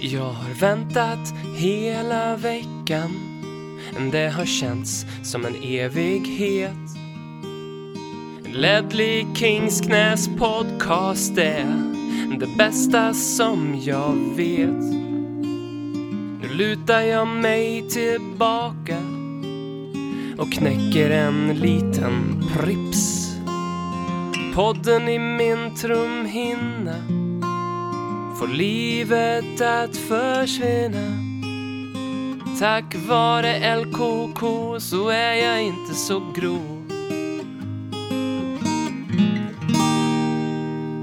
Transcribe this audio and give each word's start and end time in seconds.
Jag 0.00 0.32
har 0.32 0.54
väntat 0.60 1.34
hela 1.56 2.36
veckan. 2.36 3.10
Det 4.12 4.28
har 4.28 4.44
känts 4.44 5.06
som 5.22 5.44
en 5.44 5.54
evighet. 5.62 6.72
Ledley 8.52 9.26
Kings 9.34 9.80
knäs 9.80 10.28
podcast 10.38 11.38
är 11.38 11.92
det 12.40 12.56
bästa 12.58 13.14
som 13.14 13.80
jag 13.84 14.36
vet. 14.36 14.82
Nu 16.40 16.48
lutar 16.52 17.00
jag 17.00 17.28
mig 17.28 17.88
tillbaka 17.88 18.98
och 20.38 20.52
knäcker 20.52 21.10
en 21.10 21.48
liten 21.48 22.44
Prips. 22.54 23.32
Podden 24.54 25.08
i 25.08 25.18
min 25.18 25.74
trumhinna 25.74 27.25
får 28.38 28.48
livet 28.48 29.60
att 29.60 29.96
försvinna. 29.96 31.12
Tack 32.60 32.94
vare 33.08 33.76
LKK 33.76 34.40
så 34.80 35.08
är 35.08 35.34
jag 35.34 35.62
inte 35.62 35.94
så 35.94 36.32
grov. 36.34 36.86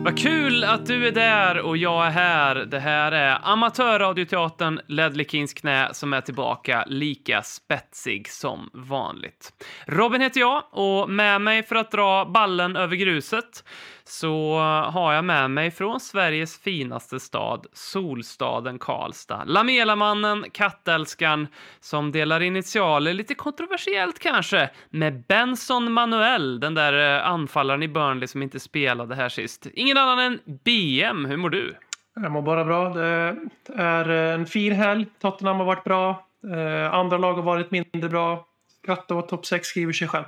Vad 0.03 0.17
kul 0.17 0.63
att 0.63 0.85
du 0.85 1.07
är 1.07 1.11
där 1.11 1.59
och 1.59 1.77
jag 1.77 2.05
är 2.07 2.11
här. 2.11 2.55
Det 2.55 2.79
här 2.79 3.11
är 3.11 3.39
amatörradioteatern 3.43 4.79
Ledley 4.87 5.25
Kings 5.25 5.53
knä 5.53 5.89
som 5.93 6.13
är 6.13 6.21
tillbaka 6.21 6.83
lika 6.87 7.41
spetsig 7.41 8.29
som 8.29 8.69
vanligt. 8.73 9.53
Robin 9.87 10.21
heter 10.21 10.39
jag 10.39 10.63
och 10.71 11.09
med 11.09 11.41
mig 11.41 11.63
för 11.63 11.75
att 11.75 11.91
dra 11.91 12.25
ballen 12.25 12.75
över 12.75 12.95
gruset 12.95 13.63
så 14.05 14.57
har 14.93 15.13
jag 15.13 15.25
med 15.25 15.51
mig 15.51 15.71
från 15.71 15.99
Sveriges 15.99 16.59
finaste 16.59 17.19
stad, 17.19 17.65
solstaden 17.73 18.79
Karlstad. 18.79 19.43
Lamelamannen, 19.43 20.45
kattälskaren, 20.51 21.47
som 21.79 22.11
delar 22.11 22.41
initialer, 22.41 23.13
lite 23.13 23.35
kontroversiellt 23.35 24.19
kanske, 24.19 24.69
med 24.89 25.23
Benson 25.27 25.91
Manuel, 25.91 26.59
den 26.59 26.73
där 26.73 27.17
eh, 27.17 27.27
anfallaren 27.27 27.83
i 27.83 27.87
Burnley 27.87 28.27
som 28.27 28.41
inte 28.41 28.59
spelade 28.59 29.15
här 29.15 29.29
sist. 29.29 29.67
Ingen 29.73 29.97
annan 29.97 30.19
än 30.19 30.39
BM, 30.45 31.25
hur 31.25 31.37
mår 31.37 31.49
du? 31.49 31.75
Jag 32.15 32.31
mår 32.31 32.41
bara 32.41 32.65
bra. 32.65 32.89
Det 32.93 33.35
är 33.75 34.09
en 34.09 34.45
fin 34.45 34.73
helg. 34.73 35.05
Tottenham 35.19 35.57
har 35.57 35.65
varit 35.65 35.83
bra. 35.83 36.27
Eh, 36.55 36.93
andra 36.93 37.17
lag 37.17 37.33
har 37.33 37.43
varit 37.43 37.71
mindre 37.71 38.09
bra. 38.09 38.47
Skratta 38.81 39.15
och 39.15 39.27
topp 39.27 39.45
6 39.45 39.67
skriver 39.67 39.93
sig 39.93 40.07
själv. 40.07 40.25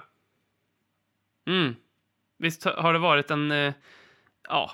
Mm. 1.48 1.76
Visst 2.38 2.66
har 2.66 2.94
det 2.94 3.00
varit 3.00 3.31
en... 3.31 3.52
Eh, 3.52 3.73
ja, 4.50 4.72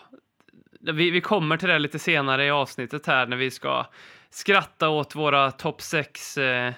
vi, 0.80 1.12
vi 1.12 1.22
kommer 1.22 1.58
till 1.58 1.70
det 1.70 1.80
lite 1.80 2.00
senare 2.00 2.46
i 2.46 2.50
avsnittet 2.50 3.08
här 3.08 3.28
när 3.28 3.38
vi 3.38 3.52
ska 3.52 3.86
skratta 4.30 4.90
åt 4.90 5.16
våra 5.16 5.52
topp 5.52 5.82
6 5.82 6.38
eh, 6.38 6.74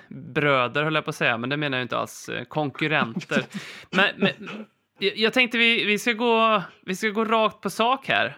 höll 0.74 0.96
jag 0.96 1.04
på 1.04 1.10
att 1.10 1.16
säga, 1.16 1.38
men 1.38 1.50
det 1.50 1.58
menar 1.58 1.78
jag 1.78 1.86
inte 1.86 1.98
alls. 1.98 2.30
Eh, 2.30 2.44
konkurrenter. 2.44 3.46
men, 3.90 4.10
men 4.18 4.66
jag 4.98 5.34
tänkte 5.34 5.58
vi, 5.58 5.86
vi, 5.86 6.00
ska 6.00 6.14
gå, 6.14 6.64
vi 6.86 6.96
ska 6.96 7.10
gå 7.10 7.26
rakt 7.26 7.62
på 7.62 7.70
sak 7.70 8.08
här. 8.08 8.38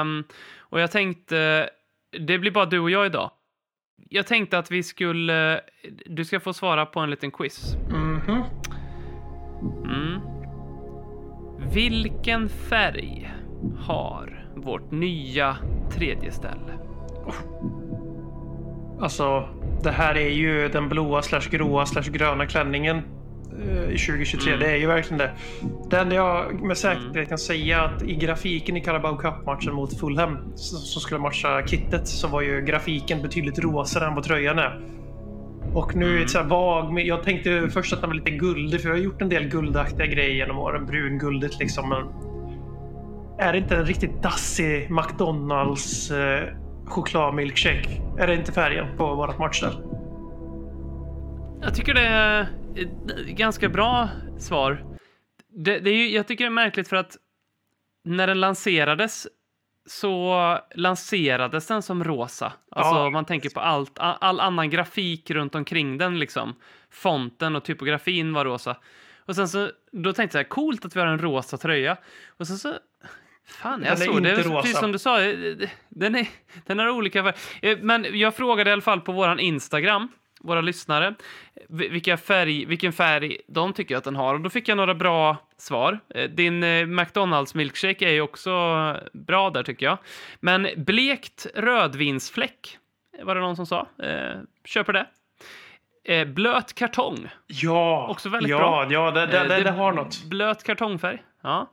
Um, 0.00 0.24
och 0.58 0.80
jag 0.80 0.90
tänkte, 0.90 1.70
det 2.18 2.38
blir 2.38 2.50
bara 2.50 2.66
du 2.66 2.78
och 2.78 2.90
jag 2.90 3.06
idag. 3.06 3.30
Jag 4.08 4.26
tänkte 4.26 4.58
att 4.58 4.70
vi 4.70 4.82
skulle, 4.82 5.60
du 6.06 6.24
ska 6.24 6.40
få 6.40 6.52
svara 6.52 6.86
på 6.86 7.00
en 7.00 7.10
liten 7.10 7.30
quiz. 7.30 7.74
Mm. 7.74 8.05
Vilken 11.72 12.48
färg 12.48 13.30
har 13.78 14.46
vårt 14.56 14.90
nya 14.90 15.56
tredje 15.90 16.32
ställe? 16.32 16.72
Alltså, 19.00 19.48
det 19.82 19.90
här 19.90 20.16
är 20.16 20.30
ju 20.30 20.68
den 20.68 20.88
blåa 20.88 21.22
slash 21.22 21.48
gråa 21.50 21.86
slash 21.86 22.02
gröna 22.02 22.46
klänningen 22.46 22.96
eh, 22.96 23.94
i 23.94 23.98
2023. 23.98 24.52
Mm. 24.52 24.60
Det 24.60 24.70
är 24.70 24.76
ju 24.76 24.86
verkligen 24.86 25.18
det. 25.18 25.30
Det 25.90 25.98
enda 25.98 26.14
jag 26.14 26.62
med 26.62 26.78
säkerhet 26.78 27.16
mm. 27.16 27.26
kan 27.26 27.38
säga 27.38 27.82
att 27.82 28.02
i 28.02 28.14
grafiken 28.14 28.76
i 28.76 28.80
Carabao 28.80 29.16
Cup-matchen 29.16 29.74
mot 29.74 30.00
Fulham 30.00 30.38
som 30.56 31.00
skulle 31.00 31.20
matcha 31.20 31.66
kittet 31.66 32.08
så 32.08 32.28
var 32.28 32.40
ju 32.42 32.60
grafiken 32.60 33.22
betydligt 33.22 33.58
rosare 33.58 34.06
än 34.06 34.14
vad 34.14 34.24
tröjan 34.24 34.58
är. 34.58 34.80
Och 35.74 35.96
nu 35.96 36.16
är 36.16 36.22
det 36.22 36.28
så 36.28 36.38
här 36.38 36.46
vag. 36.46 37.00
Jag 37.00 37.22
tänkte 37.22 37.68
först 37.70 37.92
att 37.92 38.00
den 38.00 38.10
var 38.10 38.14
lite 38.14 38.30
guldig, 38.30 38.80
för 38.80 38.88
jag 38.88 38.96
har 38.96 39.02
gjort 39.02 39.22
en 39.22 39.28
del 39.28 39.48
guldaktiga 39.48 40.06
grejer 40.06 40.34
genom 40.34 40.58
åren. 40.58 40.86
Brunguldigt 40.86 41.58
liksom. 41.58 41.88
Men 41.88 42.06
är 43.38 43.52
det 43.52 43.58
inte 43.58 43.76
en 43.76 43.86
riktigt 43.86 44.22
dassig 44.22 44.90
McDonalds 44.90 46.10
eh, 46.10 46.48
chokladmilkshake? 46.84 48.02
Är 48.18 48.26
det 48.26 48.34
inte 48.34 48.52
färgen 48.52 48.96
på 48.96 49.14
vårt 49.14 49.38
matchställ? 49.38 49.74
Jag 51.62 51.74
tycker 51.74 51.94
det 51.94 52.06
är 52.06 52.46
ganska 53.26 53.68
bra 53.68 54.08
svar. 54.38 54.84
Det, 55.48 55.78
det 55.78 55.90
är 55.90 55.94
ju, 55.94 56.10
jag 56.10 56.26
tycker 56.26 56.44
det 56.44 56.48
är 56.48 56.50
märkligt 56.50 56.88
för 56.88 56.96
att 56.96 57.16
när 58.04 58.26
den 58.26 58.40
lanserades 58.40 59.26
så 59.86 60.58
lanserades 60.74 61.66
den 61.66 61.82
som 61.82 62.04
rosa. 62.04 62.52
Alltså 62.70 62.94
ja. 62.94 63.10
man 63.10 63.24
tänker 63.24 63.50
på 63.50 63.60
allt, 63.60 63.98
all, 63.98 64.40
annan 64.40 64.70
grafik 64.70 65.30
runt 65.30 65.54
omkring 65.54 65.98
den 65.98 66.18
liksom. 66.18 66.54
Fonten 66.90 67.56
och 67.56 67.64
typografin 67.64 68.32
var 68.32 68.44
rosa. 68.44 68.76
Och 69.26 69.36
sen 69.36 69.48
så, 69.48 69.70
då 69.92 70.12
tänkte 70.12 70.38
jag 70.38 70.48
coolt 70.48 70.84
att 70.84 70.96
vi 70.96 71.00
har 71.00 71.06
en 71.06 71.18
rosa 71.18 71.56
tröja. 71.56 71.96
Och 72.26 72.46
sen 72.46 72.58
så, 72.58 72.74
fan 73.44 73.82
jag 73.86 73.98
såg 73.98 74.22
det, 74.22 74.34
rosa. 74.34 74.62
precis 74.62 74.78
som 74.78 74.92
du 74.92 74.98
sa, 74.98 75.22
eh, 75.22 75.68
den, 75.88 76.14
är, 76.14 76.28
den 76.66 76.78
har 76.78 76.88
olika 76.88 77.22
färger. 77.22 77.82
Men 77.82 78.18
jag 78.18 78.34
frågade 78.34 78.70
i 78.70 78.72
alla 78.72 78.82
fall 78.82 79.00
på 79.00 79.12
våran 79.12 79.40
Instagram 79.40 80.08
våra 80.46 80.60
lyssnare 80.60 81.14
vilka 81.68 82.16
färg, 82.16 82.64
vilken 82.64 82.92
färg 82.92 83.38
de 83.46 83.72
tycker 83.72 83.96
att 83.96 84.04
den 84.04 84.16
har. 84.16 84.34
Och 84.34 84.40
då 84.40 84.50
fick 84.50 84.68
jag 84.68 84.76
några 84.76 84.94
bra 84.94 85.36
svar. 85.56 86.00
Eh, 86.14 86.30
din 86.30 86.62
eh, 86.62 86.86
McDonalds 86.86 87.54
milkshake 87.54 88.08
är 88.08 88.12
ju 88.12 88.20
också 88.20 88.50
bra 89.12 89.50
där 89.50 89.62
tycker 89.62 89.86
jag. 89.86 89.98
Men 90.40 90.68
blekt 90.76 91.46
rödvinsfläck 91.54 92.78
var 93.22 93.34
det 93.34 93.40
någon 93.40 93.56
som 93.56 93.66
sa. 93.66 93.88
Eh, 94.02 94.40
köper 94.64 94.92
det. 94.92 95.06
Eh, 96.08 96.24
blöt 96.24 96.74
kartong. 96.74 97.28
Ja, 97.46 98.06
också 98.08 98.28
väldigt 98.28 98.50
ja, 98.50 98.58
bra. 98.58 98.86
Ja, 98.92 99.10
det, 99.10 99.26
det, 99.26 99.48
det, 99.48 99.62
det 99.62 99.70
har 99.70 99.92
något. 99.92 100.24
Blöt 100.24 100.62
kartongfärg. 100.62 101.22
Ja. 101.42 101.70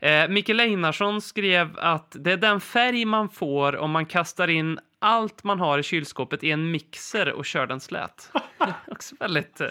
Eh, 0.00 0.28
Mikael 0.28 0.60
Einarsson 0.60 1.20
skrev 1.20 1.78
att 1.78 2.16
det 2.18 2.32
är 2.32 2.36
den 2.36 2.60
färg 2.60 3.04
man 3.04 3.28
får 3.28 3.76
om 3.76 3.90
man 3.90 4.06
kastar 4.06 4.48
in 4.48 4.78
allt 4.98 5.44
man 5.44 5.60
har 5.60 5.78
i 5.78 5.82
kylskåpet 5.82 6.44
i 6.44 6.50
en 6.50 6.70
mixer 6.70 7.32
och 7.32 7.44
kör 7.44 7.66
den 7.66 7.80
slät. 7.80 8.30
också 8.86 9.14
väldigt 9.20 9.60
eh, 9.60 9.68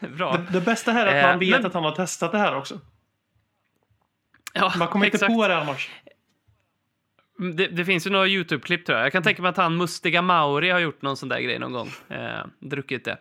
bra. 0.00 0.32
Det, 0.32 0.52
det, 0.52 0.60
bästa 0.60 0.92
här 0.92 1.06
är 1.06 1.18
att 1.18 1.24
man 1.24 1.32
eh, 1.32 1.38
vet 1.38 1.50
men... 1.50 1.66
att 1.66 1.74
han 1.74 1.84
har 1.84 1.92
testat 1.92 2.32
det 2.32 2.38
här 2.38 2.56
också. 2.56 2.80
Ja, 4.52 4.72
man 4.78 4.88
kommer 4.88 5.06
inte 5.06 5.26
på 5.26 5.48
det 5.48 5.56
annars. 5.56 5.90
Det, 7.38 7.66
det, 7.66 7.84
finns 7.84 8.06
ju 8.06 8.10
några 8.10 8.26
YouTube-klipp 8.26 8.86
tror 8.86 8.98
jag. 8.98 9.04
Jag 9.04 9.12
kan 9.12 9.22
tänka 9.22 9.42
mig 9.42 9.48
att 9.48 9.56
han 9.56 9.76
Mustiga 9.76 10.22
Mauri 10.22 10.70
har 10.70 10.78
gjort 10.78 11.02
någon 11.02 11.16
sån 11.16 11.28
där 11.28 11.40
grej 11.40 11.58
någon 11.58 11.72
gång. 11.72 11.88
Eh, 12.08 12.46
druckit 12.60 13.04
det. 13.04 13.18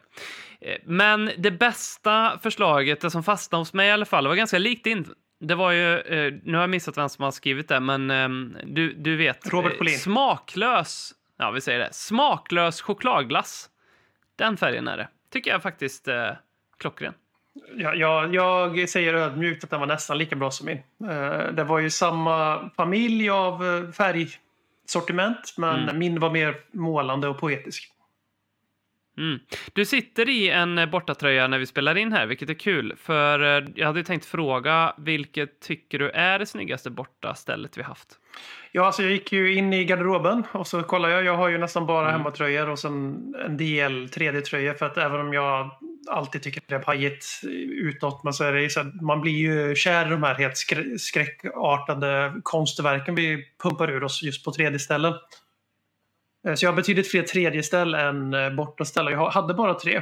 Eh, 0.62 0.78
men 0.86 1.32
det 1.38 1.52
bästa 1.52 2.40
förslaget, 2.44 3.02
det 3.02 3.12
som 3.12 3.24
fastnade 3.24 3.62
hos 3.62 3.74
mig 3.74 3.88
i 3.88 3.92
alla 3.92 4.06
fall, 4.06 4.28
var 4.28 4.36
ganska 4.36 4.58
likt 4.58 4.84
din. 4.84 5.06
Det 5.40 5.56
var 5.56 5.72
ju, 5.72 6.00
eh, 6.00 6.34
nu 6.44 6.54
har 6.54 6.62
jag 6.62 6.70
missat 6.70 6.98
vem 6.98 7.10
som 7.10 7.24
har 7.24 7.32
skrivit 7.32 7.68
det, 7.68 7.80
men 7.80 8.12
eh, 8.12 8.30
du, 8.66 8.94
du 8.94 9.16
vet. 9.16 9.54
Robert 9.54 9.78
Polin. 9.78 10.00
smaklös, 10.00 11.14
ja 11.38 11.52
vi 11.52 11.62
säger 11.62 11.80
det, 11.80 11.94
smaklös 11.94 12.82
chokladglass. 12.82 13.70
Den 14.36 14.58
färgen 14.58 14.88
är 14.88 14.98
det. 14.98 15.08
Tycker 15.32 15.52
jag 15.52 15.64
faktiskt 15.64 16.08
eh, 16.08 16.32
klockren. 16.80 17.14
Ja, 17.75 17.95
jag, 17.95 18.35
jag 18.35 18.90
säger 18.90 19.13
ödmjukt 19.13 19.63
att 19.63 19.69
den 19.69 19.79
var 19.79 19.88
nästan 19.88 20.18
lika 20.18 20.35
bra 20.35 20.51
som 20.51 20.66
min. 20.66 21.09
Eh, 21.12 21.53
det 21.53 21.63
var 21.63 21.79
ju 21.79 21.90
samma 21.90 22.69
familj 22.75 23.29
av 23.29 23.66
eh, 23.66 23.91
färgsortiment, 23.91 25.54
men 25.57 25.80
mm. 25.80 26.00
min 26.00 26.19
var 26.19 26.30
mer 26.30 26.56
målande 26.71 27.27
och 27.27 27.39
poetisk. 27.39 27.92
Mm. 29.18 29.39
Du 29.74 29.86
sitter 29.86 30.30
i 30.30 30.50
en 30.50 30.77
eh, 30.77 30.86
bortatröja 30.86 31.48
när 31.48 31.59
vi 31.59 31.65
spelar 31.65 31.98
in 31.98 32.13
här, 32.13 32.25
vilket 32.25 32.50
är 32.50 32.54
kul. 32.54 32.95
För 32.98 33.39
jag 33.75 33.88
hade 33.88 34.03
tänkt 34.03 34.25
fråga, 34.25 34.94
vilket 34.98 35.60
tycker 35.60 36.00
du 36.00 36.10
är 36.10 36.39
det 36.39 36.45
snyggaste 36.45 36.89
bortastället 36.89 37.77
vi 37.77 37.83
haft? 37.83 38.19
Ja, 38.71 38.86
alltså 38.86 39.01
jag 39.01 39.12
gick 39.12 39.31
ju 39.31 39.53
in 39.53 39.74
i 39.74 39.86
garderoben 39.86 40.44
och 40.51 40.68
så 40.68 40.83
kollade 40.83 41.13
jag. 41.13 41.25
Jag 41.25 41.38
har 41.38 41.50
ju 41.50 41.57
nästan 41.57 41.86
bara 41.86 42.07
mm. 42.07 42.12
hemmatröjor 42.12 42.69
och 42.69 42.80
sen 42.80 43.36
en 43.45 43.57
del 43.57 44.07
3D-tröjor 44.07 44.74
för 44.74 44.86
att 44.86 44.98
även 44.98 45.19
om 45.19 45.33
jag 45.33 45.71
alltid 46.07 46.44
tycker 46.44 46.62
det 46.68 46.75
är 46.75 46.80
pajigt 46.80 47.25
utåt 47.69 48.24
men 48.24 48.33
så 48.33 48.44
är 48.44 48.54
det 48.54 48.69
så 48.69 48.80
att 48.80 49.01
man 49.01 49.21
blir 49.21 49.33
ju 49.33 49.75
kär 49.75 50.07
i 50.07 50.09
de 50.09 50.24
här 50.24 50.36
helt 50.36 50.57
skräckartade 51.00 52.33
konstverken 52.44 53.15
vi 53.15 53.45
pumpar 53.63 53.92
ur 53.92 54.04
oss 54.04 54.24
just 54.24 54.45
på 54.45 54.51
3D-ställen. 54.51 55.13
Eh, 56.48 56.54
så 56.54 56.65
jag 56.65 56.71
har 56.71 56.75
betydligt 56.75 57.12
fler 57.12 57.24
3D-ställ 57.24 57.94
än 57.94 58.33
eh, 58.33 58.50
bortaställ. 58.50 59.12
Jag 59.12 59.30
hade 59.30 59.54
bara 59.54 59.74
tre. 59.74 59.95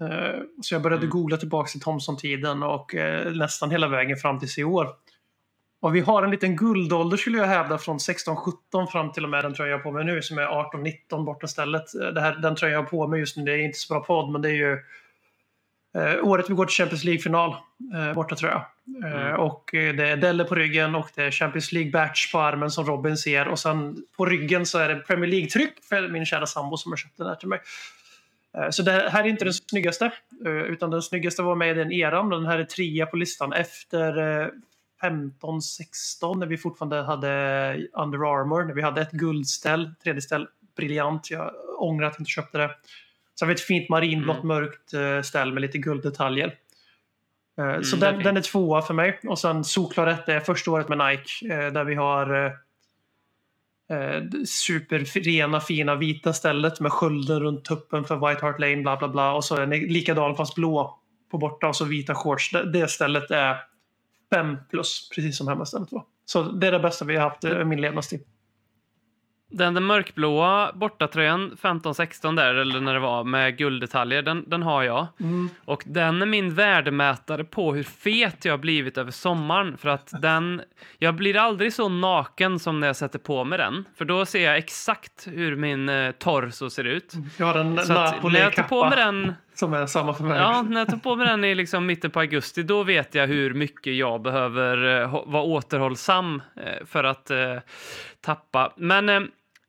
Eh, 0.00 0.40
så 0.62 0.74
jag 0.74 0.82
började 0.82 1.02
mm. 1.02 1.10
googla 1.10 1.36
tillbaka 1.36 1.68
till 1.68 1.80
Thomson-tiden 1.80 2.62
och 2.62 2.94
nästan 3.34 3.70
hela 3.70 3.88
vägen 3.88 4.16
fram 4.16 4.38
till 4.38 4.48
i 4.58 4.64
år. 4.64 4.88
Och 5.80 5.94
vi 5.94 6.00
har 6.00 6.22
en 6.22 6.30
liten 6.30 6.56
guldålder 6.56 7.16
skulle 7.16 7.38
jag 7.38 7.46
hävda 7.46 7.78
från 7.78 7.98
16-17 7.98 8.86
fram 8.92 9.12
till 9.12 9.24
och 9.24 9.30
med 9.30 9.44
den 9.44 9.54
tröjan 9.54 9.70
jag 9.70 9.78
har 9.78 9.82
på 9.82 9.92
mig 9.92 10.04
nu 10.04 10.22
som 10.22 10.38
är 10.38 10.46
18-19 10.46 11.24
borta 11.24 11.46
stället. 11.46 11.84
Det 12.14 12.20
här, 12.20 12.34
den 12.34 12.56
tröjan 12.56 12.74
jag 12.74 12.82
har 12.82 12.88
på 12.88 13.06
mig 13.06 13.20
just 13.20 13.36
nu, 13.36 13.44
det 13.44 13.52
är 13.52 13.58
inte 13.58 13.78
så 13.78 13.94
bra 13.94 14.04
podd 14.04 14.32
men 14.32 14.42
det 14.42 14.48
är 14.48 14.54
ju 14.54 14.78
eh, 15.94 16.24
året 16.28 16.50
vi 16.50 16.54
går 16.54 16.66
till 16.66 16.74
Champions 16.74 17.04
League-final 17.04 17.56
eh, 17.94 18.14
borta 18.14 18.36
tror 18.36 18.50
jag. 18.50 18.60
Eh, 18.60 18.66
Mm. 19.26 19.40
och 19.40 19.74
eh, 19.74 19.94
det 19.94 20.08
är 20.08 20.16
Delle 20.16 20.44
på 20.44 20.54
ryggen 20.54 20.94
och 20.94 21.10
det 21.14 21.22
är 21.22 21.30
Champions 21.30 21.72
League-batch 21.72 22.32
på 22.32 22.38
armen 22.40 22.70
som 22.70 22.84
Robin 22.86 23.16
ser 23.16 23.48
och 23.48 23.58
sen 23.58 23.96
på 24.16 24.26
ryggen 24.26 24.66
så 24.66 24.78
är 24.78 24.88
det 24.88 24.96
Premier 24.96 25.30
League-tryck 25.30 25.72
för 25.88 26.08
min 26.08 26.26
kära 26.26 26.46
sambo 26.46 26.76
som 26.76 26.92
har 26.92 26.96
köpt 26.96 27.16
den 27.18 27.26
här 27.26 27.34
till 27.34 27.48
mig. 27.48 27.60
Eh, 28.58 28.70
Så 28.70 28.82
det 28.82 28.92
här 29.12 29.24
är 29.24 29.28
inte 29.28 29.44
den 29.44 29.54
snyggaste, 29.54 30.12
utan 30.44 30.90
den 30.90 31.02
snyggaste 31.02 31.42
var 31.42 31.54
med 31.54 31.70
i 31.70 31.74
den 31.74 31.92
eran. 31.92 32.30
Den 32.30 32.46
här 32.46 32.58
är 32.58 32.64
trea 32.64 33.06
på 33.06 33.16
listan 33.16 33.52
efter 33.52 34.40
eh, 34.42 34.48
15-16 35.02 36.38
när 36.38 36.46
vi 36.46 36.56
fortfarande 36.58 37.02
hade 37.02 37.28
Under 37.92 38.18
Armour. 38.18 38.64
När 38.64 38.74
vi 38.74 38.82
hade 38.82 39.00
ett 39.00 39.10
guldställ, 39.12 39.94
tredje 40.02 40.22
ställ, 40.22 40.48
briljant. 40.76 41.30
Jag 41.30 41.50
ångrar 41.78 42.06
att 42.06 42.14
jag 42.14 42.20
inte 42.20 42.30
köpte 42.30 42.58
det. 42.58 42.70
Sen 43.42 43.46
har 43.48 43.54
vi 43.54 43.54
ett 43.54 43.60
fint 43.66 43.88
marinblått 43.88 44.36
Mm. 44.36 44.48
mörkt 44.48 44.94
eh, 44.94 45.22
ställ 45.22 45.52
med 45.52 45.60
lite 45.60 45.78
gulddetaljer. 45.78 46.46
Eh, 47.58 47.80
Så 47.80 47.96
Mm, 47.96 48.02
är 48.08 48.10
den, 48.12 48.14
fint. 48.14 48.24
den 48.24 48.36
är 48.36 48.40
tvåa 48.40 48.82
för 48.82 48.94
mig. 48.94 49.20
Och 49.28 49.38
sen 49.38 49.64
solklar 49.64 50.06
etta 50.06 50.32
är 50.34 50.40
första 50.40 50.70
året 50.70 50.88
med 50.88 50.98
Nike 50.98 51.54
eh, 51.54 51.72
där 51.72 51.84
vi 51.84 51.94
har 51.94 52.52
superrena 54.46 55.60
fina 55.60 55.94
vita 55.94 56.32
stället 56.32 56.80
med 56.80 56.92
skölden 56.92 57.40
runt 57.40 57.64
tuppen 57.64 58.04
för 58.04 58.28
White 58.28 58.46
Hart 58.46 58.60
Lane 58.60 58.76
bla 58.82 58.96
bla 58.96 59.08
bla 59.08 59.32
och 59.34 59.44
så 59.44 59.56
är 59.56 59.66
den 59.66 59.70
likadan 59.80 60.36
fast 60.36 60.54
blå 60.54 60.98
på 61.30 61.38
borta 61.38 61.68
och 61.68 61.76
så 61.76 61.84
vita 61.84 62.14
shorts. 62.14 62.50
Det, 62.50 62.72
det 62.72 62.88
stället 62.88 63.30
är 63.30 63.56
5 64.34 64.56
plus 64.70 65.08
precis 65.14 65.36
som 65.38 65.48
hemmastället 65.48 65.92
var. 65.92 66.04
Så 66.24 66.42
det 66.42 66.66
är 66.66 66.72
det 66.72 66.78
bästa 66.78 67.04
vi 67.04 67.16
har 67.16 67.22
haft 67.30 67.44
i 67.44 67.64
min 67.64 67.80
levnadstid. 67.80 68.24
Den, 69.52 69.74
den 69.74 69.84
mörkblåa 69.84 70.72
bortatröjan 70.74 71.56
15-16 71.62 72.36
där, 72.36 72.54
eller 72.54 72.80
när 72.80 72.94
det 72.94 73.00
var, 73.00 73.24
med 73.24 73.58
gulddetaljer, 73.58 74.22
den, 74.22 74.44
den 74.46 74.62
har 74.62 74.82
jag. 74.82 75.06
Mm. 75.20 75.50
Och 75.64 75.82
den 75.86 76.22
är 76.22 76.26
min 76.26 76.54
värdemätare 76.54 77.44
på 77.44 77.74
hur 77.74 77.82
fet 77.82 78.44
jag 78.44 78.52
har 78.52 78.58
blivit 78.58 78.98
över 78.98 79.10
sommaren. 79.10 79.76
För 79.76 79.88
att 79.88 80.12
den, 80.22 80.62
jag 80.98 81.14
blir 81.14 81.36
aldrig 81.36 81.72
så 81.72 81.88
naken 81.88 82.58
som 82.58 82.80
när 82.80 82.86
jag 82.86 82.96
sätter 82.96 83.18
på 83.18 83.44
mig 83.44 83.58
den. 83.58 83.84
För 83.96 84.04
då 84.04 84.26
ser 84.26 84.44
jag 84.44 84.56
exakt 84.56 85.28
hur 85.30 85.56
min 85.56 85.88
eh, 85.88 86.10
torso 86.10 86.70
ser 86.70 86.84
ut. 86.84 87.12
Jag 87.36 87.46
har 87.46 87.54
en 87.54 87.78
Så 87.78 87.92
att 87.92 88.22
när 88.22 88.40
jag 88.40 88.54
tar 88.54 88.62
på 88.62 88.84
mig 88.84 88.96
den, 88.96 89.34
som 89.54 89.74
är 89.74 89.86
samma 89.86 90.14
för 90.14 90.24
mig. 90.24 90.38
ja, 90.38 90.62
när 90.62 90.80
jag 90.80 90.88
tar 90.88 90.96
på 90.96 91.16
mig 91.16 91.26
den 91.26 91.44
i 91.44 91.54
liksom 91.54 91.86
mitten 91.86 92.10
på 92.10 92.20
augusti, 92.20 92.62
då 92.62 92.82
vet 92.82 93.14
jag 93.14 93.26
hur 93.26 93.54
mycket 93.54 93.94
jag 93.94 94.22
behöver 94.22 95.02
eh, 95.02 95.22
vara 95.26 95.42
återhållsam 95.42 96.42
eh, 96.56 96.86
för 96.86 97.04
att 97.04 97.30
eh, 97.30 97.56
tappa. 98.20 98.72
Men 98.76 99.08
eh, 99.08 99.20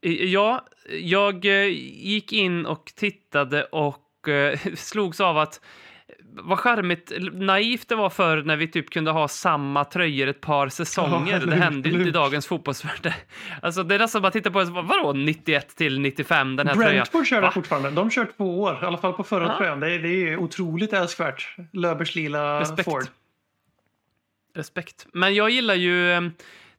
ja, 0.09 0.65
jag 1.01 1.45
eh, 1.45 1.67
gick 2.03 2.33
in 2.33 2.65
och 2.65 2.91
tittade 2.95 3.63
och 3.63 4.27
eh, 4.29 4.59
slogs 4.75 5.19
av 5.21 5.37
att 5.37 5.61
vad 6.35 6.59
charmigt 6.59 7.11
naivt 7.33 7.89
det 7.89 7.95
var 7.95 8.09
för 8.09 8.41
när 8.41 8.55
vi 8.55 8.67
typ 8.67 8.89
kunde 8.89 9.11
ha 9.11 9.27
samma 9.27 9.85
tröjor 9.85 10.27
ett 10.27 10.41
par 10.41 10.69
säsonger. 10.69 11.39
Ja, 11.39 11.45
det 11.45 11.55
hände 11.55 11.89
ju 11.89 11.95
inte 11.95 12.09
i 12.09 12.11
dagens 12.11 12.47
fotbollsvärld. 12.47 13.13
Alltså 13.61 13.83
det 13.83 13.95
är 13.95 13.99
nästan 13.99 14.21
bara 14.21 14.27
att 14.27 14.33
titta 14.33 14.51
på 14.51 14.63
vadå 14.63 15.13
91 15.13 15.75
till 15.75 15.99
95 15.99 16.55
den 16.55 16.67
här 16.67 16.75
tröjan? 16.75 16.91
Brentford 16.91 17.27
kör 17.27 17.41
det 17.41 17.51
fortfarande. 17.51 17.91
De 17.91 18.11
kör 18.11 18.27
två 18.37 18.61
år, 18.61 18.79
i 18.83 18.85
alla 18.85 18.97
fall 18.97 19.13
på 19.13 19.23
förra 19.23 19.47
Ja. 19.47 19.57
tröjan. 19.57 19.79
Det 19.79 19.91
är, 19.91 19.99
det 19.99 20.29
är 20.29 20.37
otroligt 20.37 20.93
älskvärt. 20.93 21.55
Löbers 21.73 22.15
lila 22.15 22.59
Respekt. 22.59 22.85
Ford. 22.85 23.03
Respekt. 24.55 25.07
Men 25.13 25.35
jag 25.35 25.49
gillar 25.49 25.75
ju 25.75 26.11
eh, 26.11 26.21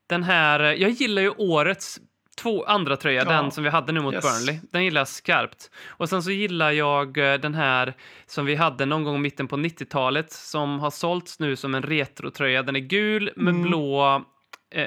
den 0.07 0.23
här, 0.23 0.61
jag 0.61 0.91
gillar 0.91 1.23
ju 1.23 1.31
årets 1.31 2.01
två 2.35 2.65
andra 2.65 2.97
tröja, 2.97 3.23
Ja. 3.23 3.29
den 3.31 3.51
som 3.51 3.65
vi 3.65 3.71
hade 3.71 3.93
nu 3.93 4.01
mot 4.01 4.15
Yes. 4.15 4.25
Burnley. 4.25 4.61
Den 4.73 4.85
gillar 4.85 5.01
jag 5.01 5.09
skarpt. 5.09 5.71
Och 5.89 6.09
sen 6.09 6.23
så 6.23 6.31
gillar 6.31 6.71
jag 6.71 7.19
eh, 7.19 7.35
den 7.41 7.55
här 7.55 7.95
som 8.27 8.47
vi 8.47 8.55
hade 8.55 8.87
någon 8.87 9.05
gång 9.05 9.17
i 9.17 9.19
mitten 9.19 9.49
på 9.49 9.57
90-talet 9.57 10.33
som 10.33 10.81
har 10.81 10.91
sålts 10.91 11.39
nu 11.41 11.57
som 11.57 11.75
en 11.75 11.83
retrotröja. 11.83 12.63
Den 12.63 12.77
är 12.77 12.81
gul 12.81 13.31
med 13.37 13.55
Mm. 13.55 13.63
blå 13.69 14.15
eh, 14.71 14.85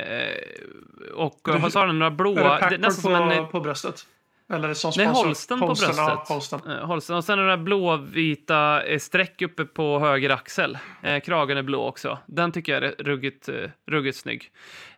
och 1.15 1.39
Du- 1.45 1.51
har 1.51 1.69
så 1.69 1.79
har 1.79 1.87
den 1.87 1.99
några 1.99 2.11
blåa, 2.11 2.33
det 2.35 2.41
det 2.43 2.45
är 2.55 2.59
Packard 2.59 2.79
nästan 2.79 3.11
på, 3.13 3.17
som 3.19 3.31
en 3.31 3.47
på 3.47 3.59
bröstet? 3.59 4.05
Eller 4.53 4.73
som 4.73 4.91
Nej? 4.97 5.05
Holsten 5.05 5.59
på 5.59 5.65
bröstet. 5.67 5.97
Ja, 5.97 6.23
Holsten. 6.27 6.59
Eh, 6.69 6.85
Holsten. 6.85 7.15
Och 7.15 7.23
sen 7.23 7.39
är 7.39 7.43
det 7.47 7.57
blåvita 7.57 8.83
eh, 8.83 8.99
streck 8.99 9.41
uppe 9.41 9.65
på 9.65 9.99
höger 9.99 10.29
axel. 10.29 10.77
Eh, 11.03 11.19
kragen 11.19 11.57
är 11.57 11.61
blå 11.63 11.87
också. 11.87 12.17
Den 12.25 12.51
tycker 12.51 12.73
jag 12.73 12.83
är 12.83 13.03
ruggigt, 13.03 13.49
eh, 13.49 13.55
ruggigt 13.87 14.17
snygg. 14.17 14.51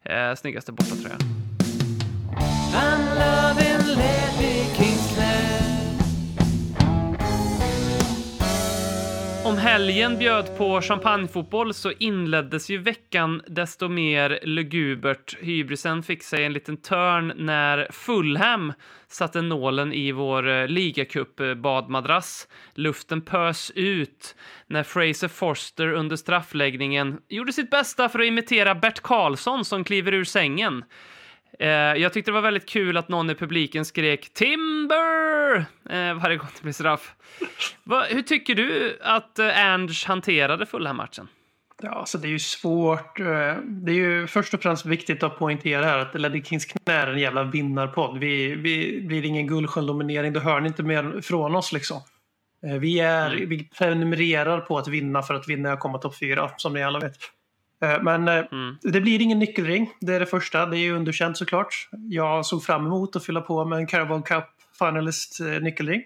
Eh, 0.04 0.36
snyggaste 0.36 0.72
bortatröjan. 0.72 1.19
Om 9.50 9.57
helgen 9.57 10.18
bjöd 10.18 10.57
på 10.57 10.81
champagnefotboll 10.81 11.74
så 11.74 11.92
inleddes 11.92 12.69
ju 12.69 12.77
veckan 12.77 13.42
desto 13.48 13.88
mer 13.88 14.39
lugubert. 14.44 15.38
Hybrisen 15.42 16.04
fick 16.04 16.24
sig 16.24 16.45
en 16.45 16.54
liten 16.54 16.77
törn 16.77 17.33
när 17.36 17.88
Fulham 17.92 18.74
satte 19.07 19.42
nålen 19.42 19.94
i 19.94 20.12
vår 20.12 20.48
eh, 20.50 20.68
ligacup-badmadrass. 20.68 22.48
Luften 22.74 23.22
pös 23.22 23.72
ut 23.75 24.36
när 24.68 24.83
Fraser 24.83 25.27
Forster 25.27 25.94
under 25.94 26.15
straffläggningen 26.15 27.19
gjorde 27.30 27.54
sitt 27.54 27.69
bästa 27.69 28.10
för 28.10 28.19
att 28.19 28.25
imitera 28.25 28.75
Bert 28.75 29.00
Karlsson 29.00 29.65
som 29.65 29.83
kliver 29.83 30.13
ur 30.13 30.24
sängen. 30.24 30.83
Eh, 31.60 31.68
jag 31.70 32.14
tyckte 32.14 32.32
det 32.32 32.36
var 32.36 32.42
väldigt 32.42 32.70
kul 32.70 32.98
att 32.98 33.10
någon 33.10 33.30
i 33.30 33.36
publiken 33.36 33.86
skrek 33.86 34.34
“Timber!” 34.34 35.58
eh, 35.90 36.14
varje 36.14 36.38
gång 36.38 36.48
det 36.56 36.62
blev 36.62 36.74
straff. 36.74 37.14
Va, 37.84 38.06
hur 38.10 38.22
tycker 38.22 38.56
du 38.56 39.00
att 39.02 39.40
eh, 39.40 39.66
Ange 39.74 39.94
hanterade 40.08 40.66
Fulham-matchen? 40.66 41.28
Ja, 41.82 41.90
alltså 41.90 42.18
det 42.18 42.28
är 42.28 42.30
ju 42.30 42.40
svårt. 42.40 43.20
eh, 43.20 43.26
Det 43.66 43.92
är 43.92 43.96
ju 43.96 44.28
först 44.28 44.54
och 44.54 44.62
främst 44.62 44.86
viktigt 44.86 45.24
att 45.24 45.40
poängtera 45.40 45.86
här 45.86 45.98
att 45.98 46.16
Ledley 46.22 46.44
Kings 46.44 46.66
knä 46.66 46.94
är 46.94 47.08
en 47.08 47.20
jävla 47.20 47.44
vinnarpodd. 47.44 48.20
Vi, 48.20 48.56
vi 48.56 49.02
blir 49.02 49.26
ingen 49.26 49.48
guldsköldominering, 49.48 50.34
då 50.34 50.40
hör 50.40 50.60
ni 50.60 50.68
inte 50.68 50.84
mer 50.84 51.22
från 51.22 51.56
oss 51.56 51.72
liksom. 51.74 52.02
Eh, 52.66 52.80
Vi, 52.80 53.00
är, 53.00 53.32
vi 53.32 53.70
prenumererar 53.78 54.60
på 54.62 54.78
att 54.78 54.88
vinna 54.88 55.22
för 55.22 55.34
att 55.34 55.50
vinna 55.50 55.74
och 55.74 55.80
komma 55.80 55.98
topp 55.98 56.20
fyra, 56.20 56.52
som 56.58 56.74
ni 56.74 56.84
alla 56.84 57.00
vet. 57.00 57.18
Eh, 57.81 58.02
Men 58.04 58.28
eh, 58.28 58.46
Mm. 58.52 58.78
det 58.81 59.02
blir 59.02 59.22
ingen 59.22 59.40
nyckelring, 59.40 59.92
det 60.02 60.14
är 60.16 60.20
det 60.20 60.26
första. 60.26 60.66
Det 60.66 60.78
är 60.78 60.80
ju 60.80 60.96
underkänt 60.96 61.38
såklart. 61.38 61.90
Jag 62.10 62.46
såg 62.46 62.64
fram 62.64 62.86
emot 62.86 63.16
att 63.16 63.26
fylla 63.26 63.42
på 63.42 63.65
med 63.65 63.77
en 63.80 63.88
Carabao 63.88 64.22
Cup 64.22 64.44
Finalist 64.80 65.39
eh, 65.42 65.48
nyckelring. 65.48 66.03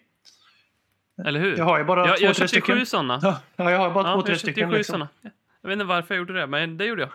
Eller 1.25 1.39
hur? 1.39 1.57
Jag 1.57 1.65
har 1.65 1.77
ju 1.77 1.83
bara 1.83 2.07
jag, 2.07 2.17
två, 2.17 2.25
jag 2.25 2.36
tre 2.36 2.47
stycken. 2.47 2.79
sju 2.79 2.86
sådana. 2.86 3.19
Ja, 3.21 3.39
ja, 3.55 3.71
jag 3.71 3.79
har 3.79 3.89
bara 3.91 4.07
Ja, 4.09 4.15
två, 4.15 4.21
tre 4.21 4.31
jag 4.33 4.39
stycken. 4.39 4.69
Liksom. 4.71 4.93
såna. 4.93 5.07
Jag 5.62 5.69
vet 5.69 5.74
inte 5.74 5.86
varför 5.86 6.15
jag 6.15 6.19
gjorde 6.19 6.33
det, 6.33 6.47
men 6.47 6.77
det 6.77 6.86
gjorde 6.86 7.01
jag. 7.01 7.12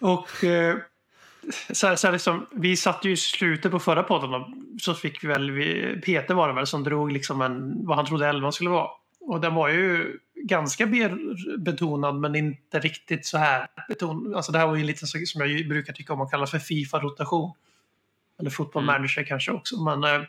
Och 0.00 0.44
eh, 0.44 0.76
så 1.72 1.86
här, 1.86 1.96
så 1.96 2.06
här 2.06 2.12
liksom, 2.12 2.46
vi 2.50 2.76
satt 2.76 3.04
ju 3.04 3.10
i 3.12 3.16
slutet 3.16 3.72
på 3.72 3.78
förra 3.78 4.02
podden 4.02 4.34
och 4.34 4.48
så 4.80 4.94
fick 4.94 5.24
vi 5.24 5.28
väl, 5.28 5.50
vi, 5.50 5.96
Peter 6.04 6.34
var 6.34 6.48
det 6.48 6.54
väl 6.54 6.66
som 6.66 6.84
drog 6.84 7.12
liksom 7.12 7.40
en, 7.42 7.86
vad 7.86 7.96
han 7.96 8.06
trodde 8.06 8.28
elvan 8.28 8.52
skulle 8.52 8.70
vara. 8.70 8.88
Och 9.20 9.40
den 9.40 9.54
var 9.54 9.68
ju 9.68 10.18
ganska 10.44 10.86
betonad 11.58 12.14
men 12.14 12.34
inte 12.34 12.78
riktigt 12.80 13.26
så 13.26 13.38
här 13.38 13.66
betonad. 13.88 14.34
Alltså 14.34 14.52
det 14.52 14.58
här 14.58 14.66
var 14.66 14.76
ju 14.76 14.84
lite 14.84 15.06
så, 15.06 15.18
som 15.26 15.40
jag 15.50 15.68
brukar 15.68 15.92
tycka 15.92 16.12
om 16.12 16.20
att 16.20 16.30
kalla 16.30 16.46
för 16.46 16.58
Fifa-rotation. 16.58 17.52
Eller 18.40 18.50
football 18.50 18.82
Mm. 18.82 18.94
manager 18.94 19.24
kanske 19.24 19.52
också. 19.52 19.82
Men 19.82 20.04
eh, 20.04 20.22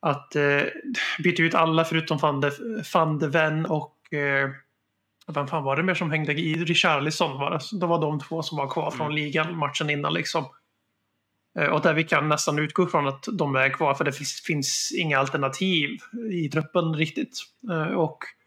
att 0.00 0.36
eh, 0.36 0.62
byta 1.24 1.42
ut 1.42 1.54
alla 1.54 1.84
förutom 1.84 2.18
van 2.18 2.40
de, 2.40 2.50
van 2.94 3.18
de 3.18 3.30
Ven 3.30 3.66
och 3.66 4.12
eh, 4.12 4.50
vem 5.34 5.46
fan 5.46 5.64
var 5.64 5.76
det 5.76 5.82
mer 5.82 5.94
som 5.94 6.10
hängde 6.10 6.32
i? 6.32 6.54
Richarlison 6.64 7.38
var 7.38 7.50
det. 7.50 7.78
Det 7.80 7.86
var 7.86 8.00
de 8.00 8.20
två 8.20 8.42
som 8.42 8.58
var 8.58 8.68
kvar 8.68 8.90
från 8.90 9.06
Mm. 9.06 9.16
ligan 9.16 9.56
matchen 9.56 9.90
innan 9.90 10.14
liksom. 10.14 10.44
Eh, 11.58 11.66
Och 11.66 11.80
där 11.82 11.94
vi 11.94 12.04
kan 12.04 12.28
nästan 12.28 12.58
utgå 12.58 12.86
från 12.86 13.08
att 13.08 13.24
de 13.32 13.56
är 13.56 13.68
kvar 13.70 13.94
för 13.94 14.04
det 14.04 14.12
finns, 14.12 14.42
finns 14.46 14.92
inga 14.98 15.18
alternativ 15.18 15.90
i 16.32 16.48
truppen 16.48 16.94
riktigt. 16.94 17.38
Eh, 17.70 17.82
Och 17.94 18.24
Mm 18.24 18.37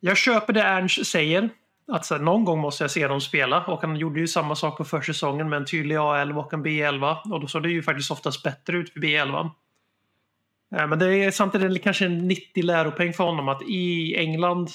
jag 0.00 0.16
köper 0.16 0.52
det 0.52 0.62
Ernst 0.62 1.06
säger. 1.06 1.50
Att 1.92 2.06
så 2.06 2.14
här, 2.14 2.22
någon 2.22 2.44
gång 2.44 2.60
måste 2.60 2.84
jag 2.84 2.90
se 2.90 3.08
dem 3.08 3.20
spela. 3.20 3.64
Och 3.64 3.80
han 3.80 3.96
gjorde 3.96 4.20
ju 4.20 4.26
samma 4.26 4.54
sak 4.54 4.76
på 4.76 4.84
försäsongen 4.84 5.48
med 5.48 5.56
en 5.56 5.66
tydlig 5.66 5.96
A11 5.96 6.36
och 6.36 6.54
en 6.54 6.66
B11. 6.66 7.32
Och 7.32 7.40
då 7.40 7.46
såg 7.46 7.62
det 7.62 7.70
ju 7.70 7.82
faktiskt 7.82 8.10
oftast 8.10 8.42
bättre 8.42 8.76
ut 8.76 8.92
för 8.92 9.00
B11. 9.00 9.50
Eh, 10.76 10.86
men 10.86 10.98
det 10.98 11.24
är 11.24 11.30
samtidigt 11.30 11.82
kanske 11.82 12.06
en 12.06 12.28
90 12.28 12.62
läropeng 12.62 13.12
för 13.12 13.24
honom 13.24 13.48
att 13.48 13.62
i 13.62 14.16
England 14.16 14.70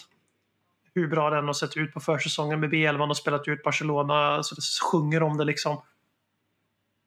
hur 0.96 1.08
bra 1.08 1.30
den 1.30 1.46
har 1.46 1.54
sett 1.54 1.78
ut 1.78 1.94
på 1.94 2.00
försäsongen 2.00 2.60
med 2.60 2.70
B11 2.70 3.10
och 3.10 3.18
spelat 3.18 3.48
ut 3.48 3.64
Barcelona 3.64 4.44
så 4.44 4.56
det 4.56 4.62
sjunger 4.92 5.24
om 5.24 5.38
det 5.38 5.46
liksom. 5.46 5.82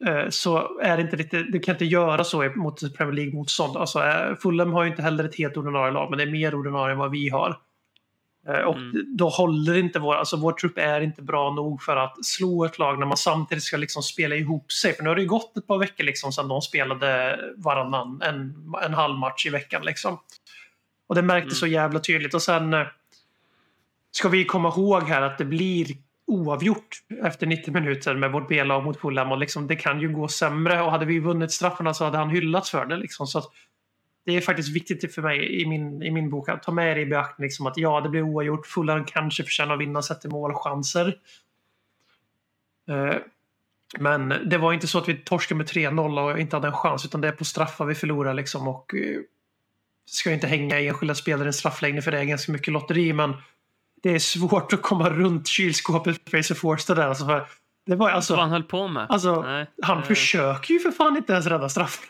Eh, 0.07 0.29
så 0.29 0.81
är 0.81 0.97
det 0.97 1.03
inte 1.03 1.17
riktigt, 1.17 1.53
du 1.53 1.61
kan 1.61 1.75
inte 1.75 1.85
göra 1.85 2.25
så 2.25 2.53
mot 2.57 2.97
Premier 2.97 3.15
League-motstånd. 3.15 3.77
Alltså, 3.77 4.03
eh, 4.03 4.35
Fulham 4.43 4.73
har 4.73 4.85
ju 4.85 4.91
inte 4.91 5.03
heller 5.03 5.25
ett 5.25 5.39
helt 5.39 5.57
ordinarie 5.57 5.93
lag, 5.93 6.11
men 6.11 6.19
det 6.19 6.25
är 6.25 6.31
mer 6.31 6.55
ordinarie 6.55 6.93
än 6.93 6.99
vad 6.99 7.11
vi 7.11 7.29
har. 7.29 7.57
Eh, 8.49 8.61
och 8.61 8.77
Mm. 8.77 9.17
då 9.17 9.29
håller 9.29 9.77
inte 9.77 9.99
vår, 9.99 10.15
alltså 10.15 10.37
vår 10.37 10.53
trupp 10.53 10.79
är 10.79 11.01
inte 11.01 11.23
bra 11.23 11.51
nog 11.55 11.83
för 11.83 11.97
att 11.97 12.25
slå 12.25 12.65
ett 12.65 12.79
lag 12.79 12.99
när 12.99 13.07
man 13.07 13.17
samtidigt 13.17 13.65
ska 13.65 13.77
liksom 13.77 14.03
spela 14.03 14.35
ihop 14.35 14.73
sig. 14.73 14.93
För 14.97 15.03
nu 15.03 15.09
har 15.09 15.17
det 15.17 15.23
ju 15.23 15.29
gått 15.29 15.57
ett 15.57 15.67
par 15.67 15.79
veckor 15.79 16.05
liksom 16.05 16.33
sedan 16.33 16.49
de 16.49 16.63
spelade 16.63 17.39
varannan, 17.57 18.23
en, 18.23 18.55
en 18.83 18.95
halv 18.95 19.19
match 19.19 19.47
i 19.47 19.51
veckan. 19.51 19.83
Liksom. 19.85 20.19
Och 21.09 21.15
det 21.15 21.23
märktes 21.23 21.53
Mm. 21.53 21.59
så 21.61 21.67
jävla 21.67 22.01
tydligt. 22.01 22.35
Och 22.35 22.43
sen 22.43 22.75
eh, 22.75 22.87
ska 24.11 24.29
vi 24.29 24.45
komma 24.45 24.69
ihåg 24.69 25.03
här 25.03 25.23
att 25.23 25.39
det 25.39 25.45
blir 25.45 25.87
oavgjort 26.27 26.89
efter 27.25 27.47
90 27.47 27.75
minuter 27.75 28.15
med 28.15 28.33
vårt 28.33 28.49
B-lag 28.49 28.85
mot 28.85 29.01
Fulham. 29.01 29.33
Och 29.33 29.39
liksom, 29.39 29.67
det 29.67 29.77
kan 29.77 30.01
ju 30.01 30.09
gå 30.09 30.29
sämre. 30.29 30.83
Och 30.83 30.91
hade 30.91 31.05
vi 31.07 31.19
vunnit 31.19 31.53
straffarna 31.53 31.95
så 31.95 32.05
hade 32.05 32.19
han 32.19 32.31
hyllats 32.31 32.71
för 32.71 32.87
det. 32.87 32.97
Liksom. 32.97 33.27
Så 33.27 33.39
att 33.39 33.47
det 34.27 34.37
är 34.37 34.41
faktiskt 34.41 34.69
viktigt 34.77 35.15
för 35.15 35.23
mig 35.23 35.63
i 35.63 35.67
min, 35.67 36.03
i 36.03 36.11
min 36.11 36.31
bok 36.31 36.49
att 36.49 36.63
ta 36.63 36.73
med 36.73 36.97
det 36.97 37.01
i 37.01 37.07
beaktning. 37.07 37.45
Liksom 37.47 37.67
att 37.67 37.77
ja, 37.77 38.01
det 38.01 38.09
blir 38.09 38.23
oavgjort. 38.23 38.67
Fulham 38.67 39.05
kanske 39.05 39.43
förtjänar 39.45 39.75
att 39.75 39.81
vinna 39.81 40.03
sett 40.03 40.21
till 40.21 40.31
målchanser. 40.31 41.17
Eh, 42.89 43.15
Men 43.99 44.29
det 44.51 44.59
var 44.59 44.73
inte 44.73 44.87
så 44.87 44.99
att 44.99 45.09
vi 45.09 45.15
torskade 45.15 45.59
med 45.59 45.67
3-0 45.67 46.33
och 46.33 46.41
inte 46.41 46.57
hade 46.57 46.67
en 46.69 46.73
chans. 46.75 47.05
Utan 47.05 47.21
det 47.21 47.29
är 47.29 47.33
på 47.33 47.45
straffar 47.45 47.85
vi 47.85 47.95
förlorar. 47.95 48.35
Liksom, 48.35 48.69
och 48.69 48.95
eh, 48.95 49.21
ska 50.11 50.33
inte 50.33 50.47
hänga 50.47 50.81
enskilda 50.81 51.15
spelare 51.15 51.45
i 51.45 51.47
en 51.47 51.53
straffläggning 51.53 52.03
för 52.03 52.11
det 52.11 52.19
är 52.19 52.25
ganska 52.25 52.53
mycket 52.53 52.73
lotteri. 52.73 53.13
Men 53.13 53.35
det 54.03 54.11
är 54.15 54.19
svårt 54.19 54.73
att 54.73 54.83
komma 54.83 55.11
runt 55.11 55.49
kylskåpet 55.49 56.31
Fraser 56.31 56.55
Forster 56.55 56.95
där. 56.95 57.07
Alltså, 57.09 57.27
för 57.27 57.47
det 57.87 57.97
var 57.97 58.07
Vad 58.07 58.15
alltså, 58.15 58.35
han 58.37 58.51
höll 58.51 58.63
på 58.63 58.89
med. 58.89 59.07
alltså 59.09 59.43
Nej. 59.43 59.67
han 59.83 59.99
Eh, 59.99 60.05
försöker 60.05 60.75
ju 60.75 60.81
för 60.81 60.91
fan 60.91 61.17
inte 61.17 61.33
ens 61.33 61.47
rädda 61.47 61.69
straff. 61.69 62.01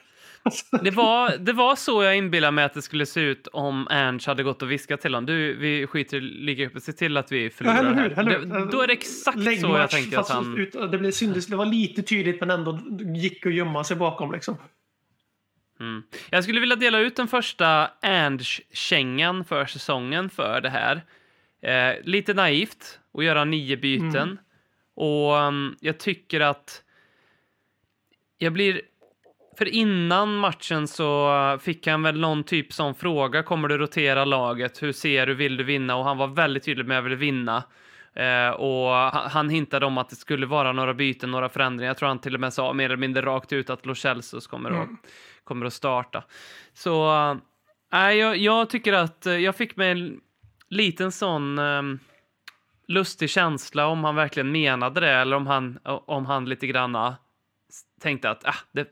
Det 0.82 0.90
var, 0.90 1.36
det 1.38 1.52
var 1.52 1.76
så 1.76 2.02
jag 2.02 2.16
inbillade 2.16 2.50
mig 2.50 2.64
att 2.64 2.74
det 2.74 2.82
skulle 2.82 3.06
se 3.06 3.20
ut 3.20 3.46
om 3.46 3.88
Ernst 3.90 4.26
hade 4.26 4.42
gått 4.42 4.62
och 4.62 4.70
viskat 4.70 5.00
till 5.00 5.14
honom. 5.14 5.26
Du, 5.26 5.56
vi 5.56 5.86
skiter 5.86 6.48
i 6.48 6.66
uppe, 6.66 6.80
se 6.80 6.92
till 6.92 7.16
att 7.16 7.32
vi 7.32 7.44
Ja, 7.44 7.50
förlorar 7.50 7.78
eller 7.78 8.02
hur? 8.02 8.10
här. 8.10 8.22
Eller 8.22 8.38
hur? 8.38 8.46
Det, 8.46 8.70
då 8.70 8.80
är 8.80 8.86
det 8.86 8.92
exakt 8.92 9.60
så 9.60 9.66
jag 9.66 9.90
tänker 9.90 10.18
att 10.18 10.28
han... 10.28 10.58
ut, 10.58 10.72
det, 10.90 10.98
blev 10.98 11.10
synd, 11.10 11.34
det 11.48 11.56
var 11.56 11.66
lite 11.66 12.02
tydligt 12.02 12.40
men 12.40 12.50
ändå 12.50 12.80
gick 13.14 13.46
att 13.46 13.54
gömma 13.54 13.84
sig 13.84 13.96
bakom. 13.96 14.32
Liksom. 14.32 14.56
Mm. 15.80 16.02
Jag 16.30 16.44
skulle 16.44 16.60
vilja 16.60 16.76
dela 16.76 16.98
ut 16.98 17.16
den 17.16 17.28
första 17.28 17.90
Ernst-kängan 18.02 19.44
för 19.44 19.66
säsongen 19.66 20.30
för 20.30 20.60
det 20.60 20.70
här. 20.70 21.02
Eh, 21.62 22.04
lite 22.04 22.34
naivt 22.34 23.00
att 23.14 23.24
göra 23.24 23.44
nio 23.44 23.76
byten. 23.76 24.16
Mm. 24.16 24.38
Och 24.94 25.32
um, 25.34 25.76
jag 25.80 25.98
tycker 25.98 26.40
att 26.40 26.82
jag 28.38 28.52
blir... 28.52 28.80
För 29.58 29.68
innan 29.68 30.36
matchen 30.36 30.88
så 30.88 31.58
fick 31.62 31.86
han 31.86 32.02
väl 32.02 32.20
någon 32.20 32.44
typ 32.44 32.72
sån 32.72 32.94
fråga. 32.94 33.42
Kommer 33.42 33.68
du 33.68 33.78
rotera 33.78 34.24
laget? 34.24 34.82
Hur 34.82 34.92
ser 34.92 35.26
du? 35.26 35.34
Vill 35.34 35.56
du 35.56 35.64
vinna? 35.64 35.96
Och 35.96 36.04
han 36.04 36.18
var 36.18 36.26
väldigt 36.26 36.64
tydlig 36.64 36.86
med 36.86 36.98
att 36.98 37.04
jag 37.04 37.08
vill 37.08 37.18
vinna. 37.18 37.64
Eh, 38.14 38.50
och 38.50 38.90
han, 39.30 39.48
hintade 39.50 39.86
om 39.86 39.98
att 39.98 40.08
det 40.08 40.16
skulle 40.16 40.46
vara 40.46 40.72
några 40.72 40.94
byten, 40.94 41.30
några 41.30 41.48
förändringar. 41.48 41.90
Jag 41.90 41.96
tror 41.96 42.08
han 42.08 42.18
till 42.18 42.34
och 42.34 42.40
med 42.40 42.52
sa 42.52 42.72
mer 42.72 42.84
eller 42.84 42.96
mindre 42.96 43.22
rakt 43.22 43.52
ut 43.52 43.70
att 43.70 43.86
Lo 43.86 43.94
Celsos 43.94 44.46
kommer, 44.46 44.70
att, 44.70 44.76
Mm. 44.76 44.96
kommer 45.44 45.66
att 45.66 45.72
starta. 45.72 46.24
Så 46.74 47.10
äh, 47.92 48.10
jag, 48.10 48.36
jag 48.36 48.70
tycker 48.70 48.92
att 48.92 49.26
eh, 49.26 49.36
jag 49.36 49.56
fick 49.56 49.76
mig 49.76 49.90
en 49.90 50.20
liten 50.68 51.12
sån 51.12 51.58
ehm, 51.58 51.98
lustig 52.88 53.30
känsla 53.30 53.86
om 53.86 54.04
han 54.04 54.14
verkligen 54.14 54.52
menade 54.52 55.00
det 55.00 55.10
eller 55.10 55.36
om 55.36 55.46
han, 55.46 55.78
om 55.84 56.26
han 56.26 56.44
lite 56.44 56.66
granna 56.66 57.16
tänkte 58.00 58.30
att 58.30 58.44
ah, 58.46 58.54
det, 58.72 58.88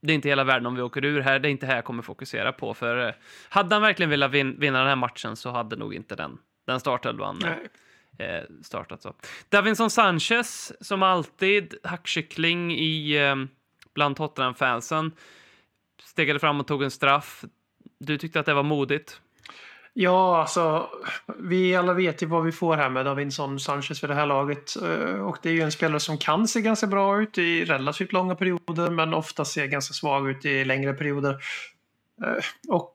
det 0.00 0.12
är 0.12 0.14
inte 0.14 0.28
hela 0.28 0.44
världen 0.44 0.66
om 0.66 0.74
vi 0.74 0.82
åker 0.82 1.04
ur 1.04 1.20
här, 1.20 1.38
det 1.38 1.48
är 1.48 1.50
inte 1.50 1.66
här 1.66 1.74
jag 1.74 1.84
kommer 1.84 2.02
fokusera 2.02 2.52
på. 2.52 2.74
För 2.74 3.06
eh, 3.06 3.14
hade 3.48 3.74
han 3.74 3.82
verkligen 3.82 4.10
velat 4.10 4.30
vin, 4.30 4.56
vinna 4.60 4.78
den 4.78 4.88
här 4.88 4.96
matchen 4.96 5.36
så 5.36 5.50
hade 5.50 5.76
nog 5.76 5.94
inte 5.94 6.14
den, 6.14 6.38
den 6.66 6.80
startelvan 6.80 7.40
Nej. 7.42 8.28
eh, 8.28 8.42
startat 8.62 9.02
så. 9.02 9.14
Davinson 9.48 9.90
Sanchez, 9.90 10.72
som 10.80 11.02
alltid, 11.02 11.74
hackkyckling 11.84 12.72
i, 12.72 13.16
eh, 13.16 13.36
bland 13.94 14.16
Tottenham-fansen, 14.16 15.12
stegade 16.02 16.38
fram 16.38 16.60
och 16.60 16.66
tog 16.66 16.82
en 16.82 16.90
straff. 16.90 17.44
Du 17.98 18.18
tyckte 18.18 18.40
att 18.40 18.46
det 18.46 18.54
var 18.54 18.62
modigt. 18.62 19.20
Ja, 19.94 20.40
alltså 20.40 20.90
vi 21.38 21.76
alla 21.76 21.92
vet 21.92 22.22
ju 22.22 22.26
vad 22.26 22.44
vi 22.44 22.52
får 22.52 22.76
här 22.76 22.90
med 22.90 23.04
Davinson 23.04 23.60
Sanchez 23.60 24.00
för 24.00 24.08
det 24.08 24.14
här 24.14 24.26
laget. 24.26 24.82
Eh, 24.82 25.20
och 25.20 25.38
det 25.42 25.48
är 25.48 25.52
ju 25.52 25.60
en 25.60 25.72
spelare 25.72 26.00
som 26.00 26.18
kan 26.18 26.48
se 26.48 26.60
ganska 26.60 26.86
bra 26.86 27.22
ut 27.22 27.38
i 27.38 27.64
relativt 27.64 28.12
långa 28.12 28.34
perioder 28.34 28.90
men 28.90 29.14
ofta 29.14 29.44
ser 29.44 29.66
ganska 29.66 29.94
svag 29.94 30.30
ut 30.30 30.44
i 30.44 30.64
längre 30.64 30.92
perioder. 30.92 31.36
Eh, 32.24 32.44
och 32.68 32.92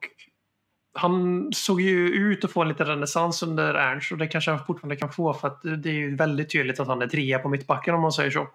han 0.94 1.48
såg 1.52 1.80
ju 1.80 2.08
ut 2.08 2.44
att 2.44 2.52
få 2.52 2.62
en 2.62 2.68
liten 2.68 2.86
renässans 2.86 3.42
under 3.42 3.74
Ernst 3.74 4.12
och 4.12 4.18
det 4.18 4.26
kanske 4.26 4.50
han 4.50 4.66
fortfarande 4.66 4.96
kan 4.96 5.12
få 5.12 5.34
för 5.34 5.48
att 5.48 5.62
det 5.62 5.88
är 5.88 5.94
ju 5.94 6.16
väldigt 6.16 6.52
tydligt 6.52 6.80
att 6.80 6.88
han 6.88 7.02
är 7.02 7.06
trea 7.06 7.38
på 7.38 7.48
mittbacken 7.48 7.94
om 7.94 8.00
man 8.00 8.12
säger 8.12 8.30
så. 8.30 8.48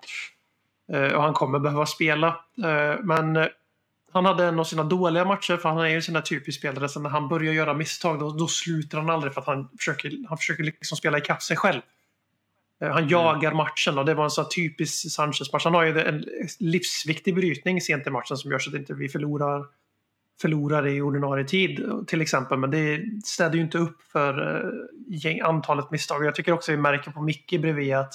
Eh, 0.94 1.14
och 1.14 1.24
han 1.24 1.34
kommer 1.34 1.60
behöva 1.60 1.86
spela. 1.86 2.40
Men 3.04 3.48
han 4.14 4.26
hade 4.26 4.46
en 4.46 4.60
av 4.60 4.64
sina 4.64 4.84
dåliga 4.84 5.26
matcher, 5.26 5.58
för 5.58 5.70
han 5.70 5.78
är 5.78 5.88
ju 5.88 5.96
en 5.96 6.02
sån 6.02 6.14
där 6.14 6.22
typisk 6.22 6.60
spelare 6.60 6.90
som 6.90 7.04
när 7.04 7.10
han 7.10 7.28
börjar 7.28 7.54
göra 7.54 7.74
misstag 7.74 8.20
då, 8.20 8.32
då 8.32 8.48
slutar 8.48 8.98
han 8.98 9.10
aldrig 9.10 9.34
för 9.34 9.42
att 9.42 9.48
han 9.48 9.70
försöker, 9.78 10.28
han 10.30 10.38
försöker 10.38 10.64
liksom 10.64 10.98
spela 10.98 11.18
ikapp 11.18 11.42
sig 11.42 11.58
själv. 11.58 11.82
Eh, 12.82 12.90
Han 12.90 13.08
jagar 13.08 13.54
matchen 13.54 13.98
och 13.98 14.06
det 14.06 14.14
var 14.14 14.24
en 14.24 14.30
sån 14.30 14.50
typisk 14.56 15.12
Sanchez-match. 15.12 15.64
Han 15.64 15.74
har 15.74 15.84
ju 15.84 16.00
en 16.00 16.26
livsviktig 16.60 17.36
brytning 17.36 17.82
sent 17.82 18.08
i 18.08 18.10
matchen 18.10 18.38
som 18.38 18.52
gör 18.52 18.60
så 18.60 18.70
att 18.70 18.76
inte 18.76 18.94
vi 18.94 19.10
förlorar, 19.10 19.66
förlorar 20.42 20.88
i 20.88 21.02
ordinarie 21.02 21.46
tid 21.46 21.86
till 22.08 22.22
exempel. 22.22 22.58
Men 22.58 22.72
det 22.72 23.04
städar 23.26 23.56
ju 23.56 23.62
inte 23.62 23.78
upp 23.78 24.02
för 24.12 24.64
eh, 25.24 25.48
antalet 25.48 25.92
misstag. 25.92 26.26
Jag 26.26 26.36
tycker 26.36 26.52
också 26.52 26.72
vi 26.72 26.78
märker 26.78 27.12
på 27.12 27.22
Micke 27.22 27.62
bredvid 27.62 27.96
att 27.96 28.14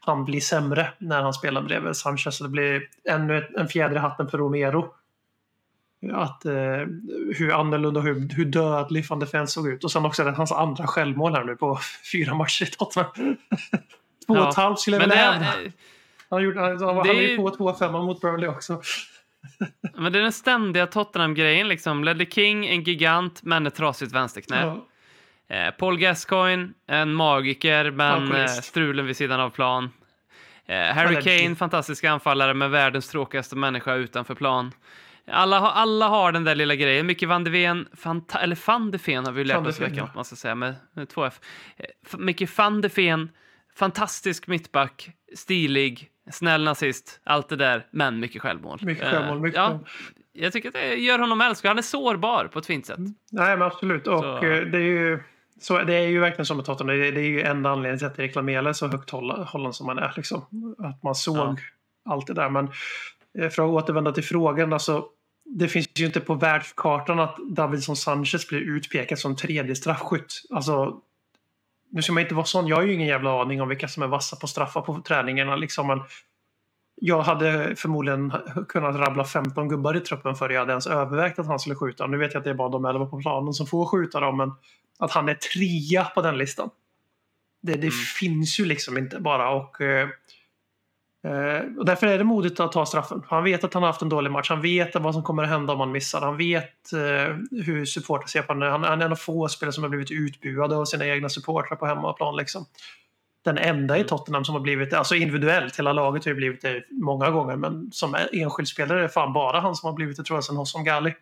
han 0.00 0.24
blir 0.24 0.40
sämre 0.40 0.92
när 0.98 1.22
han 1.22 1.32
spelar 1.32 1.62
bredvid 1.62 1.96
Sanchez. 1.96 2.36
Så 2.36 2.44
det 2.44 2.50
blir 2.50 2.82
ännu 3.04 3.48
en 3.58 3.68
fjäder 3.68 3.96
i 3.96 3.98
hatten 3.98 4.28
för 4.28 4.38
Romero 4.38 4.94
att, 6.12 6.44
eh, 6.44 6.52
hur 7.36 7.60
annorlunda 7.60 8.00
och 8.00 8.06
hur, 8.06 8.28
hur 8.34 8.44
dödlig 8.44 9.06
van 9.08 9.18
de 9.18 9.26
Ven 9.26 9.48
såg 9.48 9.68
ut. 9.68 9.84
Och 9.84 9.92
sen 9.92 10.04
också 10.04 10.24
det, 10.24 10.30
hans 10.30 10.52
andra 10.52 10.86
självmål 10.86 11.34
här 11.34 11.44
nu 11.44 11.56
på 11.56 11.78
fyra 12.12 12.34
matcher 12.34 12.62
i 12.62 12.66
Tottenham. 12.66 13.10
Två 14.26 14.34
och 14.34 14.48
ett 14.48 14.54
halvt 14.54 14.78
skulle 14.78 14.96
jag 14.96 15.08
Men 15.08 15.10
vilja 15.10 15.32
är- 15.32 15.72
Han, 16.30 16.42
gjorde, 16.42 16.60
han, 16.60 16.96
han, 16.96 17.08
är 17.08 17.12
ju 17.12 17.36
på 17.36 17.50
2-5 17.50 17.92
mot 17.92 18.20
Burnley 18.20 18.48
också. 18.48 18.82
men 19.94 20.12
det 20.12 20.18
är 20.18 20.22
den 20.22 20.32
ständiga 20.32 20.86
Tottenham-grejen. 20.86 21.68
Liksom. 21.68 22.04
Ledley 22.04 22.26
King, 22.30 22.66
en 22.66 22.82
gigant, 22.82 23.42
men 23.42 23.66
ett 23.66 23.74
trasigt 23.74 24.12
vänsterknä. 24.12 24.60
Ja. 24.60 24.86
Eh, 25.56 25.70
Paul 25.70 25.98
Gascoigne, 25.98 26.68
en 26.86 27.12
magiker, 27.12 27.90
men 27.90 28.32
eh, 28.32 28.46
strulen 28.46 29.06
vid 29.06 29.16
sidan 29.16 29.40
av 29.40 29.50
plan. 29.50 29.90
Eh, 30.66 30.94
Harry. 30.94 31.22
Kane, 31.22 31.56
fantastisk 31.56 32.04
anfallare, 32.04 32.54
med 32.54 32.70
världens 32.70 33.08
tråkigaste 33.08 33.56
människa 33.56 33.94
utanför 33.94 34.34
plan. 34.34 34.72
Alla, 35.32 35.58
har- 35.60 35.70
alla 35.70 36.08
har 36.08 36.32
den 36.32 36.44
där 36.44 36.54
lilla 36.54 36.74
grejen. 36.74 37.06
Micke 37.06 37.22
van 37.22 37.44
de 37.44 37.50
Ven, 37.50 37.88
fanta, 37.96 38.38
eller 38.40 38.58
van 38.66 38.90
de 38.90 38.98
Ven 39.06 39.24
har 39.24 39.32
vi 39.32 39.44
lärt 39.44 39.66
oss 39.66 39.80
i 39.80 39.82
veckan, 39.84 40.08
man 40.14 40.24
ska 40.24 40.36
säga, 40.36 40.54
med, 40.54 40.74
med 40.94 41.08
två 41.08 41.24
F. 41.24 41.40
Eh, 41.76 41.84
F- 42.06 42.14
Micke 42.18 42.58
van 42.58 42.80
de 42.80 42.88
Ven, 42.88 43.30
fantastisk 43.76 44.46
mittback, 44.46 45.10
stilig, 45.36 46.08
snäll 46.30 46.64
nazist, 46.64 47.20
allt 47.24 47.48
det 47.48 47.56
där, 47.56 47.86
men 47.90 48.20
mycket 48.20 48.42
självmål. 48.42 48.78
Mycket 48.82 49.04
Eh, 49.04 49.10
självmål. 49.10 49.40
Mycket 49.40 49.56
ja, 49.58 49.80
jag 50.32 50.52
tycker 50.52 50.68
att 50.68 50.74
det 50.74 50.94
gör 50.94 51.18
honom 51.18 51.40
älskvärd. 51.40 51.70
Han 51.70 51.78
är 51.78 51.82
sårbar 51.82 52.44
på 52.52 52.58
ett 52.58 52.66
fint 52.66 52.86
sätt. 52.86 52.98
Nej, 53.32 53.56
men 53.56 53.62
absolut. 53.62 54.06
Och 54.06 54.18
Så- 54.20 54.36
eh, 54.36 54.60
det 54.66 54.78
är 54.78 54.82
ju... 54.82 55.22
Så 55.60 55.82
det 55.82 55.94
är 55.94 56.06
ju 56.06 56.20
verkligen 56.20 56.46
som 56.46 56.56
med 56.56 56.66
Tottenham. 56.66 56.98
Det 56.98 57.06
är, 57.08 57.12
det 57.12 57.20
är 57.20 57.24
ju 57.24 57.42
enda 57.42 57.70
anledningen 57.70 57.98
till 57.98 58.06
att 58.06 58.18
Erik 58.18 58.34
Lamela 58.34 58.68
är 58.68 58.72
så 58.72 58.88
högt 58.88 59.10
hålla- 59.10 59.44
hållen 59.44 59.72
som 59.72 59.86
man 59.86 59.98
är. 59.98 60.12
Liksom. 60.16 60.38
Att 60.78 61.02
man 61.02 61.14
såg 61.14 61.36
Ja. 61.36 61.56
allt 62.04 62.26
det 62.26 62.34
där. 62.34 62.48
Men 62.48 62.68
för 63.34 63.46
att 63.46 63.58
återvända 63.84 64.12
till 64.12 64.24
frågan. 64.24 64.72
Alltså, 64.72 65.04
det 65.58 65.68
finns 65.68 65.88
ju 65.94 66.06
inte 66.06 66.20
på 66.20 66.34
världskartan 66.34 67.20
att 67.20 67.36
Davidson 67.50 67.96
Sanchez 67.96 68.48
blir 68.48 68.60
utpekad 68.60 69.18
som 69.18 69.36
tredje 69.36 69.76
straffskytt. 69.76 70.42
Alltså, 70.50 71.00
nu 71.90 72.02
ska 72.02 72.12
man 72.12 72.22
inte 72.22 72.34
vara 72.34 72.46
sån. 72.46 72.66
Jag 72.66 72.76
har 72.76 72.82
ju 72.82 72.94
ingen 72.94 73.08
jävla 73.08 73.42
aning 73.42 73.62
om 73.62 73.68
vilka 73.68 73.88
som 73.88 74.02
är 74.02 74.06
vassa 74.06 74.36
på 74.36 74.46
straffar 74.46 74.80
på 74.80 75.00
träningarna. 75.00 75.56
Liksom. 75.56 75.86
Men 75.86 76.00
jag 76.94 77.22
hade 77.22 77.76
förmodligen 77.76 78.32
kunnat 78.68 78.96
rabbla 78.96 79.24
15 79.24 79.68
gubbar 79.68 79.96
i 79.96 80.00
truppen 80.00 80.34
för 80.34 80.50
jag 80.50 80.60
hade 80.60 80.72
ens 80.72 80.86
övervägt 80.86 81.38
att 81.38 81.46
han 81.46 81.58
skulle 81.58 81.76
skjuta. 81.76 82.06
Nu 82.06 82.18
vet 82.18 82.34
jag 82.34 82.40
att 82.40 82.44
det 82.44 82.50
är 82.50 82.54
bara 82.54 82.68
de 82.68 82.84
11 82.84 83.06
på 83.06 83.20
planen 83.20 83.52
som 83.54 83.66
får 83.66 83.86
skjuta 83.86 84.20
dem, 84.20 84.36
men 84.36 84.52
att 84.98 85.10
han 85.10 85.28
är 85.28 85.34
trea 85.34 86.04
på 86.04 86.22
den 86.22 86.38
listan. 86.38 86.70
Det, 87.62 87.72
det 87.72 87.78
Mm. 87.78 87.90
finns 87.90 88.60
ju 88.60 88.64
liksom 88.64 88.98
inte 88.98 89.20
bara. 89.20 89.50
Och, 89.50 89.80
eh, 89.80 90.08
eh, 91.24 91.78
och 91.78 91.84
därför 91.84 92.06
är 92.06 92.18
det 92.18 92.24
modigt 92.24 92.60
att 92.60 92.72
ta 92.72 92.86
straffen. 92.86 93.22
Han 93.28 93.44
vet 93.44 93.64
att 93.64 93.74
han 93.74 93.82
har 93.82 93.88
haft 93.88 94.02
en 94.02 94.08
dålig 94.08 94.30
match. 94.30 94.50
Han 94.50 94.60
vet 94.60 94.94
vad 94.94 95.14
som 95.14 95.22
kommer 95.22 95.42
att 95.42 95.48
hända 95.48 95.72
om 95.72 95.80
han 95.80 95.92
missar. 95.92 96.20
Han 96.20 96.36
vet 96.36 96.92
eh, 96.92 97.36
hur 97.64 97.84
supportrar 97.84 98.26
ser 98.26 98.42
på 98.42 98.52
honom. 98.52 98.70
Han, 98.70 98.84
han 98.84 99.00
är 99.00 99.06
en 99.06 99.12
av 99.12 99.16
få 99.16 99.48
spelare 99.48 99.72
som 99.72 99.84
har 99.84 99.88
blivit 99.88 100.10
utbuade 100.10 100.76
av 100.76 100.84
sina 100.84 101.06
egna 101.06 101.28
supportrar 101.28 101.76
på 101.76 101.86
hemmaplan. 101.86 102.36
Liksom. 102.36 102.64
Den 103.44 103.58
enda 103.58 103.98
i 103.98 104.04
Tottenham 104.04 104.44
som 104.44 104.54
har 104.54 104.62
blivit 104.62 104.90
det, 104.90 104.98
alltså 104.98 105.14
individuellt, 105.14 105.78
hela 105.78 105.92
laget 105.92 106.24
har 106.24 106.30
ju 106.30 106.36
blivit 106.36 106.62
det 106.62 106.84
många 106.90 107.30
gånger, 107.30 107.56
men 107.56 107.92
som 107.92 108.16
enskild 108.32 108.68
spelare 108.68 108.98
är 108.98 109.02
det 109.02 109.08
fan 109.08 109.32
bara 109.32 109.60
han 109.60 109.74
som 109.74 109.86
har 109.86 109.94
blivit 109.94 110.16
det 110.16 110.24
tror 110.24 110.36
jag 110.36 110.44
sen 110.44 110.56
Hossam 110.56 110.84
Ghali. 110.84 111.14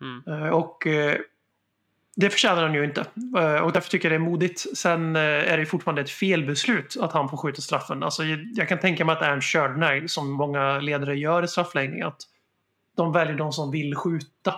Mm. 0.00 0.42
Eh, 0.44 0.48
Och 0.48 0.86
eh, 0.86 1.18
det 2.16 2.30
förtjänar 2.30 2.62
han 2.62 2.74
ju 2.74 2.84
inte. 2.84 3.00
Eh, 3.38 3.60
och 3.60 3.72
därför 3.72 3.90
tycker 3.90 4.10
jag 4.10 4.20
det 4.20 4.24
är 4.24 4.30
modigt. 4.30 4.78
Sen 4.78 5.16
eh, 5.16 5.22
är 5.22 5.58
det 5.58 5.66
fortfarande 5.66 6.02
ett 6.02 6.10
felbeslut 6.10 6.96
att 7.00 7.12
han 7.12 7.28
får 7.28 7.36
skjuta 7.36 7.62
straffen. 7.62 8.02
Alltså, 8.02 8.24
jag 8.54 8.68
kan 8.68 8.78
tänka 8.78 9.04
mig 9.04 9.12
att 9.12 9.22
Ernst 9.22 9.54
här, 9.54 10.06
som 10.06 10.32
många 10.32 10.78
ledare 10.78 11.18
gör 11.18 11.42
i 11.42 11.48
straffläggning. 11.48 12.02
Att 12.02 12.22
de 12.96 13.12
väljer 13.12 13.36
de 13.36 13.52
som 13.52 13.70
vill 13.70 13.94
skjuta. 13.94 14.54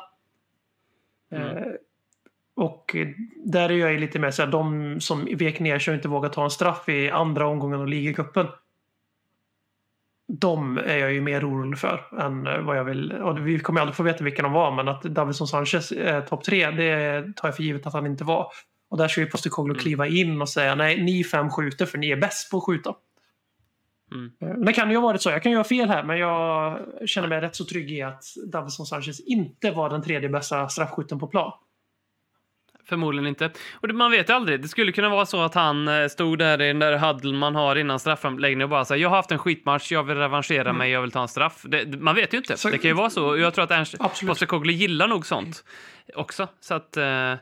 Mm. 1.32 1.56
Eh, 1.56 1.62
och 2.56 2.96
där 3.44 3.70
är 3.70 3.74
jag 3.74 4.00
lite 4.00 4.18
mer 4.18 4.30
så 4.30 4.42
här, 4.42 4.50
de 4.50 5.00
som 5.00 5.28
vek 5.36 5.60
ner 5.60 5.78
sig 5.78 5.92
och 5.92 5.96
inte 5.96 6.08
vågar 6.08 6.28
ta 6.28 6.44
en 6.44 6.50
straff 6.50 6.88
i 6.88 7.10
andra 7.10 7.46
omgången 7.46 7.80
av 7.80 7.88
ligacupen 7.88 8.46
de 10.28 10.78
är 10.78 10.96
jag 10.96 11.12
ju 11.12 11.20
mer 11.20 11.48
orolig 11.48 11.78
för 11.78 12.20
än 12.20 12.66
vad 12.66 12.76
jag 12.78 12.84
vill. 12.84 13.12
Och 13.12 13.46
vi 13.46 13.58
kommer 13.58 13.80
aldrig 13.80 13.96
få 13.96 14.02
veta 14.02 14.24
vilka 14.24 14.42
de 14.42 14.52
var, 14.52 14.76
men 14.76 14.88
att 14.88 15.02
Davison 15.02 15.46
Sanchez 15.46 15.92
är 15.92 16.20
topp 16.20 16.44
tre, 16.44 16.70
det 16.70 17.32
tar 17.36 17.48
jag 17.48 17.56
för 17.56 17.62
givet 17.62 17.86
att 17.86 17.92
han 17.92 18.06
inte 18.06 18.24
var. 18.24 18.46
Och 18.90 18.98
där 18.98 19.08
ska 19.08 19.20
ju 19.20 19.26
Postecoglou 19.26 19.74
mm. 19.74 19.82
kliva 19.82 20.06
in 20.06 20.40
och 20.40 20.48
säga 20.48 20.74
nej, 20.74 21.02
ni 21.02 21.24
fem 21.24 21.50
skjuter 21.50 21.86
för 21.86 21.98
ni 21.98 22.10
är 22.10 22.16
bäst 22.16 22.50
på 22.50 22.56
att 22.56 22.64
skjuta. 22.64 22.94
Mm. 24.12 24.32
Eh, 24.40 24.64
det 24.64 24.72
kan 24.72 24.90
ju 24.90 24.96
ha 24.96 25.02
varit 25.02 25.22
så. 25.22 25.30
Jag 25.30 25.42
kan 25.42 25.52
ju 25.52 25.58
ha 25.58 25.64
fel 25.64 25.88
här, 25.88 26.02
men 26.02 26.18
jag 26.18 26.78
känner 27.06 27.28
mig 27.28 27.40
rätt 27.40 27.56
så 27.56 27.64
trygg 27.64 27.92
i 27.92 28.02
att 28.02 28.22
Davison 28.52 28.86
Sanchez 28.86 29.20
inte 29.20 29.70
var 29.70 29.90
den 29.90 30.02
tredje 30.02 30.28
bästa 30.28 30.68
straffskytten 30.68 31.18
på 31.18 31.26
plan. 31.26 31.52
Förmodligen 32.88 33.26
inte. 33.26 33.50
Och 33.74 33.88
det, 33.88 33.94
man 33.94 34.10
vet 34.10 34.30
aldrig. 34.30 34.62
Det 34.62 34.68
skulle 34.68 34.92
kunna 34.92 35.08
vara 35.08 35.26
så 35.26 35.42
att 35.42 35.54
han 35.54 35.88
eh, 35.88 36.08
stod 36.08 36.38
där 36.38 36.62
i 36.62 36.66
den 36.66 36.78
där 36.78 36.98
huddle 36.98 37.32
man 37.32 37.54
har 37.54 37.76
innan 37.76 37.98
straffomläggningen 37.98 38.62
och 38.62 38.68
bara 38.68 38.84
sa 38.84 38.96
jag 38.96 39.08
har 39.08 39.16
haft 39.16 39.32
en 39.32 39.38
skitmatch, 39.38 39.92
jag 39.92 40.02
vill 40.02 40.16
revanschera 40.16 40.60
mm. 40.60 40.76
mig, 40.76 40.90
jag 40.90 41.00
vill 41.00 41.10
ta 41.10 41.22
en 41.22 41.28
straff. 41.28 41.62
Det, 41.62 42.00
man 42.00 42.14
vet 42.14 42.34
ju 42.34 42.38
inte. 42.38 42.56
Så, 42.56 42.70
det 42.70 42.78
kan 42.78 42.88
ju 42.88 42.94
vara 42.94 43.10
så. 43.10 43.36
Jag 43.36 43.54
tror 43.54 43.64
att 43.64 43.70
Ernst 43.70 43.98
Postecoglou 44.26 44.72
gillar 44.72 45.08
nog 45.08 45.26
sånt 45.26 45.64
också. 46.14 46.48
Så 46.60 46.74
att, 46.74 46.96
eh, 46.96 47.34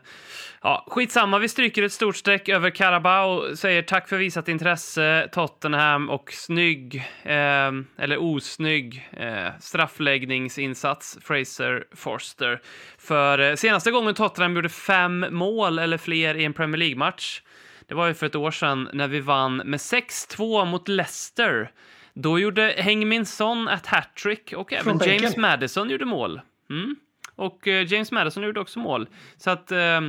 ja, 0.61 0.85
skitsamma, 0.87 1.39
vi 1.39 1.49
stryker 1.49 1.83
ett 1.83 1.91
stort 1.91 2.15
streck 2.15 2.49
över 2.49 2.69
Carabao, 2.69 3.55
säger 3.55 3.81
tack 3.81 4.09
för 4.09 4.17
visat 4.17 4.47
intresse, 4.47 5.29
Tottenham 5.31 6.09
och 6.09 6.31
snygg, 6.31 6.95
eh, 7.23 7.71
eller 7.97 8.17
osnygg, 8.17 9.09
eh, 9.11 9.47
straffläggningsinsats, 9.59 11.17
Fraser 11.21 11.83
Forster. 11.95 12.61
För 12.97 13.55
senaste 13.55 13.91
gången 13.91 14.13
Tottenham 14.13 14.55
gjorde 14.55 14.69
fem 14.69 15.25
mål 15.29 15.79
eller 15.79 15.97
fler 15.97 16.35
i 16.35 16.45
en 16.45 16.53
Premier 16.53 16.77
League-match, 16.77 17.41
det 17.87 17.95
var 17.95 18.07
ju 18.07 18.13
för 18.13 18.25
ett 18.25 18.35
år 18.35 18.51
sedan 18.51 18.89
när 18.93 19.07
vi 19.07 19.19
vann 19.19 19.57
med 19.57 19.79
6-2 19.79 20.65
mot 20.65 20.87
Leicester. 20.87 21.71
Då 22.13 22.39
gjorde 22.39 22.75
Hengmin 22.77 23.25
Son 23.25 23.67
ett 23.67 23.85
hattrick 23.85 24.53
och 24.53 24.73
även 24.73 24.99
James 25.05 25.37
Madison 25.37 25.89
gjorde 25.89 26.05
mål. 26.05 26.41
Mm. 26.69 26.95
Och 27.37 27.67
eh, 27.67 27.93
James 27.93 28.11
Madison 28.11 28.43
gjorde 28.43 28.59
också 28.59 28.79
mål. 28.79 29.09
Så 29.37 29.49
att 29.49 29.71
eh, 29.71 30.01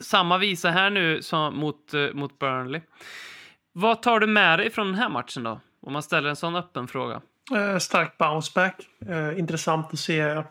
samma 0.00 0.38
visa 0.38 0.70
här 0.70 0.90
nu 0.90 1.22
som 1.22 1.56
mot, 1.56 1.94
eh, 1.94 2.12
mot 2.12 2.38
Burnley. 2.38 2.80
Vad 3.72 4.02
tar 4.02 4.20
du 4.20 4.26
med 4.26 4.58
dig 4.58 4.70
från 4.70 4.86
den 4.86 4.94
här 4.94 5.08
matchen 5.08 5.42
då? 5.42 5.60
Om 5.80 5.92
man 5.92 6.02
ställer 6.02 6.28
en 6.28 6.36
sån 6.36 6.56
öppen 6.56 6.88
fråga. 6.88 7.20
Eh, 7.54 7.78
stark 7.78 8.18
bounceback. 8.18 8.88
Eh, 9.08 9.38
intressant 9.38 9.92
att 9.92 9.98
se 9.98 10.42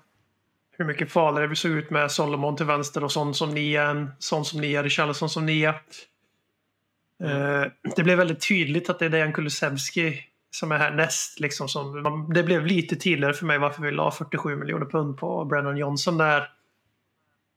hur 0.78 0.86
mycket 0.86 1.12
farligare 1.12 1.48
vi 1.48 1.56
såg 1.56 1.72
ut 1.72 1.90
med 1.90 2.12
Solomon 2.12 2.56
till 2.56 2.66
vänster 2.66 3.04
och 3.04 3.12
sån 3.12 3.34
som 3.34 3.54
nia 3.54 3.84
än 3.84 4.12
sån 4.20 4.46
som 4.46 4.62
nia, 4.62 4.84
Richarlison 4.84 5.30
som 5.30 5.46
nia. 5.46 5.76
Mm. 7.24 7.72
det 7.96 8.04
blev 8.04 8.18
väldigt 8.18 8.48
tydligt 8.48 8.90
att 8.90 9.00
det 9.00 9.06
är 9.06 9.10
Dejan 9.10 9.34
Kulusevski 9.34 10.22
som 10.56 10.72
är 10.72 10.78
härnäst. 10.78 11.40
Liksom, 11.40 11.70
som, 11.70 12.34
det 12.34 12.44
blev 12.44 12.66
lite 12.66 12.96
tydligare 12.96 13.34
för 13.34 13.46
mig 13.46 13.58
varför 13.58 13.82
vi 13.82 13.92
la 13.92 14.12
47 14.12 14.56
miljoner 14.56 14.86
pund 14.86 15.18
på 15.18 15.46
Brennan 15.46 15.78
Johnson 15.78 16.18
där. 16.18 16.50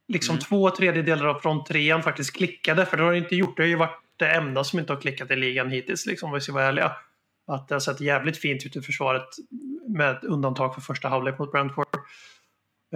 Liksom 0.08 0.32
mm. 0.32 0.40
två 0.40 0.70
tredjedelar 0.70 1.26
av 1.26 1.40
fronttrean 1.40 2.02
faktiskt 2.02 2.36
klickade. 2.36 2.86
För 2.86 2.96
det 2.96 3.02
har 3.02 3.12
det 3.12 3.18
inte 3.18 3.36
gjort. 3.36 3.56
Det 3.56 3.62
har 3.62 3.68
ju 3.68 3.76
varit 3.76 4.00
det 4.16 4.30
enda 4.30 4.64
som 4.64 4.78
inte 4.78 4.92
har 4.92 5.00
klickat 5.00 5.30
i 5.30 5.36
ligan 5.36 5.70
hittills, 5.70 6.06
liksom, 6.06 6.28
om 6.28 6.34
vi 6.34 6.40
ska 6.40 6.52
vara 6.52 6.64
ärliga. 6.64 6.92
Att 7.46 7.68
det 7.68 7.74
har 7.74 7.80
sett 7.80 8.00
jävligt 8.00 8.38
fint 8.38 8.66
ut 8.66 8.76
i 8.76 8.80
försvaret 8.80 9.28
med 9.88 10.24
undantag 10.24 10.74
för 10.74 10.80
första 10.80 11.08
halvlek 11.08 11.38
mot 11.38 11.52
Brentford. 11.52 11.96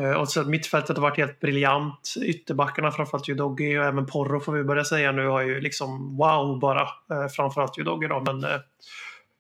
Uh, 0.01 0.12
och 0.12 0.29
så 0.29 0.45
mittfältet 0.45 0.97
har 0.97 1.03
varit 1.03 1.17
helt 1.17 1.41
briljant. 1.41 2.15
Ytterbackarna, 2.23 2.91
framförallt 2.91 3.29
Udogi 3.29 3.79
och 3.79 3.85
även 3.85 4.07
Porro 4.07 4.41
får 4.41 4.53
vi 4.53 4.65
börja 4.65 4.85
säga 4.85 5.12
nu, 5.12 5.27
har 5.27 5.43
ju 5.43 5.61
liksom 5.61 6.17
wow 6.17 6.59
bara. 6.59 6.83
Uh, 6.83 7.29
framförallt 7.37 7.79
Udogi 7.79 8.07
då, 8.07 8.21
men 8.21 8.45
uh, 8.45 8.61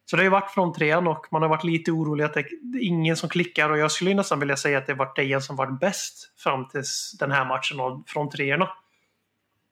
så 0.04 0.16
det 0.16 0.20
har 0.20 0.24
ju 0.24 0.30
varit 0.30 0.50
från 0.50 0.72
trean 0.72 1.06
och 1.06 1.26
man 1.30 1.42
har 1.42 1.48
varit 1.48 1.64
lite 1.64 1.92
orolig 1.92 2.24
att 2.24 2.34
det 2.34 2.40
är 2.40 2.82
ingen 2.82 3.16
som 3.16 3.28
klickar 3.28 3.70
och 3.70 3.78
jag 3.78 3.92
skulle 3.92 4.14
nästan 4.14 4.40
vilja 4.40 4.56
säga 4.56 4.78
att 4.78 4.86
det 4.86 4.94
var 4.94 5.12
Dejan 5.16 5.42
som 5.42 5.56
varit 5.56 5.80
bäst 5.80 6.32
fram 6.36 6.68
till 6.68 6.82
den 7.18 7.30
här 7.30 7.44
matchen 7.44 8.04
från 8.06 8.30
treorna. 8.30 8.68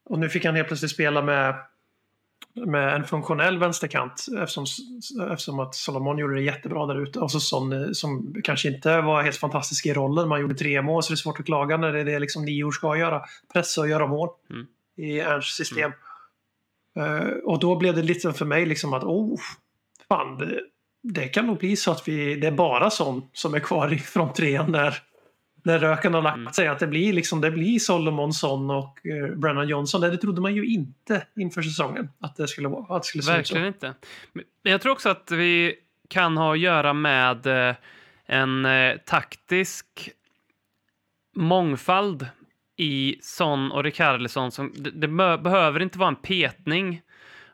Och 0.05 0.19
nu 0.19 0.29
fick 0.29 0.45
han 0.45 0.55
helt 0.55 0.69
plötsligt 0.69 0.91
spela 0.91 1.23
med, 1.23 1.55
med 2.55 2.95
en 2.95 3.05
funktionell 3.05 3.59
vänsterkant 3.59 4.27
eftersom, 4.39 4.65
eftersom 5.31 5.61
att 5.61 5.75
Solomon 5.75 6.19
gjorde 6.19 6.35
det 6.35 6.43
jättebra 6.43 6.87
där 6.87 7.03
ute. 7.03 7.21
Och 7.21 7.31
så 7.31 7.41
Son 7.41 7.95
som 7.95 8.35
kanske 8.45 8.69
inte 8.69 9.01
var 9.01 9.23
helt 9.23 9.37
fantastisk 9.37 9.87
i 9.87 9.95
rollen. 9.95 10.29
Man 10.29 10.41
gjorde 10.41 10.55
tre 10.55 10.83
mål 10.83 11.03
så 11.03 11.13
det 11.13 11.15
är 11.15 11.17
svårt 11.17 11.41
att 11.41 11.47
klaga 11.47 11.77
när 11.77 11.93
det 11.93 12.01
är 12.01 12.05
det 12.05 12.19
liksom 12.19 12.45
nior 12.45 12.71
ska 12.71 12.97
göra. 12.97 13.23
Pressa 13.53 13.81
och 13.81 13.89
göra 13.89 14.07
mål 14.07 14.29
mm. 14.51 14.67
i 14.97 15.21
Ernsts 15.21 15.57
system. 15.57 15.93
Mm. 15.93 15.97
Uh, 16.97 17.37
och 17.45 17.59
då 17.59 17.77
blev 17.77 17.95
det 17.95 18.03
lite 18.03 18.33
för 18.33 18.45
mig 18.45 18.67
liksom 18.67 18.95
att 18.95 19.05
oh, 19.05 19.41
fan, 20.11 20.39
det, 20.39 20.61
det, 21.03 21.29
kan 21.29 21.47
nog 21.47 21.59
bli 21.59 21.77
så 21.77 21.91
att 21.91 22.09
vi, 22.09 22.35
det 22.35 22.47
är 22.47 22.53
bara 22.53 22.91
sån 22.91 23.29
som 23.33 23.55
är 23.55 23.61
kvar 23.61 23.89
från 23.97 24.33
trean 24.33 24.73
när, 24.73 24.99
när 25.63 25.79
röken 25.79 26.15
har 26.15 26.23
lagt 26.23 26.37
mm. 26.37 26.53
sig. 26.53 26.69
Att 26.69 26.79
det 26.79 26.87
blir, 26.87 27.13
liksom, 27.13 27.41
det 27.41 27.51
blir 27.51 27.79
Solomonsson 27.79 28.71
och 28.71 28.99
uh, 29.07 29.37
Brennan 29.37 29.69
Johnson. 29.69 30.01
Det 30.01 30.17
trodde 30.17 30.41
man 30.41 30.55
ju 30.55 30.67
inte 30.67 31.27
inför 31.37 31.63
säsongen 31.63 32.09
att 32.21 32.37
det 32.37 32.49
skulle 32.49 32.69
vara. 32.69 32.97
Att 32.97 33.03
det 33.03 33.09
skulle 33.09 33.37
Verkligen 33.37 33.67
inte. 33.67 33.95
Men 34.33 34.73
jag 34.73 34.81
tror 34.81 34.93
också 34.93 35.09
att 35.09 35.31
vi 35.31 35.75
kan 36.09 36.37
ha 36.37 36.53
att 36.53 36.59
göra 36.59 36.93
med 36.93 37.47
uh, 37.47 37.75
en 38.27 38.67
uh, 38.67 38.97
taktisk 39.07 40.11
mångfald 41.37 42.27
i 42.77 43.17
Son 43.23 43.73
och 43.73 43.85
Rikardisson. 43.85 44.53
Som, 44.53 44.73
det, 44.77 44.91
det 44.91 45.09
behöver 45.39 45.83
inte 45.83 45.99
vara 45.99 46.09
en 46.09 46.17
petning 46.17 47.03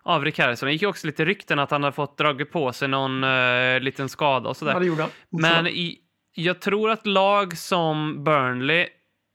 av 0.07 0.25
Rickardsson. 0.25 0.66
Det 0.66 0.73
gick 0.73 0.83
ju 0.83 0.88
också 0.88 1.07
lite 1.07 1.25
rykten 1.25 1.59
att 1.59 1.71
han 1.71 1.83
hade 1.83 1.95
fått 1.95 2.19
dragit 2.19 2.53
på 2.53 2.73
sig 2.73 2.88
någon 2.88 3.25
uh, 3.25 3.81
liten 3.81 4.09
skada 4.09 4.49
och 4.49 4.57
sådär. 4.57 4.73
Ja, 4.73 4.79
det 4.79 4.87
gjorde 4.87 5.03
han. 5.03 5.11
Men 5.31 5.66
i, 5.66 5.99
jag 6.35 6.61
tror 6.61 6.90
att 6.90 7.07
lag 7.07 7.59
som 7.59 8.25
Burnley 8.25 8.88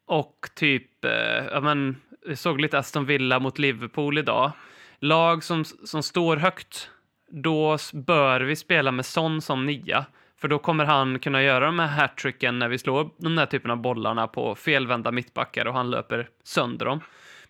och 0.07 0.49
typ, 0.55 1.05
uh, 1.05 1.11
ja 1.51 1.61
men, 1.61 1.95
jag 2.27 2.37
såg 2.37 2.61
lite 2.61 2.79
Aston 2.79 3.05
Villa 3.05 3.39
mot 3.39 3.59
Liverpool 3.59 4.17
idag. 4.17 4.51
Lag 4.99 5.43
som, 5.43 5.65
som 5.65 6.03
står 6.03 6.37
högt, 6.37 6.89
då 7.29 7.77
bör 7.93 8.41
vi 8.41 8.55
spela 8.55 8.91
med 8.91 9.05
Son 9.05 9.41
som 9.41 9.65
nia. 9.65 10.05
För 10.41 10.47
då 10.47 10.59
kommer 10.59 10.85
han 10.85 11.19
kunna 11.19 11.43
göra 11.43 11.65
de 11.65 11.79
här 11.79 11.87
hattricken 11.87 12.59
när 12.59 12.67
vi 12.67 12.77
slår 12.77 13.09
de 13.17 13.35
där 13.35 13.45
typen 13.45 13.71
av 13.71 13.77
bollarna 13.77 14.27
på 14.27 14.55
felvända 14.55 15.11
mittbackar 15.11 15.65
och 15.65 15.73
han 15.73 15.91
löper 15.91 16.29
sönder 16.43 16.85
dem. 16.85 17.01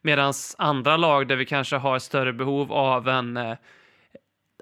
Medan 0.01 0.33
andra 0.57 0.97
lag 0.97 1.27
där 1.27 1.35
vi 1.35 1.45
kanske 1.45 1.75
har 1.75 1.99
större 1.99 2.33
behov 2.33 2.71
av 2.71 3.07
en 3.07 3.37
eh, 3.37 3.57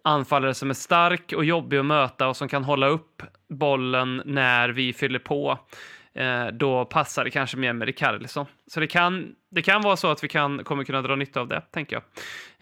anfallare 0.04 0.54
som 0.54 0.70
är 0.70 0.74
stark 0.74 1.34
och 1.34 1.46
jobbig 1.46 1.78
att 1.78 1.86
möta 1.86 2.28
och 2.28 2.38
som 2.38 2.48
kan 2.48 2.64
hålla 2.64 2.88
upp 2.88 3.24
bollen 3.50 4.22
när 4.26 4.70
vi 4.70 4.94
fyller 4.94 5.20
på, 5.20 5.60
eh, 6.14 6.48
då 6.48 6.86
passar 6.86 7.24
det 7.24 7.30
kanske 7.30 7.58
mer 7.58 7.74
med 7.74 7.86
Rikardisson. 7.86 8.46
Så 8.68 8.80
det 8.80 8.88
kan, 8.88 9.36
det 9.52 9.62
kan 9.62 9.82
vara 9.82 9.98
så 9.98 10.12
att 10.12 10.24
vi 10.24 10.28
kan, 10.28 10.64
kommer 10.64 10.84
kunna 10.84 11.02
dra 11.02 11.16
nytta 11.16 11.42
av 11.42 11.48
det, 11.48 11.62
tänker 11.72 11.96
jag. 11.96 12.04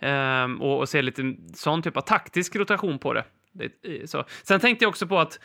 Eh, 0.09 0.51
och, 0.61 0.79
och 0.79 0.89
se 0.89 1.01
lite 1.01 1.35
sån 1.53 1.81
typ 1.81 1.97
av 1.97 2.01
taktisk 2.01 2.55
rotation 2.55 2.99
på 2.99 3.13
det. 3.13 3.23
det 3.51 3.65
eh, 3.65 4.05
så. 4.05 4.25
Sen 4.43 4.59
tänkte 4.59 4.85
jag 4.85 4.89
också 4.89 5.07
på 5.07 5.19
att 5.19 5.39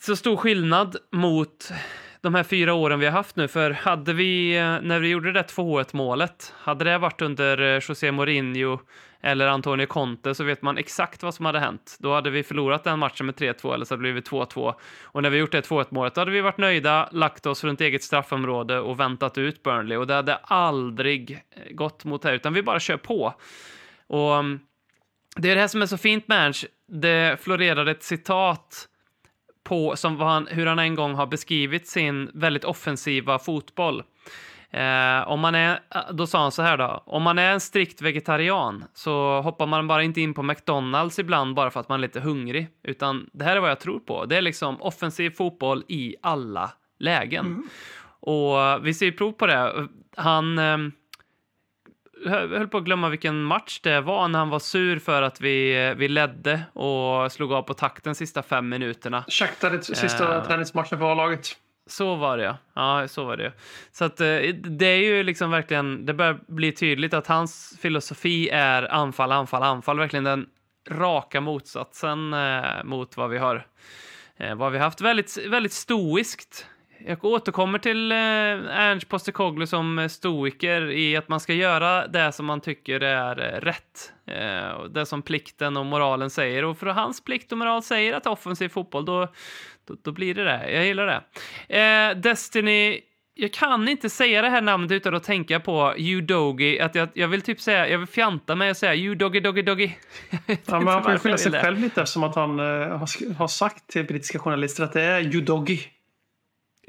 så 0.00 0.16
stor 0.16 0.36
skillnad 0.36 0.96
mot 1.12 1.72
de 2.20 2.34
här 2.34 2.42
fyra 2.42 2.74
åren 2.74 3.00
vi 3.00 3.06
har 3.06 3.12
haft 3.12 3.36
nu. 3.36 3.48
För 3.48 3.70
hade 3.70 4.12
vi, 4.12 4.56
eh, 4.56 4.80
när 4.82 5.00
vi 5.00 5.08
gjorde 5.08 5.32
det 5.32 5.42
2-1 5.42 5.96
målet, 5.96 6.54
hade 6.56 6.84
det 6.84 6.98
varit 6.98 7.22
under 7.22 7.60
eh, 7.62 7.80
José 7.88 8.12
Mourinho 8.12 8.78
eller 9.22 9.46
Antonio 9.46 9.86
Conte 9.86 10.34
så 10.34 10.44
vet 10.44 10.62
man 10.62 10.78
exakt 10.78 11.22
vad 11.22 11.34
som 11.34 11.44
hade 11.44 11.58
hänt. 11.58 11.96
Då 11.98 12.14
hade 12.14 12.30
vi 12.30 12.42
förlorat 12.42 12.84
den 12.84 12.98
matchen 12.98 13.26
med 13.26 13.34
3-2 13.34 13.74
eller 13.74 13.84
så 13.84 13.94
hade 13.94 14.02
det 14.02 14.12
blivit 14.12 14.30
2-2. 14.30 14.74
Och 15.02 15.22
när 15.22 15.30
vi 15.30 15.38
gjort 15.38 15.52
det 15.52 15.68
2-1 15.68 15.86
målet 15.90 16.14
då 16.14 16.20
hade 16.20 16.30
vi 16.30 16.40
varit 16.40 16.58
nöjda, 16.58 17.08
lagt 17.12 17.46
oss 17.46 17.64
runt 17.64 17.80
eget 17.80 18.02
straffområde 18.02 18.80
och 18.80 19.00
väntat 19.00 19.38
ut 19.38 19.62
Burnley. 19.62 19.98
Och 19.98 20.06
det 20.06 20.14
hade 20.14 20.36
aldrig 20.36 21.30
eh, 21.30 21.72
gått 21.72 22.04
mot 22.04 22.22
det, 22.22 22.34
utan 22.34 22.54
vi 22.54 22.62
bara 22.62 22.80
kör 22.80 22.96
på. 22.96 23.34
Och 24.06 24.36
mm, 24.36 24.60
det 25.36 25.50
är 25.50 25.54
det 25.54 25.60
här 25.60 25.68
som 25.68 25.82
är 25.82 25.86
så 25.86 25.98
fint 25.98 26.28
med 26.28 26.46
Ernst. 26.46 26.64
Det 26.88 27.40
florerade 27.42 27.90
ett 27.90 28.02
citat 28.02 28.88
på 29.70 29.96
som 29.96 30.20
han, 30.20 30.46
hur 30.46 30.66
han 30.66 30.78
en 30.78 30.94
gång 30.94 31.14
har 31.14 31.26
beskrivit 31.26 31.88
sin 31.88 32.30
väldigt 32.34 32.64
offensiva 32.64 33.38
fotboll. 33.38 34.02
Eh, 34.70 35.28
om 35.28 35.40
man 35.40 35.54
är, 35.54 35.80
då 36.12 36.26
sa 36.26 36.42
han 36.42 36.52
så 36.52 36.62
här 36.62 36.78
då, 36.78 37.02
om 37.06 37.22
man 37.22 37.38
är 37.38 37.52
en 37.52 37.60
strikt 37.60 38.02
vegetarian 38.02 38.84
så 38.94 39.40
hoppar 39.40 39.66
man 39.66 39.88
bara 39.88 40.02
inte 40.02 40.20
in 40.20 40.34
på 40.34 40.42
McDonalds 40.42 41.18
ibland 41.18 41.54
bara 41.54 41.70
för 41.70 41.80
att 41.80 41.88
man 41.88 42.00
är 42.00 42.02
lite 42.02 42.20
hungrig, 42.20 42.68
utan 42.82 43.30
det 43.32 43.44
här 43.44 43.56
är 43.56 43.60
vad 43.60 43.70
jag 43.70 43.80
tror 43.80 43.98
på. 43.98 44.24
Det 44.24 44.36
är 44.36 44.42
liksom 44.42 44.82
offensiv 44.82 45.30
fotboll 45.30 45.84
i 45.88 46.16
alla 46.22 46.70
lägen. 46.98 47.46
Mm. 47.46 47.68
Och 48.20 48.86
vi 48.86 48.94
ser 48.94 49.12
prov 49.12 49.32
på 49.32 49.46
det. 49.46 49.88
Han 50.16 50.58
eh, 50.58 50.78
höll 52.26 52.68
på 52.68 52.78
att 52.78 52.84
glömma 52.84 53.08
vilken 53.08 53.42
match 53.42 53.80
det 53.82 54.00
var 54.00 54.28
när 54.28 54.38
han 54.38 54.48
var 54.48 54.58
sur 54.58 54.98
för 54.98 55.22
att 55.22 55.40
vi, 55.40 55.94
vi 55.96 56.08
ledde 56.08 56.62
och 56.72 57.32
slog 57.32 57.52
av 57.52 57.62
på 57.62 57.74
takten 57.74 58.14
sista 58.14 58.42
fem 58.42 58.68
minuterna. 58.68 59.24
Shakhtar 59.28 59.78
sista 59.80 60.38
uh, 60.38 60.46
träningsmatchen 60.46 60.98
för 60.98 61.12
A-laget. 61.12 61.56
Så 61.86 62.14
var 62.14 62.36
det 62.36 62.44
ja. 62.44 62.56
Ja, 62.74 63.08
så 63.08 63.24
var 63.24 63.36
det 63.36 63.52
Så 63.92 64.04
att 64.04 64.16
det 64.52 64.86
är 64.86 65.02
ju 65.02 65.22
liksom 65.22 65.50
verkligen, 65.50 66.06
det 66.06 66.14
börjar 66.14 66.38
bli 66.46 66.72
tydligt 66.72 67.14
att 67.14 67.26
hans 67.26 67.78
filosofi 67.80 68.48
är 68.48 68.92
anfall, 68.92 69.32
anfall, 69.32 69.62
anfall. 69.62 69.98
Verkligen 69.98 70.24
den 70.24 70.46
raka 70.88 71.40
motsatsen 71.40 72.32
eh, 72.34 72.84
mot 72.84 73.16
vad 73.16 73.30
vi 73.30 73.38
har, 73.38 73.66
eh, 74.36 74.54
vad 74.54 74.72
vi 74.72 74.78
haft. 74.78 75.00
Väldigt, 75.00 75.38
väldigt 75.46 75.72
stoiskt. 75.72 76.66
Jag 77.06 77.24
återkommer 77.24 77.78
till 77.78 78.12
eh, 78.12 78.18
Ernst 78.18 79.08
Postecoglou 79.08 79.66
som 79.66 80.08
stoiker 80.10 80.90
i 80.90 81.16
att 81.16 81.28
man 81.28 81.40
ska 81.40 81.54
göra 81.54 82.06
det 82.06 82.32
som 82.32 82.46
man 82.46 82.60
tycker 82.60 83.00
är 83.00 83.54
eh, 83.54 83.60
rätt. 83.60 84.12
Eh, 84.26 84.84
det 84.84 85.06
som 85.06 85.22
plikten 85.22 85.76
och 85.76 85.86
moralen 85.86 86.30
säger. 86.30 86.64
Och 86.64 86.78
för 86.78 86.86
hans 86.86 87.24
plikt 87.24 87.52
och 87.52 87.58
moral 87.58 87.82
säger 87.82 88.12
att 88.12 88.26
offensiv 88.26 88.68
fotboll, 88.68 89.04
då, 89.04 89.28
då, 89.84 89.96
då 90.02 90.12
blir 90.12 90.34
det 90.34 90.44
det. 90.44 90.72
Jag 90.72 90.86
gillar 90.86 91.06
det. 91.06 91.78
Eh, 91.78 92.16
Destiny 92.16 93.00
jag 93.34 93.52
kan 93.52 93.88
inte 93.88 94.10
säga 94.10 94.42
det 94.42 94.48
här 94.48 94.60
namnet 94.60 94.92
utan 94.92 95.14
att 95.14 95.24
tänka 95.24 95.60
på 95.60 95.94
Udogi. 95.98 96.80
Att 96.80 96.94
jag, 96.94 97.08
jag 97.14 97.28
vill 97.28 97.42
typ 97.42 97.60
säga, 97.60 97.88
jag 97.88 97.98
vill 97.98 98.06
fjanta 98.06 98.56
mig 98.56 98.70
och 98.70 98.76
säga 98.76 99.10
Udogi, 99.10 99.40
Doggy, 99.40 99.62
Doggy. 99.62 99.90
Ja, 100.46 100.80
men 100.80 100.88
han 100.88 101.02
får 101.02 101.18
skylla 101.18 101.38
sig 101.38 101.52
själv 101.52 101.78
lite 101.78 102.02
eftersom 102.02 102.24
att 102.24 102.34
han 102.34 102.60
uh, 102.60 102.88
har, 102.88 103.34
har 103.34 103.48
sagt 103.48 103.86
till 103.86 104.04
brittiska 104.04 104.38
journalister 104.38 104.84
att 104.84 104.92
det 104.92 105.02
är 105.02 105.36
Udogi. 105.36 105.80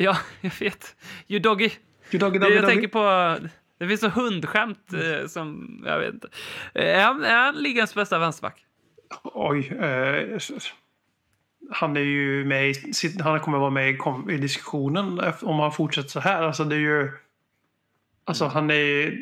Ja, 0.01 0.17
jag 0.41 0.51
vet. 0.59 0.95
Udogi. 1.27 1.71
Udogi, 2.11 2.39
Doggy, 2.39 2.55
Jag 2.55 2.67
tänker 2.67 2.87
på... 2.87 3.37
Det 3.77 3.87
finns 3.87 4.01
så 4.01 4.09
hundskämt 4.09 4.93
uh, 4.93 5.27
som... 5.27 5.77
Jag 5.85 5.99
vet 5.99 6.13
inte. 6.13 6.27
Är 6.73 7.03
han, 7.03 7.23
är 7.23 7.35
han 7.35 7.55
ligans 7.55 7.95
bästa 7.95 8.19
vänsterback? 8.19 8.65
Oj. 9.23 9.71
Uh, 9.71 10.39
han 11.71 11.97
är 11.97 12.01
ju 12.01 12.45
med 12.45 12.69
i, 12.69 12.75
han 13.23 13.39
kommer 13.39 13.57
vara 13.57 13.69
med 13.69 13.89
i, 13.89 13.97
i, 14.29 14.37
diskussionen 14.37 15.21
om 15.41 15.59
han 15.59 15.71
fortsätter 15.71 16.09
så 16.09 16.19
här. 16.19 16.43
Alltså 16.43 16.63
det 16.63 16.75
är 16.75 16.79
ju... 16.79 17.11
Alltså 18.25 18.45
han 18.45 18.71
är... 18.71 19.17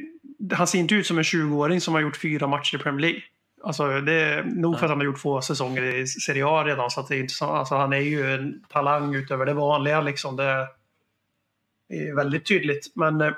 Han 0.53 0.67
ser 0.67 0.79
inte 0.79 0.95
ut 0.95 1.07
som 1.07 1.17
en 1.17 1.23
20-åring 1.23 1.81
som 1.81 1.93
har 1.93 2.01
gjort 2.01 2.17
fyra 2.17 2.47
matcher 2.47 2.75
i 2.75 2.79
Premier 2.79 3.01
League. 3.01 3.21
Alltså 3.63 4.01
det 4.01 4.13
är 4.13 4.43
nog 4.43 4.79
för 4.79 4.85
att 4.85 4.89
han 4.89 4.99
har 4.99 5.05
gjort 5.05 5.21
två 5.21 5.41
säsonger 5.41 5.81
i 5.81 6.07
Serie 6.07 6.45
A 6.47 6.63
redan. 6.63 6.91
Så 6.91 7.01
det 7.01 7.15
är 7.15 7.19
inte 7.19 7.33
så, 7.33 7.45
alltså 7.45 7.75
han 7.75 7.93
är 7.93 7.97
ju 7.97 8.33
en 8.33 8.63
talang 8.69 9.15
utöver 9.15 9.45
det 9.45 9.53
vanliga 9.53 10.01
liksom. 10.01 10.35
Det 10.35 10.67
är 11.89 12.15
väldigt 12.15 12.47
tydligt. 12.47 12.91
Men 12.95 13.21
eh, 13.21 13.31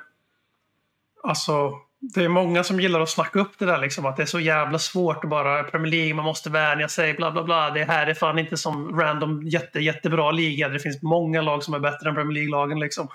alltså 1.24 1.74
det 2.00 2.24
är 2.24 2.30
många 2.30 2.64
som 2.64 2.80
gillar 2.80 3.02
att 3.02 3.10
snacka 3.10 3.40
upp 3.40 3.60
det 3.60 3.66
där 3.66 3.78
liksom, 3.78 4.06
att 4.06 4.18
det 4.18 4.24
är 4.24 4.28
så 4.28 4.40
jävla 4.40 4.80
svårt 4.80 5.24
att 5.24 5.30
bara 5.30 5.64
Premier 5.64 5.92
League, 5.92 6.14
man 6.14 6.26
måste 6.26 6.50
vänja 6.50 6.88
sig, 6.90 7.14
bla 7.14 7.32
bla 7.32 7.44
bla. 7.44 7.70
Det 7.70 7.84
här 7.84 8.08
är 8.08 8.14
fan 8.14 8.40
inte 8.40 8.58
som 8.58 9.00
random 9.00 9.48
jätte, 9.48 9.80
jättebra 9.80 10.32
liga. 10.32 10.70
Det 10.70 10.80
finns 10.80 11.02
många 11.02 11.42
lag 11.42 11.64
som 11.64 11.74
är 11.74 11.80
bättre 11.80 12.10
än 12.10 12.16
Premier 12.16 12.34
League-lagen 12.34 12.80
liksom. 12.80 13.08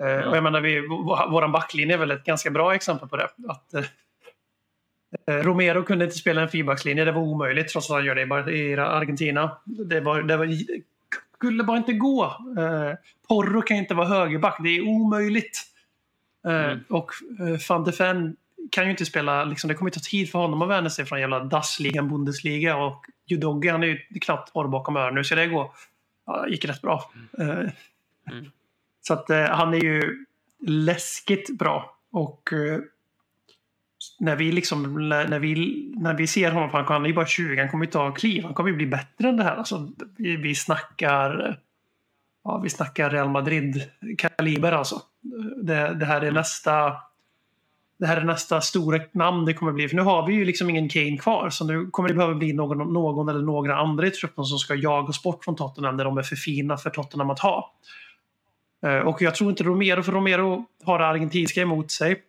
Mm. 0.00 0.28
och 0.28 0.36
jag 0.36 0.42
menar, 0.42 0.60
vi, 0.60 0.86
våran 1.30 1.52
backlinje 1.52 1.94
är 1.94 1.98
väl 1.98 2.10
ett 2.10 2.24
ganska 2.24 2.50
bra 2.50 2.74
exempel 2.74 3.08
på 3.08 3.16
det. 3.16 3.28
Att, 3.48 3.74
eh 3.74 3.84
Romero 5.26 5.82
kunde 5.82 6.04
inte 6.04 6.16
spela 6.16 6.42
en 6.42 6.48
fyrbackslinje, 6.48 7.04
det 7.04 7.12
var 7.12 7.22
omöjligt 7.22 7.68
trots 7.68 7.90
att 7.90 7.96
han 7.96 8.04
gör 8.04 8.14
det 8.14 8.52
i 8.52 8.76
Argentina. 8.76 9.58
Det, 9.64 10.00
var, 10.00 10.22
det 10.22 10.36
var, 10.36 10.46
skulle 11.38 11.64
bara 11.64 11.76
inte 11.76 11.92
gå. 11.92 12.24
Eh, 12.58 12.94
Porro 13.28 13.62
kan 13.62 13.76
inte 13.76 13.94
vara 13.94 14.08
högerback, 14.08 14.56
det 14.62 14.68
är 14.68 14.88
omöjligt. 14.88 15.64
Eh, 16.46 16.64
mm. 16.64 16.78
Och 16.88 17.10
van 17.68 17.84
de 17.84 17.90
Ven 17.90 18.36
kan 18.70 18.84
ju 18.84 18.90
inte 18.90 19.06
spela, 19.06 19.44
liksom, 19.44 19.68
det 19.68 19.74
kommer 19.74 19.90
ta 19.90 20.00
tid 20.00 20.30
för 20.30 20.38
honom 20.38 20.62
att 20.62 20.68
vänja 20.68 20.90
sig 20.90 21.04
från 21.04 21.20
jävla 21.20 21.44
dassligan, 21.44 22.08
Bundesliga 22.08 22.76
och 22.76 23.04
Judogge 23.26 23.70
han 23.70 23.82
är 23.82 23.86
ju 23.86 23.98
knappt 24.20 24.56
år 24.56 24.68
bakom 24.68 24.96
öronen 24.96 25.14
nu 25.14 25.24
så 25.24 25.34
det 25.34 25.46
går, 25.46 25.70
ja, 26.26 26.48
gick 26.48 26.64
rätt 26.64 26.82
bra. 26.82 27.10
Uh, 27.40 27.50
mm. 28.30 28.50
Så 29.00 29.14
att 29.14 29.28
han 29.28 29.74
är 29.74 29.84
ju 29.84 30.24
läskigt 30.66 31.58
bra 31.58 31.96
och 32.12 32.52
när 34.20 34.36
vi 34.36 34.52
liksom, 34.52 35.08
när 35.08 35.38
vi, 35.38 35.84
när 35.96 36.14
vi 36.14 36.26
ser 36.26 36.50
honom, 36.50 36.70
han, 36.72 36.84
han 36.84 37.04
är 37.04 37.08
ju 37.08 37.14
bara 37.14 37.26
20, 37.26 37.60
han 37.60 37.68
kommer 37.68 37.84
ju 37.84 37.90
ta 37.90 38.12
kliv, 38.12 38.44
han 38.44 38.54
kommer 38.54 38.70
ju 38.70 38.76
bli 38.76 38.86
bättre 38.86 39.28
än 39.28 39.36
det 39.36 39.44
här. 39.44 39.56
Alltså, 39.56 39.88
vi, 40.16 40.36
vi 40.36 40.54
snackar 40.54 41.58
ja, 42.48 42.58
vi 42.58 42.70
snackar 42.70 43.10
Real 43.10 43.28
Madrid-kaliber 43.28 44.72
alltså. 44.72 45.02
Det, 45.62 45.94
det, 45.94 46.06
här 46.06 46.20
är 46.20 46.32
nästa 46.32 46.96
det 47.98 48.06
här 48.06 48.16
är 48.16 48.24
nästa 48.24 48.60
stora 48.60 49.00
namn 49.12 49.44
det 49.44 49.54
kommer 49.54 49.72
bli. 49.72 49.88
För 49.88 49.96
nu 49.96 50.02
har 50.02 50.26
vi 50.26 50.34
ju 50.34 50.44
liksom 50.44 50.70
ingen 50.70 50.88
Kane 50.88 51.18
kvar. 51.18 51.50
Så 51.50 51.64
nu 51.64 51.86
kommer 51.90 52.08
det 52.08 52.14
behöva 52.14 52.34
bli 52.34 52.52
någon, 52.52 52.92
någon 52.92 53.28
eller 53.28 53.42
några 53.42 53.76
andra 53.76 54.06
i 54.06 54.10
truppen 54.10 54.44
som 54.44 54.58
ska 54.58 54.74
jaga 54.74 55.08
oss 55.08 55.22
bort 55.22 55.44
från 55.44 55.56
Tottenham 55.56 55.96
när 55.96 56.04
de 56.04 56.18
är 56.18 56.22
för 56.22 56.36
fina 56.36 56.76
för 56.76 56.90
Tottenham 56.90 57.30
att 57.30 57.40
ha. 57.40 57.74
Eh, 58.86 58.98
och 58.98 59.22
jag 59.22 59.34
tror 59.34 59.50
inte 59.50 59.64
Romero, 59.64 60.02
för 60.02 60.12
Romero 60.12 60.64
har 60.84 60.98
det 60.98 61.06
argentinska 61.06 61.60
emot 61.60 61.90
sig. 61.90 62.22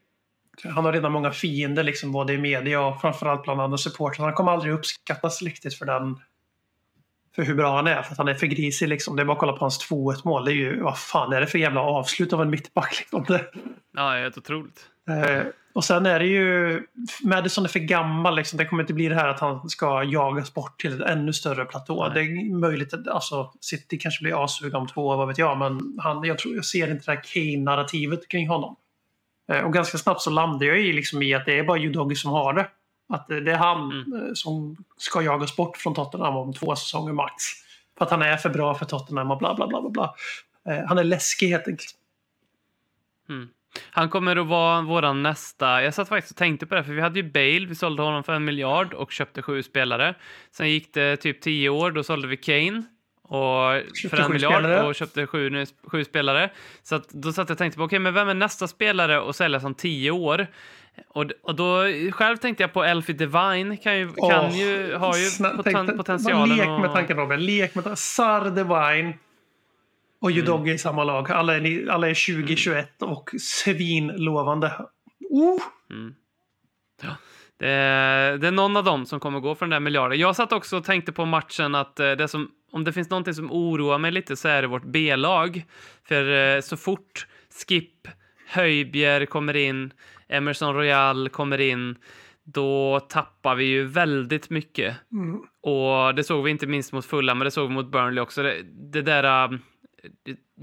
Han 0.63 0.85
har 0.85 0.93
redan 0.93 1.11
många 1.11 1.31
fiender, 1.31 1.83
liksom, 1.83 2.11
både 2.11 2.33
i 2.33 2.37
media 2.37 2.81
och 2.81 3.01
framförallt 3.01 3.43
bland 3.43 3.61
andra 3.61 3.77
supportrar. 3.77 4.25
Han 4.25 4.33
kommer 4.33 4.51
aldrig 4.51 4.73
uppskattas 4.73 5.41
riktigt 5.41 5.73
för 5.73 5.85
den 5.85 6.19
för 7.35 7.43
hur 7.43 7.55
bra 7.55 7.75
han 7.75 7.87
är. 7.87 8.01
För 8.01 8.11
att 8.11 8.17
han 8.17 8.27
är 8.27 8.33
för 8.33 8.47
grisig 8.47 8.87
liksom. 8.87 9.15
Det 9.15 9.21
är 9.21 9.25
bara 9.25 9.33
att 9.33 9.39
kolla 9.39 9.53
på 9.53 9.59
hans 9.59 9.89
2-1 9.91 10.21
mål. 10.23 10.45
Det 10.45 10.51
är 10.51 10.55
ju, 10.55 10.81
vad 10.81 10.99
fan 10.99 11.33
är 11.33 11.41
det 11.41 11.47
för 11.47 11.59
jävla 11.59 11.81
avslut 11.81 12.33
av 12.33 12.41
en 12.41 12.49
mittback? 12.49 12.99
Liksom. 12.99 13.23
Det. 13.27 13.45
Ja, 13.95 14.11
helt 14.11 14.37
otroligt. 14.37 14.85
Eh, 15.09 15.43
och 15.73 15.83
sen 15.83 16.05
är 16.05 16.19
det 16.19 16.25
ju, 16.25 16.81
Madison 17.23 17.63
är 17.63 17.69
för 17.69 17.79
gammal 17.79 18.35
liksom. 18.35 18.57
Det 18.57 18.65
kommer 18.65 18.83
inte 18.83 18.93
bli 18.93 19.09
det 19.09 19.15
här 19.15 19.27
att 19.27 19.39
han 19.39 19.69
ska 19.69 20.03
jagas 20.03 20.53
bort 20.53 20.79
till 20.79 21.01
ett 21.01 21.07
ännu 21.09 21.33
större 21.33 21.65
platå. 21.65 22.07
Nej. 22.07 22.13
Det 22.13 22.19
är 22.19 22.55
möjligt 22.55 22.93
att 22.93 23.07
alltså, 23.07 23.53
City 23.59 23.97
kanske 23.97 24.23
blir 24.23 24.33
avsugna 24.33 24.77
om 24.77 24.87
två 24.87 25.07
år, 25.07 25.17
vad 25.17 25.27
vet 25.27 25.37
jag. 25.37 25.57
Men 25.57 25.99
han, 25.99 26.23
jag, 26.23 26.37
tror, 26.37 26.55
jag 26.55 26.65
ser 26.65 26.91
inte 26.91 27.05
det 27.05 27.11
här 27.11 27.23
Kane-narrativet 27.23 28.27
kring 28.27 28.47
honom. 28.47 28.75
Eh, 29.49 29.63
och 29.63 29.73
ganska 29.73 29.97
snabbt 29.97 30.21
så 30.21 30.29
landar 30.29 30.65
jag 30.65 30.79
i, 30.79 30.93
liksom, 30.93 31.23
i 31.23 31.33
att 31.33 31.45
det 31.45 31.59
är 31.59 31.63
bara 31.63 31.79
Udogi 31.79 32.15
som 32.15 32.31
har 32.31 32.53
det. 32.53 32.67
Att 33.09 33.27
det 33.27 33.51
är 33.51 33.57
han 33.57 33.91
mm. 33.91 34.13
Eh, 34.13 34.33
som 34.33 34.77
ska 34.97 35.21
jagas 35.21 35.55
bort 35.55 35.77
från 35.77 35.93
Tottenham 35.93 36.35
om 36.35 36.53
två 36.53 36.75
säsonger 36.75 37.13
max. 37.13 37.33
För 37.97 38.05
att 38.05 38.11
han 38.11 38.21
är 38.21 38.37
för 38.37 38.49
bra 38.49 38.75
för 38.75 38.85
Tottenham 38.85 39.31
och 39.31 39.37
bla 39.37 39.55
bla 39.55 39.67
bla. 39.67 39.81
bla, 39.81 39.89
bla. 39.89 40.15
Eh, 40.69 40.85
han 40.87 40.97
är 40.97 41.03
läskig 41.03 41.47
helt 41.47 41.67
enkelt. 41.67 41.95
Mm. 43.29 43.49
Han 43.91 44.09
kommer 44.09 44.35
att 44.35 44.47
vara 44.47 44.81
vår 44.81 45.13
nästa... 45.13 45.83
Jag 45.83 45.93
satt 45.93 46.09
faktiskt 46.09 46.31
och 46.31 46.37
tänkte 46.37 46.65
på 46.65 46.75
det, 46.75 46.83
för 46.83 46.93
vi 46.93 47.01
hade 47.01 47.19
ju 47.19 47.31
Bale, 47.31 47.65
vi 47.65 47.75
sålde 47.75 48.03
honom 48.03 48.23
för 48.23 48.33
en 48.33 48.45
miljard 48.45 48.93
och 48.93 49.11
köpte 49.11 49.41
sju 49.41 49.63
spelare. 49.63 50.15
Sen 50.51 50.69
gick 50.69 50.93
det 50.93 51.17
typ 51.17 51.41
tio 51.41 51.69
år, 51.69 51.91
då 51.91 52.03
sålde 52.03 52.27
vi 52.27 52.37
Kane 52.37 52.83
och 53.29 53.81
för 54.09 54.17
en 54.17 54.31
miljard 54.31 54.53
spelare. 54.53 54.87
och 54.87 54.95
köpte 54.95 55.27
sju, 55.27 55.65
sju 55.83 56.03
spelare. 56.03 56.49
Så 56.83 57.01
då 57.09 57.33
satt 57.33 57.49
jag 57.49 57.55
och 57.55 57.57
tänkte 57.57 57.77
på, 57.77 57.83
okej, 57.83 57.95
okay, 57.95 57.99
men 57.99 58.13
vem 58.13 58.29
är 58.29 58.33
nästa 58.33 58.67
spelare 58.67 59.29
att 59.29 59.35
sälja 59.35 59.59
som 59.59 59.73
tio 59.73 60.11
år? 60.11 60.47
Och, 61.07 61.25
och 61.41 61.55
då 61.55 61.83
själv 62.11 62.37
tänkte 62.37 62.63
jag 62.63 62.73
på 62.73 62.83
Elfie 62.83 63.15
Divine, 63.15 63.77
kan 63.77 63.97
ju, 63.97 64.07
oh, 64.07 64.29
kan 64.29 64.57
ju, 64.57 64.95
har 64.95 65.17
ju 65.17 65.55
poten, 65.55 65.97
potentialen. 65.97 66.57
Lek 66.57 66.67
med 66.67 66.93
tanken 66.93 67.17
Robin, 67.17 67.45
lek 67.45 67.75
med 67.75 67.83
tanken. 67.83 67.97
Sar 67.97 68.45
Divine 68.45 69.13
och 70.21 70.31
Judogge 70.31 70.61
mm. 70.61 70.75
i 70.75 70.77
samma 70.77 71.03
lag. 71.03 71.31
Alla 71.31 71.55
är, 71.55 71.89
alla 71.89 72.09
är 72.09 72.35
2021 72.35 73.01
mm. 73.01 73.13
och 73.13 73.29
svinlovande. 73.39 74.71
Oh! 75.29 75.61
Mm. 75.91 76.13
Ja. 77.01 77.09
Det 77.59 77.69
är, 77.69 78.37
det 78.37 78.47
är 78.47 78.51
någon 78.51 78.77
av 78.77 78.83
dem 78.83 79.05
som 79.05 79.19
kommer 79.19 79.39
gå 79.39 79.55
för 79.55 79.65
den 79.65 79.69
där 79.69 79.79
miljarden. 79.79 80.19
Jag 80.19 80.35
satt 80.35 80.51
också 80.51 80.77
och 80.77 80.83
tänkte 80.83 81.11
på 81.11 81.25
matchen 81.25 81.75
att 81.75 81.99
eh, 81.99 82.11
det 82.11 82.27
som, 82.27 82.51
om 82.71 82.83
det 82.83 82.93
finns 82.93 83.09
någonting 83.09 83.33
som 83.33 83.51
oroar 83.51 83.97
mig 83.97 84.11
lite 84.11 84.35
så 84.35 84.47
är 84.47 84.61
det 84.61 84.67
vårt 84.67 84.85
B-lag. 84.85 85.65
För 86.03 86.55
eh, 86.55 86.61
så 86.61 86.77
fort 86.77 87.27
Skip, 87.67 88.07
Höjbjer 88.47 89.25
kommer 89.25 89.55
in, 89.55 89.93
Emerson 90.27 90.75
Royal 90.75 91.29
kommer 91.29 91.61
in, 91.61 91.95
då 92.43 92.99
tappar 92.99 93.55
vi 93.55 93.65
ju 93.65 93.85
väldigt 93.85 94.49
mycket. 94.49 94.95
Mm. 95.11 95.41
Och 95.61 96.15
det 96.15 96.23
såg 96.23 96.43
vi 96.43 96.51
inte 96.51 96.67
minst 96.67 96.93
mot 96.93 97.05
Fulham, 97.05 97.37
men 97.37 97.45
det 97.45 97.51
såg 97.51 97.67
vi 97.67 97.73
mot 97.73 97.91
Burnley 97.91 98.21
också. 98.21 98.43
Det, 98.43 98.63
det 98.91 99.01
där... 99.01 99.53
Äh, 99.53 99.59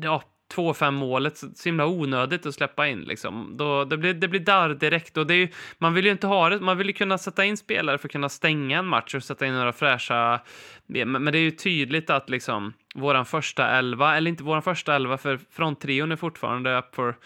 ja, 0.03 0.23
2-5 0.55 0.91
målet, 0.91 1.39
så, 1.39 1.47
himla 1.65 1.87
onödigt 1.87 2.47
att 2.47 2.55
släppa 2.55 2.89
in 2.89 3.01
liksom. 3.01 3.57
Då, 3.57 3.85
det, 3.85 3.97
blir, 3.97 4.15
det 4.15 4.29
blir 4.29 4.41
darr 4.41 4.69
direkt 4.69 5.17
och 5.17 5.27
det 5.27 5.35
är 5.35 5.49
man 5.79 5.95
vill 5.95 6.05
ju 6.05 6.11
inte 6.11 6.27
ha 6.27 6.49
det, 6.49 6.61
man 6.61 6.79
vill 6.79 6.87
ju 6.87 6.93
kunna 6.93 7.19
sätta 7.19 7.45
in 7.45 7.57
spelare 7.57 7.99
för 7.99 8.09
att 8.09 8.13
kunna 8.13 8.29
stänga 8.29 8.79
en 8.79 8.87
match 8.87 9.15
och 9.15 9.23
sätta 9.23 9.47
in 9.47 9.55
några 9.55 9.73
fräscha, 9.73 10.41
men, 10.87 11.11
men 11.11 11.33
det 11.33 11.39
är 11.39 11.43
ju 11.43 11.51
tydligt 11.51 12.11
att 12.11 12.31
liksom 12.31 12.73
våran 12.95 13.27
första 13.27 13.71
elva, 13.71 14.17
eller 14.17 14.31
inte 14.31 14.45
våran 14.45 14.63
första 14.63 14.95
elva 14.95 15.19
för 15.19 15.41
fronttrion 15.51 16.13
är 16.13 16.17
fortfarande 16.17 16.79
up 16.79 16.95
for 16.95 17.17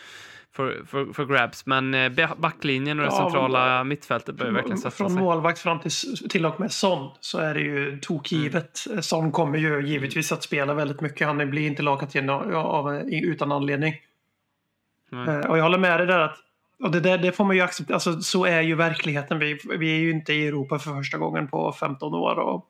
för, 0.61 0.85
för, 0.87 1.13
för 1.13 1.25
grabs. 1.27 1.67
Men 1.67 1.95
eh, 1.95 2.35
backlinjen 2.37 2.99
och 2.99 3.07
det 3.07 3.13
ja, 3.13 3.19
centrala 3.19 3.85
mittfältet 3.85 4.35
behöver 4.35 4.55
verkligen 4.55 4.79
sätta 4.79 4.91
sig. 4.91 5.07
Från 5.07 5.15
målvakt 5.15 5.59
fram 5.59 5.81
till, 5.81 5.91
till 6.29 6.47
och 6.47 6.61
med 6.61 6.73
Son 6.73 7.11
så 7.21 7.39
är 7.39 7.55
det 7.55 7.61
ju 7.61 7.99
tokgivet. 8.03 8.85
Mm. 8.91 9.03
Son 9.03 9.33
kommer 9.33 9.59
ju 9.59 9.87
givetvis 9.87 10.33
att 10.33 10.43
spela 10.43 10.75
väldigt 10.75 11.01
mycket. 11.01 11.27
Han 11.27 11.51
blir 11.51 11.67
inte 11.67 11.83
lagkapten 11.83 12.31
av, 12.31 13.03
utan 13.11 13.53
anledning. 13.53 13.95
Mm. 15.13 15.51
Och 15.51 15.59
jag 15.59 15.63
håller 15.63 15.79
med 15.79 16.01
dig 16.01 16.07
där 16.07 16.21
att 16.21 16.37
och 16.83 16.91
det, 16.91 17.01
där, 17.01 17.19
det 17.19 17.33
får 17.33 17.45
man 17.45 17.57
ju 17.57 17.63
acceptera. 17.63 17.95
Alltså, 17.95 18.21
så 18.21 18.45
är 18.45 18.61
ju 18.61 18.75
verkligheten. 18.75 19.39
Vi, 19.39 19.59
vi 19.79 19.93
är 19.97 19.99
ju 19.99 20.11
inte 20.11 20.33
i 20.33 20.47
Europa 20.47 20.79
för 20.79 20.91
första 20.91 21.19
gången 21.19 21.49
på 21.49 21.73
15 21.73 22.15
år. 22.15 22.39
Och 22.39 22.67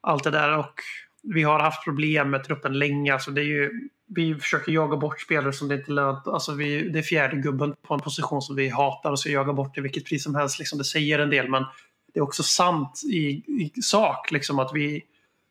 allt 0.00 0.24
det 0.24 0.30
där. 0.30 0.58
Och 0.58 0.74
vi 1.22 1.42
har 1.42 1.60
haft 1.60 1.84
problem 1.84 2.30
med 2.30 2.44
truppen 2.44 2.78
länge. 2.78 3.12
Alltså, 3.12 3.30
det 3.30 3.40
är 3.40 3.44
ju, 3.44 3.88
vi 4.14 4.34
försöker 4.34 4.72
jaga 4.72 4.96
bort 4.96 5.20
spelare 5.20 5.52
som 5.52 5.68
det 5.68 5.74
inte 5.74 5.92
lönt. 5.92 6.26
Alltså, 6.26 6.54
vi, 6.54 6.88
det 6.88 6.98
är 6.98 7.02
fjärde 7.02 7.36
gubben 7.36 7.74
på 7.82 7.94
en 7.94 8.00
position 8.00 8.42
som 8.42 8.56
vi 8.56 8.68
hatar 8.68 9.10
och 9.10 9.18
ska 9.18 9.30
jaga 9.30 9.52
bort 9.52 9.78
i 9.78 9.80
vilket 9.80 10.04
pris 10.04 10.24
som 10.24 10.34
helst. 10.34 10.58
Liksom, 10.58 10.78
det 10.78 10.84
säger 10.84 11.18
en 11.18 11.30
del. 11.30 11.48
Men 11.48 11.64
det 12.14 12.20
är 12.20 12.24
också 12.24 12.42
sant 12.42 13.02
i, 13.12 13.28
i 13.76 13.82
sak. 13.82 14.30
Liksom, 14.30 14.58
att 14.58 14.70
vi, 14.74 15.02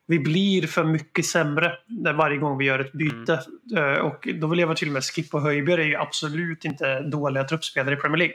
vi 0.06 0.18
blir 0.18 0.66
för 0.66 0.84
mycket 0.84 1.26
sämre 1.26 1.72
varje 2.14 2.36
gång 2.36 2.58
vi 2.58 2.64
gör 2.64 2.78
ett 2.78 2.92
byte. 2.92 3.40
Mm. 3.76 4.06
Och 4.06 4.28
då 4.34 4.46
vill 4.46 4.58
jag 4.58 4.66
vara 4.66 4.76
till 4.76 4.90
med 4.90 5.04
Skip 5.04 5.34
och 5.34 5.42
Höjbjerg 5.42 5.82
är 5.82 5.86
ju 5.86 5.96
absolut 5.96 6.64
inte 6.64 7.00
dåliga 7.00 7.44
truppspelare 7.44 7.94
i 7.94 7.96
Premier 7.96 8.18
League. 8.18 8.34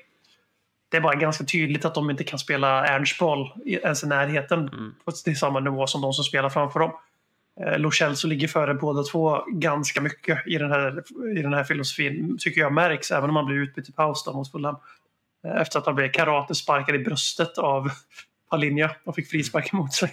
Det 0.91 0.97
är 0.97 1.01
bara 1.01 1.15
ganska 1.15 1.43
tydligt 1.43 1.85
att 1.85 1.95
de 1.95 2.09
inte 2.09 2.23
kan 2.23 2.39
spela 2.39 2.85
Ernstboll 2.85 3.53
ens 3.65 4.03
i 4.03 4.07
närheten 4.07 4.59
mm. 4.59 4.93
på 5.05 5.11
samma 5.11 5.59
nivå 5.59 5.87
som 5.87 6.01
de 6.01 6.13
som 6.13 6.23
spelar 6.23 6.49
framför 6.49 6.79
dem. 6.79 6.91
Eh, 7.61 7.79
Lo 7.79 7.91
Celso 7.91 8.27
ligger 8.27 8.47
före 8.47 8.73
båda 8.73 9.03
två 9.03 9.43
ganska 9.47 10.01
mycket 10.01 10.47
i 10.47 10.57
den 10.57 10.71
här, 10.71 11.03
i 11.37 11.41
den 11.41 11.53
här 11.53 11.63
filosofin, 11.63 12.37
tycker 12.39 12.61
jag 12.61 12.73
märks, 12.73 13.11
även 13.11 13.29
om 13.29 13.35
han 13.35 13.45
blir 13.45 13.55
utbytt 13.55 13.89
i 13.89 13.91
paus 13.91 14.23
då 14.23 14.33
mot 14.33 14.51
Fulham. 14.51 14.75
Eh, 15.47 15.61
efter 15.61 15.79
att 15.79 15.85
han 15.85 15.95
blev 15.95 16.11
karate-sparkad 16.11 16.95
i 16.95 16.99
bröstet 16.99 17.57
av 17.57 17.89
Palinja 18.49 18.91
och 19.03 19.15
fick 19.15 19.29
frispark 19.29 19.73
emot 19.73 19.93
sig. 19.93 20.11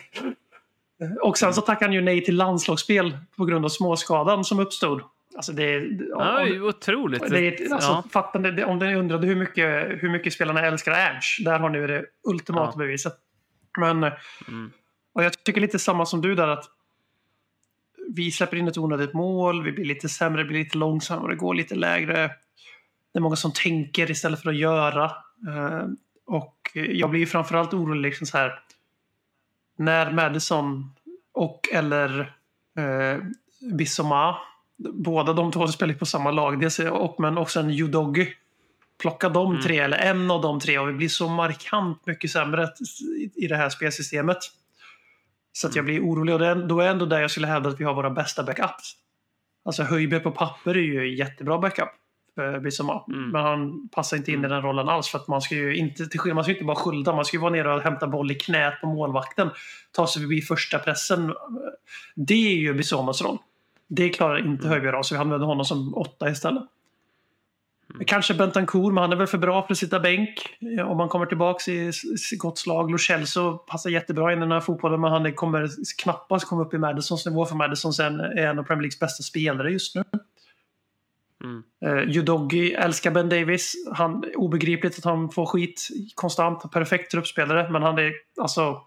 Och 1.22 1.38
sen 1.38 1.55
så 1.55 1.61
tackade 1.61 1.85
han 1.85 1.92
ju 1.92 2.00
nej 2.00 2.24
till 2.24 2.37
landslagsspel 2.37 3.18
på 3.37 3.44
grund 3.44 3.64
av 3.64 3.68
småskadan 3.68 4.44
som 4.44 4.59
uppstod. 4.59 5.02
Alltså 5.37 5.52
det, 5.52 5.88
ja, 6.11 6.42
om, 6.42 6.62
otroligt. 6.62 7.31
Det 7.31 7.38
är, 7.38 7.72
alltså, 7.72 7.90
ja. 7.90 8.05
fattande, 8.11 8.64
om 8.64 8.78
ni 8.78 8.94
undrade 8.94 9.26
hur 9.26 9.37
mycket, 9.37 9.88
hur 10.02 10.09
mycket 10.09 10.33
spelarna 10.33 10.66
älskar 10.66 10.92
Ernst, 10.92 11.44
där 11.44 11.59
har 11.59 11.70
ni 11.70 11.87
det 11.87 12.05
ultimata 12.28 12.72
ja. 12.74 12.78
beviset. 12.78 13.14
Men 13.78 14.05
mm. 14.48 14.72
och 15.14 15.24
jag 15.24 15.44
tycker 15.44 15.61
lite 15.61 15.78
samma 15.78 16.07
som 16.07 16.20
du 16.20 16.35
där 16.35 16.48
att 16.48 16.64
vi 18.09 18.31
släpper 18.31 18.57
in 18.57 18.69
ett 18.69 18.79
onödigt 18.79 19.15
mål, 19.15 19.65
vi 19.65 19.73
blir 19.73 19.85
lite 19.85 20.09
sämre, 20.09 20.45
blir 20.45 20.59
lite 20.59 20.79
långsammare, 20.79 21.35
går 21.35 21.55
lite 21.55 21.75
lägre. 21.75 22.31
Det 23.12 23.19
är 23.19 23.21
många 23.21 23.37
som 23.37 23.53
tänker 23.53 24.11
istället 24.11 24.43
för 24.43 24.51
att 24.51 24.57
göra. 24.57 25.05
Uh, 25.49 25.88
och 26.27 26.71
jag 26.75 27.11
blir 27.11 27.27
framförallt 27.27 27.75
orolig 27.75 28.03
liksom 28.03 28.27
så 28.27 28.38
här 28.38 28.59
när 29.77 30.12
Madison 30.12 30.91
och 31.33 31.69
eller 31.73 32.21
eh, 32.79 33.25
Bissoma, 33.73 34.37
båda 34.77 35.33
de 35.33 35.53
två 35.53 35.69
spelar 35.69 35.95
på 35.95 36.07
samma 36.07 36.31
lag, 36.31 36.61
dels, 36.61 36.79
och, 36.79 37.21
men 37.21 37.38
också 37.38 37.61
en 37.61 37.71
Udoggy. 37.71 38.27
Plocka 39.01 39.29
de 39.29 39.51
mm. 39.51 39.62
tre, 39.62 39.79
eller 39.79 39.99
en 39.99 40.31
av 40.31 40.43
de 40.43 40.61
tre, 40.61 40.79
och 40.79 40.88
vi 40.88 40.93
blir 40.93 41.09
så 41.09 41.29
markant 41.29 42.07
mycket 42.07 42.31
sämre 42.31 42.69
i 43.35 43.47
det 43.47 43.57
här 43.57 43.69
spelsystemet. 43.69 44.38
Så 45.53 45.67
att 45.67 45.77
jag 45.77 45.83
mm. 45.83 45.95
blir 45.95 46.11
orolig. 46.11 46.35
Och 46.35 46.41
det, 46.41 46.67
då 46.67 46.81
är 46.81 46.88
ändå 46.88 47.07
där 47.07 47.21
jag 47.21 47.31
skulle 47.31 47.47
hävda 47.47 47.69
att 47.69 47.81
vi 47.81 47.85
har 47.85 47.95
våra 47.95 48.11
bästa 48.11 48.43
backups. 48.43 48.97
Alltså 49.65 49.83
Höjberg 49.83 50.21
på 50.21 50.31
papper 50.31 50.77
är 50.77 50.81
ju 50.81 51.17
jättebra 51.17 51.59
backup. 51.59 51.88
Bissoma. 52.62 53.05
Mm. 53.09 53.31
Men 53.31 53.43
han 53.43 53.88
passar 53.88 54.17
inte 54.17 54.31
in 54.31 54.35
i 54.35 54.38
mm. 54.38 54.51
den 54.51 54.62
rollen 54.62 54.88
alls. 54.88 55.09
För 55.09 55.19
att 55.19 55.29
man 55.29 55.41
ska 55.41 55.55
ju 55.55 55.77
inte, 55.77 56.07
till 56.07 56.35
man 56.35 56.45
ska 56.45 56.53
inte 56.53 56.65
bara 56.65 56.77
skölda, 56.77 57.15
man 57.15 57.25
ska 57.25 57.37
ju 57.37 57.41
vara 57.41 57.53
nere 57.53 57.75
och 57.75 57.83
hämta 57.83 58.07
boll 58.07 58.31
i 58.31 58.35
knät 58.35 58.81
på 58.81 58.87
målvakten. 58.87 59.51
Ta 59.93 60.07
sig 60.07 60.23
förbi 60.23 60.41
första 60.41 60.79
pressen. 60.79 61.35
Det 62.15 62.53
är 62.53 62.57
ju 62.57 62.75
Bissomas 62.75 63.23
roll. 63.23 63.38
Det 63.88 64.09
klarar 64.09 64.38
inte 64.38 64.67
mm. 64.67 64.71
Höjbjerg 64.71 64.97
av, 64.97 65.03
så 65.03 65.15
vi 65.15 65.21
använder 65.21 65.47
honom 65.47 65.65
som 65.65 65.95
åtta 65.95 66.31
istället. 66.31 66.62
Mm. 67.94 68.05
Kanske 68.07 68.35
Bentancourt, 68.35 68.94
men 68.94 69.02
han 69.02 69.12
är 69.12 69.16
väl 69.16 69.26
för 69.26 69.38
bra 69.38 69.66
för 69.66 69.74
att 69.74 69.78
sitta 69.78 70.00
bänk. 70.00 70.59
Om 70.85 70.96
man 70.96 71.09
kommer 71.09 71.26
tillbaka 71.26 71.70
i 71.70 71.90
gott 72.38 72.59
slag. 72.59 72.90
Lo 72.90 72.98
Celso 72.98 73.59
passar 73.59 73.90
jättebra 73.90 74.33
in 74.33 74.38
i 74.38 74.40
den 74.40 74.52
här 74.52 74.61
fotbollen, 74.61 75.00
men 75.00 75.12
han 75.12 75.35
kommer 75.35 75.68
knappast 76.02 76.48
komma 76.48 76.62
upp 76.62 76.74
i 76.74 76.78
Madisons 76.78 77.26
nivå. 77.26 77.46
För 77.46 77.57
Madison 77.57 77.92
sen 77.92 78.20
är 78.20 78.46
en 78.46 78.59
av 78.59 78.62
Premier 78.62 78.83
Leagues 78.83 78.98
bästa 78.98 79.22
spelare 79.22 79.70
just 79.70 79.94
nu. 79.94 80.05
Mm. 81.44 81.62
Uh, 81.87 82.18
Udogi 82.18 82.72
älskar 82.72 83.11
Ben 83.11 83.28
Davis. 83.28 83.74
Han, 83.94 84.24
obegripligt 84.35 84.98
att 84.98 85.05
han 85.05 85.31
får 85.31 85.46
skit 85.46 85.88
konstant. 86.14 86.72
Perfekt 86.72 87.11
truppspelare. 87.11 87.70
Men 87.70 87.83
han 87.83 87.98
är 87.98 88.12
alltså... 88.40 88.81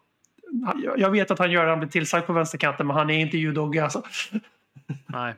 Jag 0.97 1.11
vet 1.11 1.31
att 1.31 1.39
han 1.39 1.51
gör 1.51 1.67
han 1.67 1.79
blir 1.79 1.89
tillsagd 1.89 2.25
på 2.25 2.33
vänsterkanten 2.33 2.87
men 2.87 2.95
han 2.95 3.09
är 3.09 3.19
inte 3.19 3.37
Udogi 3.37 3.79
alltså. 3.79 4.03
Nej. 5.05 5.33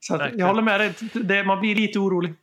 Så 0.00 0.14
att, 0.14 0.32
jag 0.34 0.46
håller 0.46 0.62
med 0.62 0.80
dig. 0.80 0.94
Det, 1.12 1.44
man 1.44 1.60
blir 1.60 1.74
lite 1.74 1.98
orolig. 1.98 2.34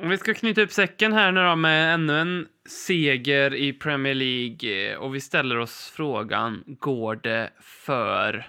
Om 0.00 0.08
vi 0.08 0.18
ska 0.18 0.34
knyta 0.34 0.62
upp 0.62 0.72
säcken 0.72 1.12
här 1.12 1.32
nu 1.32 1.44
då 1.44 1.56
med 1.56 1.94
ännu 1.94 2.18
en 2.18 2.48
seger 2.68 3.54
i 3.54 3.72
Premier 3.72 4.14
League 4.14 4.90
eh, 4.92 4.98
och 4.98 5.14
vi 5.14 5.20
ställer 5.20 5.58
oss 5.58 5.92
frågan, 5.96 6.64
går 6.66 7.16
det 7.16 7.50
för 7.60 8.46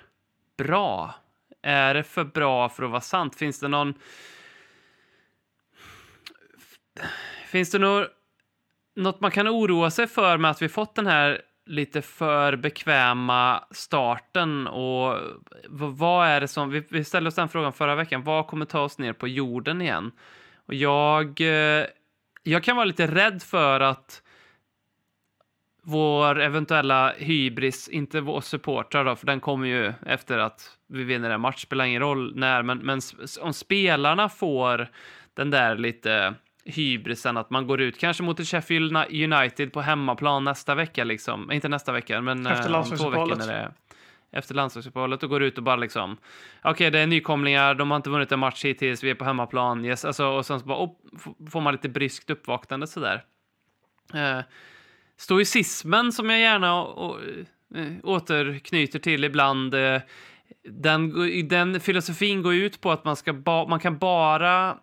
bra? 0.57 1.15
Är 1.61 1.93
det 1.93 2.03
för 2.03 2.23
bra 2.23 2.69
för 2.69 2.83
att 2.83 2.91
vara 2.91 3.01
sant? 3.01 3.35
Finns 3.35 3.59
det 3.59 3.67
någon... 3.67 3.93
Finns 7.47 7.71
det 7.71 7.79
något, 7.79 8.07
något 8.95 9.19
man 9.19 9.31
kan 9.31 9.47
oroa 9.47 9.91
sig 9.91 10.07
för 10.07 10.37
med 10.37 10.51
att 10.51 10.61
vi 10.61 10.69
fått 10.69 10.95
den 10.95 11.07
här 11.07 11.41
lite 11.65 12.01
för 12.01 12.55
bekväma 12.55 13.63
starten 13.71 14.67
och 14.67 15.19
vad 15.69 16.27
är 16.27 16.41
det 16.41 16.47
som, 16.47 16.83
vi 16.89 17.03
ställde 17.03 17.27
oss 17.27 17.35
den 17.35 17.49
frågan 17.49 17.73
förra 17.73 17.95
veckan, 17.95 18.23
vad 18.23 18.47
kommer 18.47 18.65
ta 18.65 18.81
oss 18.81 18.97
ner 18.97 19.13
på 19.13 19.27
jorden 19.27 19.81
igen? 19.81 20.11
Och 20.65 20.73
jag, 20.73 21.41
eh, 21.41 21.85
jag 22.43 22.63
kan 22.63 22.75
vara 22.75 22.85
lite 22.85 23.07
rädd 23.07 23.43
för 23.43 23.79
att 23.79 24.21
vår 25.83 26.41
eventuella 26.41 27.13
hybris, 27.17 27.87
inte 27.87 28.21
vår 28.21 28.41
supportrar 28.41 29.05
då, 29.05 29.15
för 29.15 29.25
den 29.25 29.39
kommer 29.39 29.67
ju 29.67 29.93
efter 30.05 30.37
att 30.37 30.77
vi 30.87 31.03
vinner 31.03 31.29
en 31.29 31.41
match, 31.41 31.63
spelar 31.63 31.85
ingen 31.85 32.01
roll 32.01 32.35
när, 32.35 32.63
men, 32.63 32.77
men 32.77 33.01
om 33.41 33.53
spelarna 33.53 34.29
får 34.29 34.87
den 35.33 35.51
där 35.51 35.75
lite 35.75 36.33
hybrisen 36.65 37.37
att 37.37 37.49
man 37.49 37.67
går 37.67 37.81
ut 37.81 37.99
kanske 37.99 38.23
mot 38.23 38.39
ett 38.39 38.47
Sheffield 38.47 38.97
United 38.97 39.73
på 39.73 39.81
hemmaplan 39.81 40.43
nästa 40.43 40.75
vecka 40.75 41.03
liksom, 41.03 41.51
inte 41.51 41.69
nästa 41.69 41.91
vecka, 41.91 42.21
men 42.21 42.45
eh, 42.45 42.75
om 42.75 42.97
två 42.97 43.09
veckor 43.09 43.35
när 43.35 43.47
det 43.47 43.53
är 43.53 43.71
efter 44.35 44.55
landslagsuppehållet 44.55 45.23
och 45.23 45.29
går 45.29 45.43
ut 45.43 45.57
och 45.57 45.63
bara 45.63 45.75
liksom 45.75 46.17
okej, 46.59 46.71
okay, 46.71 46.89
det 46.89 46.99
är 46.99 47.07
nykomlingar, 47.07 47.75
de 47.75 47.91
har 47.91 47.97
inte 47.97 48.09
vunnit 48.09 48.31
en 48.31 48.39
match 48.39 48.65
hittills, 48.65 49.03
vi 49.03 49.09
är 49.09 49.15
på 49.15 49.25
hemmaplan, 49.25 49.85
yes, 49.85 50.05
alltså, 50.05 50.25
och 50.25 50.45
sen 50.45 50.59
så 50.59 50.65
bara, 50.65 50.83
oh, 50.83 50.95
får 51.51 51.61
man 51.61 51.73
lite 51.73 51.89
bryskt 51.89 52.29
uppvaknande 52.29 52.87
sådär. 52.87 53.23
Eh, 54.13 54.39
stoicismen 55.17 56.11
som 56.11 56.29
jag 56.29 56.39
gärna 56.39 56.83
å, 56.83 57.19
eh, 57.75 57.93
återknyter 58.03 58.99
till 58.99 59.23
ibland. 59.23 59.73
Eh, 59.73 60.01
den, 60.69 61.13
den 61.47 61.79
filosofin 61.79 62.41
går 62.41 62.53
ut 62.53 62.81
på 62.81 62.91
att 62.91 63.05
man, 63.05 63.15
ska 63.15 63.33
ba, 63.33 63.67
man 63.67 63.79
kan 63.79 63.97
bara 63.97 64.77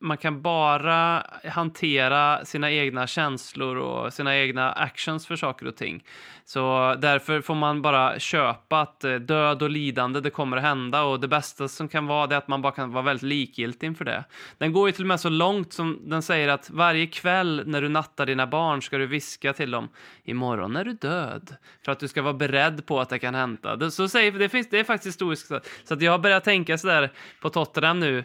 man 0.00 0.16
kan 0.16 0.42
bara 0.42 1.26
hantera 1.44 2.44
sina 2.44 2.70
egna 2.70 3.06
känslor 3.06 3.76
och 3.76 4.12
sina 4.12 4.36
egna 4.36 4.72
actions 4.72 5.26
för 5.26 5.36
saker 5.36 5.66
och 5.66 5.76
ting. 5.76 6.04
Så 6.44 6.94
därför 6.98 7.40
får 7.40 7.54
man 7.54 7.82
bara 7.82 8.18
köpa 8.18 8.80
att 8.80 9.04
eh, 9.04 9.14
död 9.14 9.62
och 9.62 9.70
lidande, 9.70 10.20
det 10.20 10.30
kommer 10.30 10.56
att 10.56 10.62
hända 10.62 11.02
och 11.02 11.20
det 11.20 11.28
bästa 11.28 11.68
som 11.68 11.88
kan 11.88 12.06
vara 12.06 12.26
det 12.26 12.34
är 12.34 12.38
att 12.38 12.48
man 12.48 12.62
bara 12.62 12.72
kan 12.72 12.92
vara 12.92 13.04
väldigt 13.04 13.22
likgiltig 13.22 13.86
inför 13.86 14.04
det. 14.04 14.24
Den 14.58 14.72
går 14.72 14.88
ju 14.88 14.92
till 14.92 15.04
och 15.04 15.08
med 15.08 15.20
så 15.20 15.28
långt 15.28 15.72
som 15.72 16.00
den 16.04 16.22
säger 16.22 16.48
att 16.48 16.70
varje 16.70 17.06
kväll 17.06 17.62
när 17.66 17.82
du 17.82 17.88
nattar 17.88 18.26
dina 18.26 18.46
barn 18.46 18.82
ska 18.82 18.98
du 18.98 19.06
viska 19.06 19.52
till 19.52 19.70
dem 19.70 19.88
imorgon 20.24 20.76
är 20.76 20.84
du 20.84 20.92
död. 20.92 21.56
För 21.84 21.92
att 21.92 22.00
du 22.00 22.08
ska 22.08 22.22
vara 22.22 22.34
beredd 22.34 22.86
på 22.86 23.00
att 23.00 23.08
det 23.08 23.18
kan 23.18 23.34
hända. 23.34 23.76
Det, 23.76 23.90
så 23.90 24.08
säger, 24.08 24.32
det, 24.32 24.48
finns, 24.48 24.70
det 24.70 24.78
är 24.78 24.84
faktiskt 24.84 25.14
historiskt. 25.14 25.52
Så 25.84 25.94
att 25.94 26.02
jag 26.02 26.12
har 26.12 26.18
börjat 26.18 26.44
tänka 26.44 26.78
sådär 26.78 27.10
på 27.40 27.50
Tottenham 27.50 28.00
nu 28.00 28.24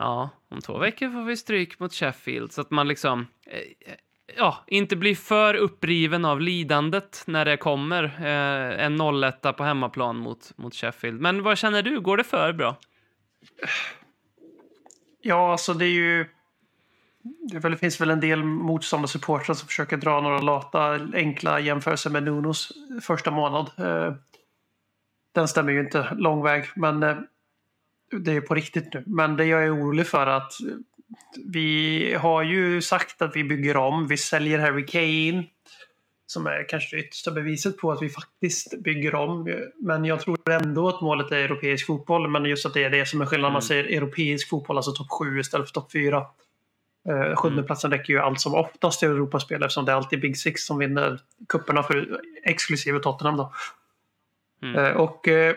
Ja, 0.00 0.30
om 0.48 0.60
två 0.60 0.78
veckor 0.78 1.10
får 1.10 1.24
vi 1.24 1.36
stryk 1.36 1.78
mot 1.78 1.92
Sheffield 1.92 2.52
så 2.52 2.60
att 2.60 2.70
man 2.70 2.88
liksom 2.88 3.26
eh, 3.46 3.94
ja, 4.36 4.64
inte 4.66 4.96
blir 4.96 5.14
för 5.14 5.54
uppriven 5.54 6.24
av 6.24 6.40
lidandet 6.40 7.22
när 7.26 7.44
det 7.44 7.56
kommer 7.56 8.04
eh, 8.04 8.84
en 8.84 9.00
0-1 9.00 9.52
på 9.52 9.64
hemmaplan 9.64 10.16
mot, 10.16 10.52
mot 10.56 10.74
Sheffield. 10.74 11.20
Men 11.20 11.42
vad 11.42 11.58
känner 11.58 11.82
du? 11.82 12.00
Går 12.00 12.16
det 12.16 12.24
för 12.24 12.52
bra? 12.52 12.76
Ja, 15.20 15.52
alltså 15.52 15.74
det 15.74 15.84
är 15.84 15.90
ju... 15.90 16.26
Det 17.52 17.76
finns 17.76 18.00
väl 18.00 18.10
en 18.10 18.20
del 18.20 18.44
motståndarsupportrar 18.44 19.54
som 19.54 19.66
försöker 19.66 19.96
dra 19.96 20.20
några 20.20 20.40
lata, 20.40 20.98
enkla 21.14 21.60
jämförelser 21.60 22.10
med 22.10 22.22
Nunos 22.22 22.72
första 23.02 23.30
månad. 23.30 23.70
Eh, 23.78 24.14
den 25.34 25.48
stämmer 25.48 25.72
ju 25.72 25.80
inte 25.80 26.14
lång 26.14 26.42
väg, 26.42 26.64
men 26.76 27.02
eh, 27.02 27.16
det 28.10 28.32
är 28.32 28.40
på 28.40 28.54
riktigt 28.54 28.94
nu. 28.94 29.02
Men 29.06 29.36
det 29.36 29.44
jag 29.44 29.64
är 29.64 29.74
orolig 29.76 30.06
för 30.06 30.26
att 30.26 30.52
vi 31.46 32.14
har 32.14 32.42
ju 32.42 32.82
sagt 32.82 33.22
att 33.22 33.36
vi 33.36 33.44
bygger 33.44 33.76
om. 33.76 34.06
Vi 34.06 34.16
säljer 34.16 34.58
Harry 34.58 34.86
Kane. 34.86 35.44
som 36.26 36.46
är 36.46 36.68
kanske 36.68 36.96
det 36.96 37.02
yttersta 37.02 37.30
beviset 37.30 37.76
på 37.76 37.92
att 37.92 38.02
vi 38.02 38.08
faktiskt 38.08 38.82
bygger 38.82 39.14
om. 39.14 39.56
Men 39.80 40.04
jag 40.04 40.20
tror 40.20 40.50
ändå 40.50 40.88
att 40.88 41.00
målet 41.00 41.32
är 41.32 41.36
europeisk 41.36 41.86
fotboll. 41.86 42.28
Men 42.28 42.44
just 42.44 42.66
att 42.66 42.74
det 42.74 42.84
är 42.84 42.90
det 42.90 43.06
som 43.06 43.20
är 43.20 43.26
skillnaden. 43.26 43.52
Man 43.52 43.62
säger 43.62 43.84
europeisk 43.84 44.48
fotboll, 44.48 44.76
alltså 44.76 44.92
topp 44.92 45.10
7 45.10 45.40
istället 45.40 45.66
för 45.66 45.74
topp 45.74 45.92
4. 45.92 46.26
Eh, 47.08 47.36
sjundeplatsen 47.36 47.90
räcker 47.90 48.12
ju 48.12 48.18
allt 48.18 48.40
som 48.40 48.54
oftast 48.54 49.00
till 49.00 49.08
Europaspel 49.08 49.62
eftersom 49.62 49.84
det 49.84 49.92
är 49.92 49.96
alltid 49.96 50.20
Big 50.20 50.36
Six 50.36 50.66
som 50.66 50.78
vinner 50.78 51.20
kupperna 51.48 51.82
för 51.82 52.20
exklusive 52.44 52.98
Tottenham. 52.98 53.36
Då. 53.36 53.52
Mm. 54.62 54.76
Eh, 54.76 54.92
och 54.92 55.28
eh, 55.28 55.54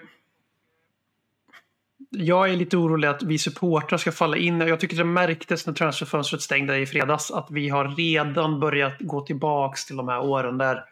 jag 2.11 2.49
är 2.49 2.55
lite 2.55 2.77
orolig 2.77 3.07
att 3.07 3.23
vi 3.23 3.37
supportrar 3.37 3.97
ska 3.97 4.11
falla 4.11 4.37
in. 4.37 4.59
Jag 4.61 4.79
tycker 4.79 4.97
det 4.97 5.03
märktes 5.03 5.67
när 5.67 5.73
transferfönstret 5.73 6.41
stängde 6.41 6.77
i 6.77 6.85
fredags 6.85 7.31
att 7.31 7.47
vi 7.51 7.69
har 7.69 7.87
redan 7.87 8.59
börjat 8.59 8.93
gå 8.99 9.21
tillbaks 9.21 9.85
till 9.85 9.95
de 9.95 10.07
här 10.07 10.21
åren 10.21 10.57
där 10.57 10.85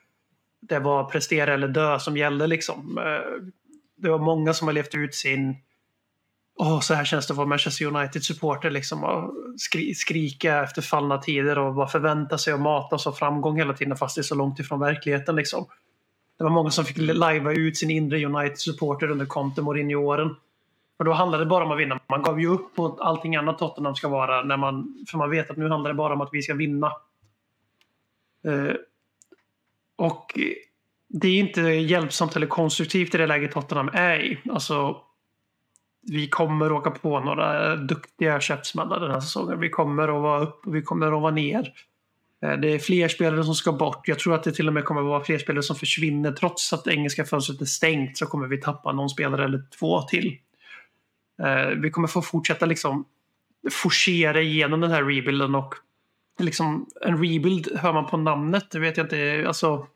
det 0.61 0.79
var 0.79 1.03
prestera 1.03 1.53
eller 1.53 1.67
dö 1.67 1.99
som 1.99 2.17
gällde. 2.17 2.47
Liksom. 2.47 2.97
Eh, 2.97 3.49
det 3.97 4.09
var 4.09 4.19
många 4.19 4.53
som 4.53 4.67
har 4.67 4.73
levt 4.73 4.95
ut 4.95 5.15
sin 5.15 5.55
Åh, 6.61 6.79
så 6.79 6.93
här 6.93 7.05
känns 7.05 7.27
det 7.27 7.31
att 7.31 7.37
vara 7.37 7.47
Manchester 7.47 7.85
United-supporter. 7.85 8.69
Liksom, 8.69 9.03
och 9.03 9.33
skri 9.57 9.95
skrika 9.95 10.63
efter 10.63 10.81
fallna 10.81 11.17
tider 11.17 11.57
och 11.57 11.75
bara 11.75 11.87
förvänta 11.87 12.37
sig 12.37 12.53
att 12.53 12.61
matas 12.61 13.07
av 13.07 13.11
framgång 13.11 13.57
hela 13.57 13.73
tiden 13.73 13.97
fast 13.97 14.15
det 14.15 14.21
är 14.21 14.23
så 14.23 14.35
långt 14.35 14.59
ifrån 14.59 14.79
verkligheten. 14.79 15.35
Liksom. 15.35 15.65
Det 16.37 16.43
var 16.43 16.51
många 16.51 16.69
som 16.69 16.85
fick 16.85 16.97
lajva 16.97 17.53
ut 17.53 17.77
sin 17.77 17.89
inre 17.89 18.25
United-supporter 18.25 19.11
under 19.11 19.25
Conte 19.25 19.61
Mourinho-åren. 19.61 20.35
För 20.99 21.03
då 21.03 21.13
handlade 21.13 21.43
det 21.43 21.49
bara 21.49 21.65
om 21.65 21.71
att 21.71 21.79
vinna. 21.79 21.99
Man 22.09 22.23
gav 22.23 22.41
ju 22.41 22.47
upp 22.47 22.75
på 22.75 22.97
allting 23.01 23.35
annat 23.35 23.57
Tottenham 23.57 23.95
ska 23.95 24.07
vara. 24.07 24.43
När 24.43 24.57
man, 24.57 25.05
för 25.11 25.17
man 25.17 25.29
vet 25.29 25.49
att 25.49 25.57
nu 25.57 25.69
handlar 25.69 25.89
det 25.89 25.95
bara 25.95 26.13
om 26.13 26.21
att 26.21 26.29
vi 26.31 26.41
ska 26.41 26.53
vinna. 26.53 26.91
Eh, 28.45 28.75
och 29.95 30.39
det 31.07 31.27
är 31.27 31.39
inte 31.39 31.61
hjälpsamt 31.61 32.35
eller 32.35 32.47
konstruktivt 32.47 33.15
i 33.15 33.17
det 33.17 33.27
läget 33.27 33.51
Tottenham 33.51 33.89
är 33.93 34.19
i. 34.19 34.39
Alltså, 34.49 34.97
vi 36.01 36.27
kommer 36.27 36.71
åka 36.71 36.91
på 36.91 37.19
några 37.19 37.75
duktiga 37.75 38.39
käftsmällar 38.39 38.99
den 38.99 39.11
här 39.11 39.19
säsongen. 39.19 39.59
Vi 39.59 39.69
kommer 39.69 40.07
att 40.07 40.21
vara 40.21 40.41
upp 40.41 40.67
och 40.67 40.75
vi 40.75 40.81
kommer 40.81 41.07
att 41.07 41.21
vara 41.21 41.33
ner. 41.33 41.73
Eh, 42.41 42.53
det 42.53 42.73
är 42.73 42.79
fler 42.79 43.07
spelare 43.07 43.43
som 43.43 43.55
ska 43.55 43.71
bort. 43.71 44.07
Jag 44.07 44.19
tror 44.19 44.35
att 44.35 44.43
det 44.43 44.51
till 44.51 44.67
och 44.67 44.73
med 44.73 44.85
kommer 44.85 45.01
att 45.01 45.07
vara 45.07 45.23
fler 45.23 45.37
spelare 45.37 45.63
som 45.63 45.75
försvinner. 45.75 46.31
Trots 46.31 46.73
att 46.73 46.87
engelska 46.87 47.25
fönstret 47.25 47.61
är 47.61 47.65
stängt 47.65 48.17
så 48.17 48.25
kommer 48.25 48.47
vi 48.47 48.61
tappa 48.61 48.91
någon 48.91 49.09
spelare 49.09 49.45
eller 49.45 49.63
två 49.79 50.01
till. 50.01 50.37
Eh, 51.43 51.67
vi 51.67 51.91
kommer 51.91 52.07
få 52.07 52.21
fortsätta 52.21 52.65
liksom 52.65 53.05
forcera 53.71 54.41
igenom 54.41 54.81
den 54.81 54.91
här 54.91 55.03
rebuilden 55.03 55.55
och 55.55 55.75
liksom 56.39 56.85
en 57.01 57.17
rebuild 57.17 57.77
hör 57.79 57.93
man 57.93 58.05
på 58.05 58.17
namnet. 58.17 58.71
Det 58.71 58.79
vet 58.79 58.97
jag 58.97 59.05
inte. 59.05 59.43
Alltså, 59.47 59.87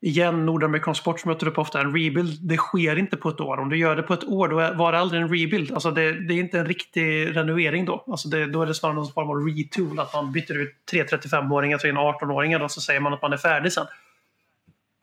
igen, 0.00 0.46
Nordamerikansk 0.46 1.00
sport 1.00 1.20
som 1.20 1.30
jag 1.30 1.40
tar 1.40 1.48
upp 1.48 1.58
ofta. 1.58 1.80
En 1.80 1.92
rebuild, 1.96 2.48
det 2.48 2.56
sker 2.56 2.98
inte 2.98 3.16
på 3.16 3.28
ett 3.28 3.40
år. 3.40 3.56
Om 3.58 3.68
du 3.68 3.76
gör 3.78 3.96
det 3.96 4.02
på 4.02 4.14
ett 4.14 4.24
år, 4.24 4.48
då 4.48 4.56
var 4.56 4.92
det 4.92 4.98
aldrig 4.98 5.22
en 5.22 5.28
rebuild. 5.28 5.72
Alltså 5.72 5.90
det, 5.90 6.12
det 6.12 6.34
är 6.34 6.38
inte 6.38 6.58
en 6.58 6.66
riktig 6.66 7.36
renovering 7.36 7.84
då. 7.84 8.04
Alltså 8.06 8.28
det, 8.28 8.46
då 8.46 8.62
är 8.62 8.66
det 8.66 8.74
snarare 8.74 8.96
någon 8.96 9.12
form 9.12 9.30
av 9.30 9.36
retool. 9.36 10.00
Att 10.00 10.12
man 10.12 10.32
byter 10.32 10.58
ut 10.58 10.74
tre 10.90 11.04
35-åringar 11.04 11.78
till 11.78 11.90
en 11.90 11.98
18-åringar 11.98 12.60
och 12.60 12.70
så 12.70 12.80
säger 12.80 13.00
man 13.00 13.14
att 13.14 13.22
man 13.22 13.32
är 13.32 13.36
färdig 13.36 13.72
sen. 13.72 13.86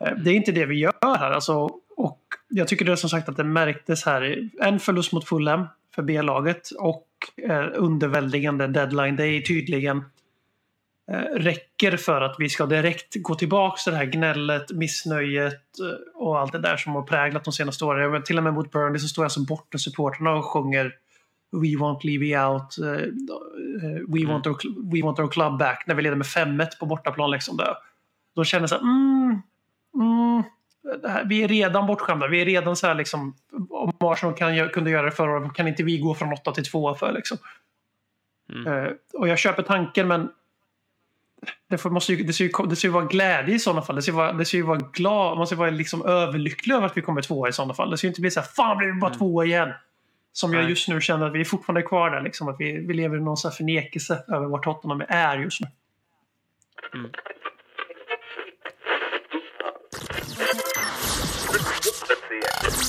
Eh, 0.04 0.12
det 0.16 0.30
är 0.30 0.34
inte 0.34 0.52
det 0.52 0.66
vi 0.66 0.74
gör 0.74 1.18
här. 1.18 1.30
Alltså, 1.30 1.70
jag 2.54 2.68
tycker 2.68 2.84
det 2.84 2.92
är 2.92 2.96
som 2.96 3.10
sagt 3.10 3.28
att 3.28 3.36
det 3.36 3.44
märktes 3.44 4.04
här. 4.04 4.50
En 4.60 4.80
förlust 4.80 5.12
mot 5.12 5.28
Fulham 5.28 5.66
för 5.94 6.02
B-laget 6.02 6.70
och 6.78 7.08
eh, 7.48 7.66
underväldigande 7.74 8.66
deadline 8.66 9.16
day 9.16 9.44
tydligen 9.44 10.04
eh, 11.10 11.34
räcker 11.36 11.96
för 11.96 12.20
att 12.20 12.36
vi 12.38 12.48
ska 12.48 12.66
direkt 12.66 13.14
gå 13.14 13.34
tillbaka 13.34 13.76
till 13.76 13.92
det 13.92 13.98
här 13.98 14.04
gnället, 14.04 14.72
missnöjet 14.72 15.78
eh, 15.80 16.22
och 16.22 16.38
allt 16.38 16.52
det 16.52 16.58
där 16.58 16.76
som 16.76 16.94
har 16.94 17.02
präglat 17.02 17.44
de 17.44 17.52
senaste 17.52 17.84
åren. 17.84 18.10
Men 18.10 18.22
till 18.22 18.38
och 18.38 18.44
med 18.44 18.54
mot 18.54 18.70
Burnley 18.70 18.98
så 18.98 19.08
står 19.08 19.24
alltså 19.24 19.40
borta 19.40 19.78
supporterna 19.78 20.32
och 20.32 20.44
sjunger 20.44 20.92
We 21.52 21.76
won't 21.76 22.04
leave 22.04 22.24
you 22.24 22.36
out. 22.36 22.78
Uh, 22.78 22.84
we, 24.08 24.20
mm. 24.20 24.28
want 24.28 24.46
our, 24.46 24.56
we 24.92 25.02
want 25.02 25.18
our 25.18 25.28
club 25.28 25.58
back. 25.58 25.84
När 25.86 25.94
vi 25.94 26.02
leder 26.02 26.16
med 26.16 26.26
5-1 26.26 26.78
på 26.80 26.86
bortaplan. 26.86 27.30
Liksom 27.30 27.56
där. 27.56 27.74
Då 28.34 28.44
känner 28.44 28.62
jag 28.62 28.70
så 28.70 28.74
här, 28.74 28.82
mm, 28.82 29.42
mm, 29.94 30.42
vi 31.24 31.42
är 31.42 31.48
redan 31.48 31.86
bortskämda. 31.86 32.28
Vi 32.28 32.40
är 32.40 32.44
redan 32.44 32.76
så 32.76 32.86
här 32.86 32.94
liksom, 32.94 33.36
om 33.70 33.92
Arsenal 33.98 34.34
kan, 34.34 34.68
kunde 34.68 34.90
göra 34.90 35.02
det 35.02 35.10
förra 35.10 35.36
året, 35.36 35.54
kan 35.54 35.68
inte 35.68 35.82
vi 35.82 35.98
gå 35.98 36.14
från 36.14 36.32
8 36.32 36.52
till 36.52 36.64
2 36.64 36.94
för 36.94 37.12
liksom. 37.12 37.38
Mm. 38.52 38.72
Uh, 38.72 38.92
och 39.12 39.28
jag 39.28 39.38
köper 39.38 39.62
tanken 39.62 40.08
men 40.08 40.28
det, 41.68 41.78
får, 41.78 41.90
måste 41.90 42.12
ju, 42.12 42.24
det, 42.24 42.32
ska 42.32 42.44
ju, 42.44 42.50
det 42.68 42.76
ska 42.76 42.86
ju 42.86 42.92
vara 42.92 43.04
glädje 43.04 43.54
i 43.54 43.58
sådana 43.58 43.82
fall. 43.82 43.96
Det 43.96 44.02
ska 44.02 44.10
ju 44.10 44.16
vara, 44.16 44.32
det 44.32 44.44
ska 44.44 44.56
ju 44.56 44.62
vara 44.62 44.78
glad, 44.92 45.38
man 45.38 45.46
ska 45.46 45.56
vara 45.56 45.70
liksom 45.70 46.06
överlycklig 46.06 46.74
över 46.74 46.86
att 46.86 46.96
vi 46.96 47.02
kommer 47.02 47.22
tvåa 47.22 47.48
i 47.48 47.52
sådana 47.52 47.74
fall. 47.74 47.90
Det 47.90 47.96
ska 47.96 48.06
ju 48.06 48.10
inte 48.10 48.20
bli 48.20 48.30
så 48.30 48.40
här, 48.40 48.46
fan 48.46 48.78
blir 48.78 48.88
vi 48.88 49.00
bara 49.00 49.10
mm. 49.10 49.18
tvåa 49.18 49.44
igen. 49.44 49.72
Som 50.32 50.50
Nej. 50.50 50.60
jag 50.60 50.70
just 50.70 50.88
nu 50.88 51.00
känner 51.00 51.26
att 51.26 51.32
vi 51.32 51.40
är 51.40 51.44
fortfarande 51.44 51.82
kvar 51.82 52.10
där. 52.10 52.22
Liksom, 52.22 52.48
att 52.48 52.56
vi, 52.58 52.86
vi 52.86 52.94
lever 52.94 53.16
i 53.16 53.20
någon 53.20 53.36
så 53.36 53.50
förnekelse 53.50 54.24
över 54.28 54.46
vart 54.46 54.64
Tottenham 54.64 55.02
är 55.08 55.38
just 55.38 55.60
nu. 55.60 55.66
Mm. 56.94 57.10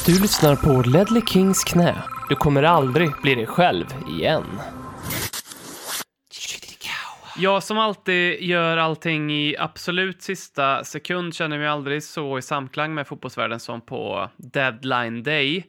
Du 0.06 0.22
lyssnar 0.22 0.56
på 0.56 0.90
Ledley 0.90 1.22
Kings 1.28 1.64
knä. 1.64 2.04
Du 2.30 2.36
kommer 2.36 2.64
aldrig 2.64 3.10
bli 3.22 3.36
dig 3.36 3.46
själv 3.46 3.86
igen. 4.10 4.44
Jag 7.38 7.64
som 7.64 7.78
alltid 7.78 8.42
gör 8.42 8.78
allting 8.78 9.32
i 9.32 9.56
absolut 9.58 10.22
sista 10.22 10.84
sekund 10.84 11.36
känner 11.36 11.58
mig 11.58 11.68
aldrig 11.68 12.04
så 12.04 12.38
i 12.38 12.42
samklang 12.42 12.94
med 12.94 13.08
fotbollsvärlden 13.08 13.60
som 13.60 13.82
på 13.82 14.30
deadline 14.38 15.24
day. 15.24 15.64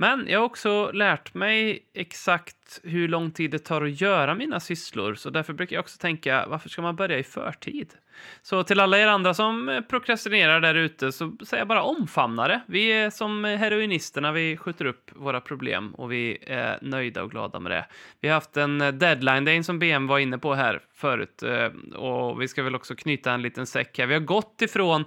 Men 0.00 0.26
jag 0.28 0.38
har 0.38 0.46
också 0.46 0.90
lärt 0.92 1.34
mig 1.34 1.82
exakt 1.94 2.80
hur 2.82 3.08
lång 3.08 3.30
tid 3.30 3.50
det 3.50 3.58
tar 3.58 3.82
att 3.82 4.00
göra 4.00 4.34
mina 4.34 4.60
sysslor, 4.60 5.14
så 5.14 5.30
därför 5.30 5.52
brukar 5.52 5.76
jag 5.76 5.82
också 5.82 5.98
tänka, 5.98 6.46
varför 6.48 6.68
ska 6.68 6.82
man 6.82 6.96
börja 6.96 7.18
i 7.18 7.22
förtid? 7.22 7.94
Så 8.42 8.62
till 8.62 8.80
alla 8.80 8.98
er 8.98 9.06
andra 9.06 9.34
som 9.34 9.68
eh, 9.68 9.80
prokrastinerar 9.80 10.60
där 10.60 10.74
ute 10.74 11.12
så 11.12 11.36
säger 11.46 11.60
jag 11.60 11.68
bara 11.68 11.82
omfamna 11.82 12.48
det. 12.48 12.60
Vi 12.66 12.92
är 12.92 13.10
som 13.10 13.44
heroinisterna, 13.44 14.32
vi 14.32 14.56
skjuter 14.56 14.84
upp 14.84 15.10
våra 15.14 15.40
problem 15.40 15.94
och 15.94 16.12
vi 16.12 16.38
är 16.46 16.78
nöjda 16.82 17.22
och 17.22 17.30
glada 17.30 17.60
med 17.60 17.72
det. 17.72 17.86
Vi 18.20 18.28
har 18.28 18.34
haft 18.34 18.56
en 18.56 18.80
eh, 18.80 18.92
deadline 18.92 19.44
day 19.44 19.62
som 19.62 19.78
BM 19.78 20.06
var 20.06 20.18
inne 20.18 20.38
på 20.38 20.54
här 20.54 20.82
förut 20.94 21.42
eh, 21.42 21.96
och 21.96 22.42
vi 22.42 22.48
ska 22.48 22.62
väl 22.62 22.74
också 22.74 22.94
knyta 22.94 23.32
en 23.32 23.42
liten 23.42 23.66
säck 23.66 23.98
här. 23.98 24.06
Vi 24.06 24.14
har 24.14 24.20
gått 24.20 24.62
ifrån 24.62 25.04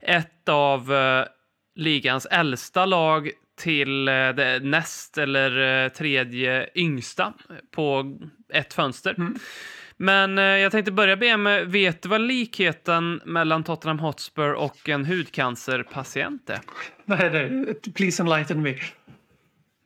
ett 0.00 0.48
av 0.48 0.92
ligans 1.74 2.26
äldsta 2.26 2.86
lag 2.86 3.30
till 3.56 4.08
eh, 4.08 4.12
det 4.12 4.60
näst 4.62 5.18
eller 5.18 5.88
tredje 5.88 6.68
yngsta 6.74 7.32
på 7.70 8.18
ett 8.52 8.74
fönster. 8.74 9.14
Mm. 9.18 9.38
Men 9.96 10.38
eh, 10.38 10.44
jag 10.44 10.72
tänkte 10.72 10.92
börja 10.92 11.16
med, 11.36 11.66
vet 11.66 12.02
du 12.02 12.08
vad 12.08 12.20
likheten 12.20 13.20
mellan 13.24 13.64
Tottenham 13.64 13.98
Hotspur 13.98 14.52
och 14.52 14.88
en 14.88 15.04
hudcancerpatient 15.04 16.50
är? 16.50 16.60
Nej, 17.04 17.30
nej. 17.30 17.74
Please 17.94 18.22
enlighten 18.22 18.62
me. 18.62 18.74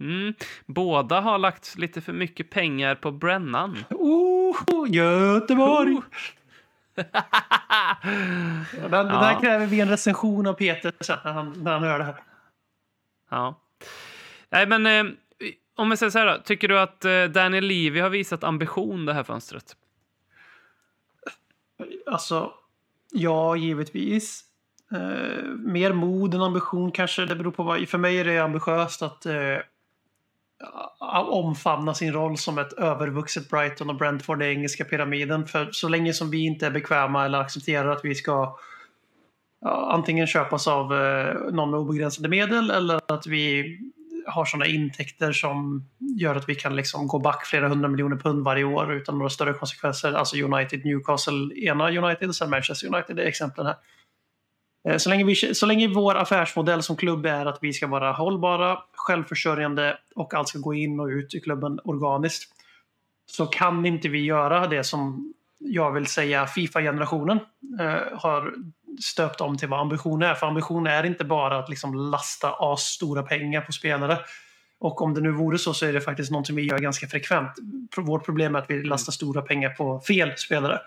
Mm. 0.00 0.34
Båda 0.66 1.20
har 1.20 1.38
lagt 1.38 1.78
lite 1.78 2.00
för 2.00 2.12
mycket 2.12 2.50
pengar 2.50 2.94
på 2.94 3.10
brännan. 3.10 3.84
Oh, 3.90 4.56
Göteborg! 4.88 5.94
Oh. 5.94 6.02
den, 8.90 8.90
ja. 8.90 9.02
Där 9.02 9.40
kräver 9.40 9.66
vi 9.66 9.80
en 9.80 9.88
recension 9.88 10.46
av 10.46 10.52
Peter 10.52 10.92
sen 11.00 11.18
när 11.24 11.32
han, 11.32 11.52
när 11.62 11.72
han 11.72 11.82
hör 11.82 11.98
det 11.98 12.04
här. 12.04 12.14
Ja. 13.28 13.60
Nej, 14.50 14.66
men 14.66 14.86
eh, 14.86 15.12
om 15.76 15.90
jag 15.90 15.98
säger 15.98 16.10
så 16.10 16.18
här 16.18 16.26
då. 16.26 16.42
Tycker 16.44 16.68
du 16.68 16.80
att 16.80 17.04
eh, 17.04 17.24
Daniel 17.24 17.64
Levy 17.64 18.00
har 18.00 18.10
visat 18.10 18.44
ambition 18.44 19.06
det 19.06 19.14
här 19.14 19.22
fönstret? 19.22 19.76
Alltså, 22.06 22.52
ja, 23.12 23.56
givetvis. 23.56 24.44
Eh, 24.92 25.44
mer 25.44 25.92
mod 25.92 26.34
än 26.34 26.42
ambition 26.42 26.92
kanske. 26.92 27.26
Det 27.26 27.36
beror 27.36 27.50
på 27.50 27.62
vad. 27.62 27.88
För 27.88 27.98
mig 27.98 28.18
är 28.18 28.24
det 28.24 28.38
ambitiöst 28.38 29.02
att 29.02 29.26
eh, 29.26 29.58
omfamna 31.28 31.94
sin 31.94 32.12
roll 32.12 32.38
som 32.38 32.58
ett 32.58 32.72
övervuxet 32.72 33.50
Brighton 33.50 33.90
och 33.90 33.96
Brentford 33.96 34.42
i 34.42 34.46
engelska 34.46 34.84
pyramiden. 34.84 35.46
För 35.46 35.68
så 35.72 35.88
länge 35.88 36.12
som 36.12 36.30
vi 36.30 36.46
inte 36.46 36.66
är 36.66 36.70
bekväma 36.70 37.24
eller 37.24 37.40
accepterar 37.40 37.88
att 37.90 38.04
vi 38.04 38.14
ska 38.14 38.58
ja, 39.60 39.90
antingen 39.92 40.26
köpas 40.26 40.68
av 40.68 40.94
eh, 40.94 41.34
någon 41.52 41.70
med 41.70 41.80
obegränsade 41.80 42.28
medel 42.28 42.70
eller 42.70 43.00
att 43.06 43.26
vi 43.26 43.78
har 44.26 44.44
sådana 44.44 44.66
intäkter 44.66 45.32
som 45.32 45.84
gör 46.18 46.36
att 46.36 46.48
vi 46.48 46.54
kan 46.54 46.76
liksom 46.76 47.06
gå 47.06 47.18
back 47.18 47.46
flera 47.46 47.68
hundra 47.68 47.88
miljoner 47.88 48.16
pund 48.16 48.44
varje 48.44 48.64
år 48.64 48.92
utan 48.92 49.18
några 49.18 49.30
större 49.30 49.52
konsekvenser. 49.52 50.12
Alltså 50.12 50.36
United, 50.36 50.84
Newcastle, 50.84 51.54
ena 51.54 51.90
United 51.90 52.28
och 52.28 52.34
sen 52.34 52.50
Manchester 52.50 52.94
United 52.94 53.18
är 53.18 53.24
exemplen 53.24 53.66
här. 53.66 53.76
Eh, 54.88 54.96
så 54.96 55.10
länge, 55.10 55.24
vi, 55.24 55.34
så 55.34 55.66
länge 55.66 55.88
vår 55.88 56.14
affärsmodell 56.14 56.82
som 56.82 56.96
klubb 56.96 57.26
är 57.26 57.46
att 57.46 57.58
vi 57.62 57.72
ska 57.72 57.86
vara 57.86 58.12
hållbara, 58.12 58.78
självförsörjande 58.92 59.98
och 60.14 60.34
allt 60.34 60.48
ska 60.48 60.58
gå 60.58 60.74
in 60.74 61.00
och 61.00 61.06
ut 61.06 61.34
i 61.34 61.40
klubben 61.40 61.80
organiskt 61.84 62.52
så 63.26 63.46
kan 63.46 63.86
inte 63.86 64.08
vi 64.08 64.24
göra 64.24 64.66
det 64.66 64.84
som 64.84 65.34
jag 65.58 65.92
vill 65.92 66.06
säga 66.06 66.46
Fifa-generationen 66.46 67.40
eh, 67.80 68.18
har 68.18 68.54
stöpt 69.04 69.40
om 69.40 69.58
till 69.58 69.68
vad 69.68 69.80
ambition 69.80 70.22
är. 70.22 70.34
För 70.34 70.46
ambition 70.46 70.86
är 70.86 71.06
inte 71.06 71.24
bara 71.24 71.58
att 71.58 71.68
liksom 71.68 71.94
lasta 71.94 72.56
as 72.58 72.80
stora 72.80 73.22
pengar 73.22 73.60
på 73.60 73.72
spelare. 73.72 74.18
Och 74.80 75.02
om 75.02 75.14
det 75.14 75.20
nu 75.20 75.30
vore 75.30 75.58
så 75.58 75.74
så 75.74 75.86
är 75.86 75.92
det 75.92 76.00
faktiskt 76.00 76.30
något 76.30 76.46
som 76.46 76.56
vi 76.56 76.62
gör 76.62 76.78
ganska 76.78 77.06
frekvent. 77.06 77.50
Vårt 77.96 78.24
problem 78.24 78.54
är 78.54 78.58
att 78.58 78.70
vi 78.70 78.82
lastar 78.82 79.12
stora 79.12 79.42
pengar 79.42 79.70
på 79.70 80.00
fel 80.00 80.32
spelare. 80.36 80.80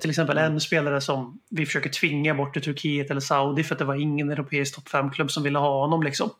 Till 0.00 0.10
exempel 0.10 0.38
en 0.38 0.60
spelare 0.60 1.00
som 1.00 1.40
vi 1.50 1.66
försöker 1.66 1.90
tvinga 1.90 2.34
bort 2.34 2.52
till 2.52 2.62
Turkiet 2.62 3.10
eller 3.10 3.20
Saudi 3.20 3.64
för 3.64 3.74
att 3.74 3.78
det 3.78 3.84
var 3.84 3.94
ingen 3.94 4.30
europeisk 4.30 4.74
topp 4.74 4.88
5-klubb 4.88 5.30
som 5.30 5.42
ville 5.42 5.58
ha 5.58 5.80
honom. 5.80 6.02
Liksom. 6.02 6.30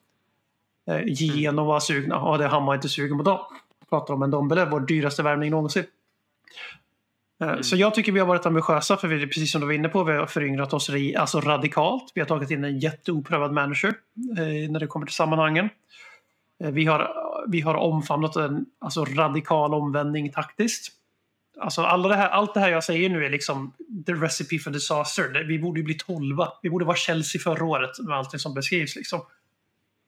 Eh, 0.90 1.00
Geno 1.06 1.64
var 1.64 1.80
sugna, 1.80 2.14
ja 2.14 2.36
det 2.36 2.46
han 2.46 2.66
var 2.66 2.74
inte 2.74 2.88
sugen 2.88 3.18
på 3.18 3.24
dem. 3.24 3.38
Pratar 3.90 4.14
om 4.14 4.22
en 4.22 4.30
Dombele, 4.30 4.64
vår 4.64 4.80
dyraste 4.80 5.22
värvning 5.22 5.50
någonsin. 5.50 5.84
Eh, 7.40 7.48
Mm. 7.48 7.62
Så 7.62 7.76
jag 7.76 7.94
tycker 7.94 8.12
vi 8.12 8.20
har 8.20 8.26
varit 8.26 8.46
ambitiösa 8.46 8.96
för 8.96 9.08
vi, 9.08 9.26
precis 9.26 9.52
som 9.52 9.60
du 9.60 9.66
var 9.66 9.74
inne 9.74 9.88
på, 9.88 10.04
vi 10.04 10.12
har 10.12 10.26
föryngrat 10.26 10.72
oss 10.72 10.90
alltså 11.16 11.40
radikalt. 11.40 12.12
Vi 12.14 12.20
har 12.20 12.28
tagit 12.28 12.50
in 12.50 12.64
en 12.64 12.78
jätteoprövad 12.78 13.52
manager 13.52 13.88
eh, 14.38 14.70
när 14.70 14.80
det 14.80 14.86
kommer 14.86 15.06
till 15.06 15.14
sammanhangen. 15.14 15.68
Eh, 16.64 16.70
vi, 16.70 16.84
har, 16.84 17.10
vi 17.48 17.60
har 17.60 17.74
omfamnat 17.74 18.36
en 18.36 18.66
alltså, 18.80 19.04
radikal 19.04 19.74
omvändning 19.74 20.32
taktiskt. 20.32 20.92
Alltså 21.60 21.82
alla 21.82 22.08
det 22.08 22.14
här, 22.16 22.28
allt 22.28 22.54
det 22.54 22.60
här 22.60 22.70
jag 22.70 22.84
säger 22.84 23.08
nu 23.10 23.24
är 23.24 23.30
liksom 23.30 23.72
the 24.06 24.12
recipe 24.12 24.58
for 24.58 24.70
disaster. 24.70 25.44
Vi 25.48 25.58
borde 25.58 25.80
ju 25.80 25.84
bli 25.84 25.94
tolva. 25.94 26.48
Vi 26.62 26.70
borde 26.70 26.84
vara 26.84 26.96
Chelsea 26.96 27.40
förra 27.40 27.64
året 27.64 27.90
med 28.00 28.16
allt 28.16 28.30
det 28.30 28.38
som 28.38 28.54
beskrivs. 28.54 28.96
Liksom. 28.96 29.20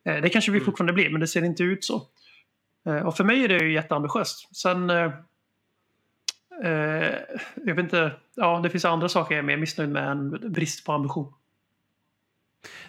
Eh, 0.08 0.16
Det 0.22 0.28
kanske 0.28 0.50
vi 0.50 0.58
Mm. 0.58 0.64
fortfarande 0.66 0.92
blir, 0.92 1.10
men 1.10 1.20
det 1.20 1.26
ser 1.26 1.44
inte 1.44 1.62
ut 1.62 1.84
så. 1.84 2.02
Eh, 2.86 3.06
Och 3.06 3.16
för 3.16 3.24
mig 3.24 3.44
är 3.44 3.48
det 3.48 3.58
ju 3.64 3.72
jätteambitiöst. 3.72 4.56
Sen... 4.56 4.90
eh, 6.62 6.70
eh, 6.70 7.14
jag 7.54 7.74
vet 7.74 7.82
inte. 7.84 8.12
Ja, 8.34 8.60
det 8.62 8.70
finns 8.70 8.84
andra 8.84 9.08
saker 9.08 9.34
jag 9.34 9.42
är 9.42 9.46
mer 9.46 9.56
missnöjd 9.56 9.90
med 9.90 10.10
än 10.10 10.52
brist 10.52 10.86
på 10.86 10.92
ambition. 10.92 11.32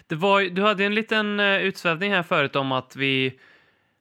Det 0.06 0.14
var, 0.14 0.42
du 0.42 0.62
hade 0.62 0.84
en 0.84 0.94
liten 0.94 1.40
uh, 1.40 1.60
utsvävning 1.60 2.12
här 2.12 2.22
förut 2.22 2.56
om 2.56 2.72
att 2.72 2.96
vi... 2.96 3.40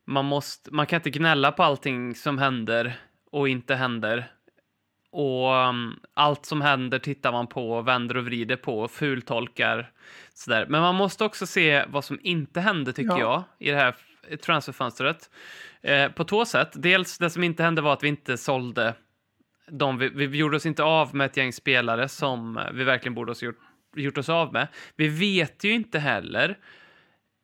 Man, 0.06 0.26
måste, 0.26 0.74
man 0.74 0.86
kan 0.86 0.98
inte 0.98 1.10
gnälla 1.10 1.52
på 1.52 1.64
allting 1.64 2.16
som 2.16 2.38
händer 2.38 3.00
och 3.32 3.50
inte 3.50 3.76
händer. 3.76 4.32
Och 5.12 5.54
um, 5.54 6.00
allt 6.14 6.46
som 6.46 6.62
händer 6.62 7.00
tittar 7.00 7.32
man 7.32 7.48
på, 7.48 7.82
vänder 7.82 8.18
och 8.18 8.26
vrider 8.26 8.56
på, 8.56 8.88
fultolkar. 8.88 9.92
Sådär. 10.34 10.66
Men 10.70 10.82
man 10.82 10.96
måste 10.96 11.24
också 11.24 11.46
se 11.46 11.86
vad 11.88 12.06
som 12.06 12.20
inte 12.24 12.60
hände, 12.62 12.94
tycker 12.94 13.18
Ja. 13.18 13.46
jag, 13.60 13.68
i 13.68 13.72
det 13.72 13.78
här 13.78 13.96
transferfönstret. 14.38 15.30
Eh, 15.82 16.12
på 16.12 16.24
två 16.24 16.46
sätt. 16.46 16.72
Dels 16.74 17.18
det 17.18 17.30
som 17.30 17.44
inte 17.44 17.64
hände 17.64 17.82
var 17.82 17.94
att 17.94 18.04
vi 18.04 18.08
inte 18.08 18.38
sålde 18.38 18.94
de, 19.72 19.98
vi, 19.98 20.10
vi 20.10 20.38
gjorde 20.38 20.58
oss 20.58 20.66
inte 20.66 20.84
av 20.84 21.16
med 21.16 21.26
ett 21.26 21.38
gäng 21.38 21.54
spelare 21.54 22.08
som 22.08 22.58
eh, 22.58 22.64
vi 22.74 22.84
verkligen 22.84 23.14
borde 23.14 23.32
ha 23.32 23.38
gjort, 23.42 23.60
gjort 23.96 24.18
oss 24.18 24.30
av 24.30 24.54
med. 24.54 24.68
Vi 24.96 25.08
vet 25.08 25.64
ju 25.64 25.72
inte 25.72 26.00
heller 26.00 26.58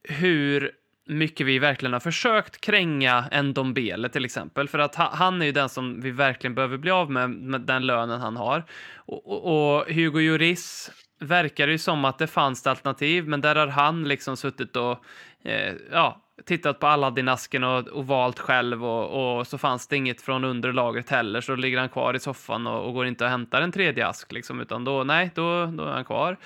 hur 0.04 0.72
mycket 1.08 1.48
vi 1.48 1.60
verkligen 1.60 1.94
har 1.94 2.00
försökt 2.00 2.62
kränga 2.62 3.26
en 3.32 3.54
Dombele 3.54 4.10
till 4.10 4.26
exempel. 4.26 4.68
För 4.68 4.80
att 4.80 4.96
han 4.96 5.42
är 5.42 5.46
ju 5.46 5.52
den 5.52 5.70
som 5.70 6.02
vi 6.02 6.12
verkligen 6.12 6.56
behöver 6.56 6.78
bli 6.78 6.92
av 6.92 7.12
med, 7.12 7.30
med 7.30 7.62
den 7.62 7.86
lönen 7.86 8.22
han 8.22 8.38
har. 8.38 8.64
Och, 8.96 9.28
och, 9.28 9.78
och 9.78 9.92
Hugo 9.92 10.20
Lloris 10.20 10.92
verkar 11.20 11.68
ju 11.68 11.78
som 11.78 12.06
att 12.06 12.18
det 12.18 12.28
fanns 12.28 12.62
ett 12.62 12.68
alternativ, 12.68 13.28
men 13.28 13.42
där 13.42 13.56
har 13.56 13.68
han 13.68 14.04
liksom 14.04 14.38
suttit 14.38 14.76
och 14.76 15.06
eh, 15.44 15.74
ja, 15.92 16.25
tittat 16.46 16.80
på 16.80 16.88
Aladdin-asken 16.88 17.64
och, 17.64 17.88
och 17.88 18.08
valt 18.08 18.40
själv 18.40 18.86
och, 18.86 19.38
och 19.38 19.48
så 19.48 19.58
fanns 19.58 19.88
det 19.88 19.96
inget 19.96 20.22
från 20.22 20.44
underlagret 20.44 21.10
heller, 21.10 21.42
så 21.42 21.52
då 21.52 21.56
ligger 21.56 21.78
han 21.78 21.90
kvar 21.90 22.14
i 22.14 22.20
soffan 22.20 22.68
och, 22.68 22.88
och 22.88 22.94
går 22.94 23.06
inte 23.06 23.24
och 23.24 23.30
hämtar 23.30 23.62
en 23.62 23.72
tredje 23.72 24.08
ask 24.08 24.32
liksom, 24.32 24.60
utan 24.60 24.84
då, 24.84 25.04
nej, 25.04 25.32
då, 25.36 25.66
då 25.66 25.84
är 25.84 25.92
han 25.92 26.06
kvar. 26.06 26.38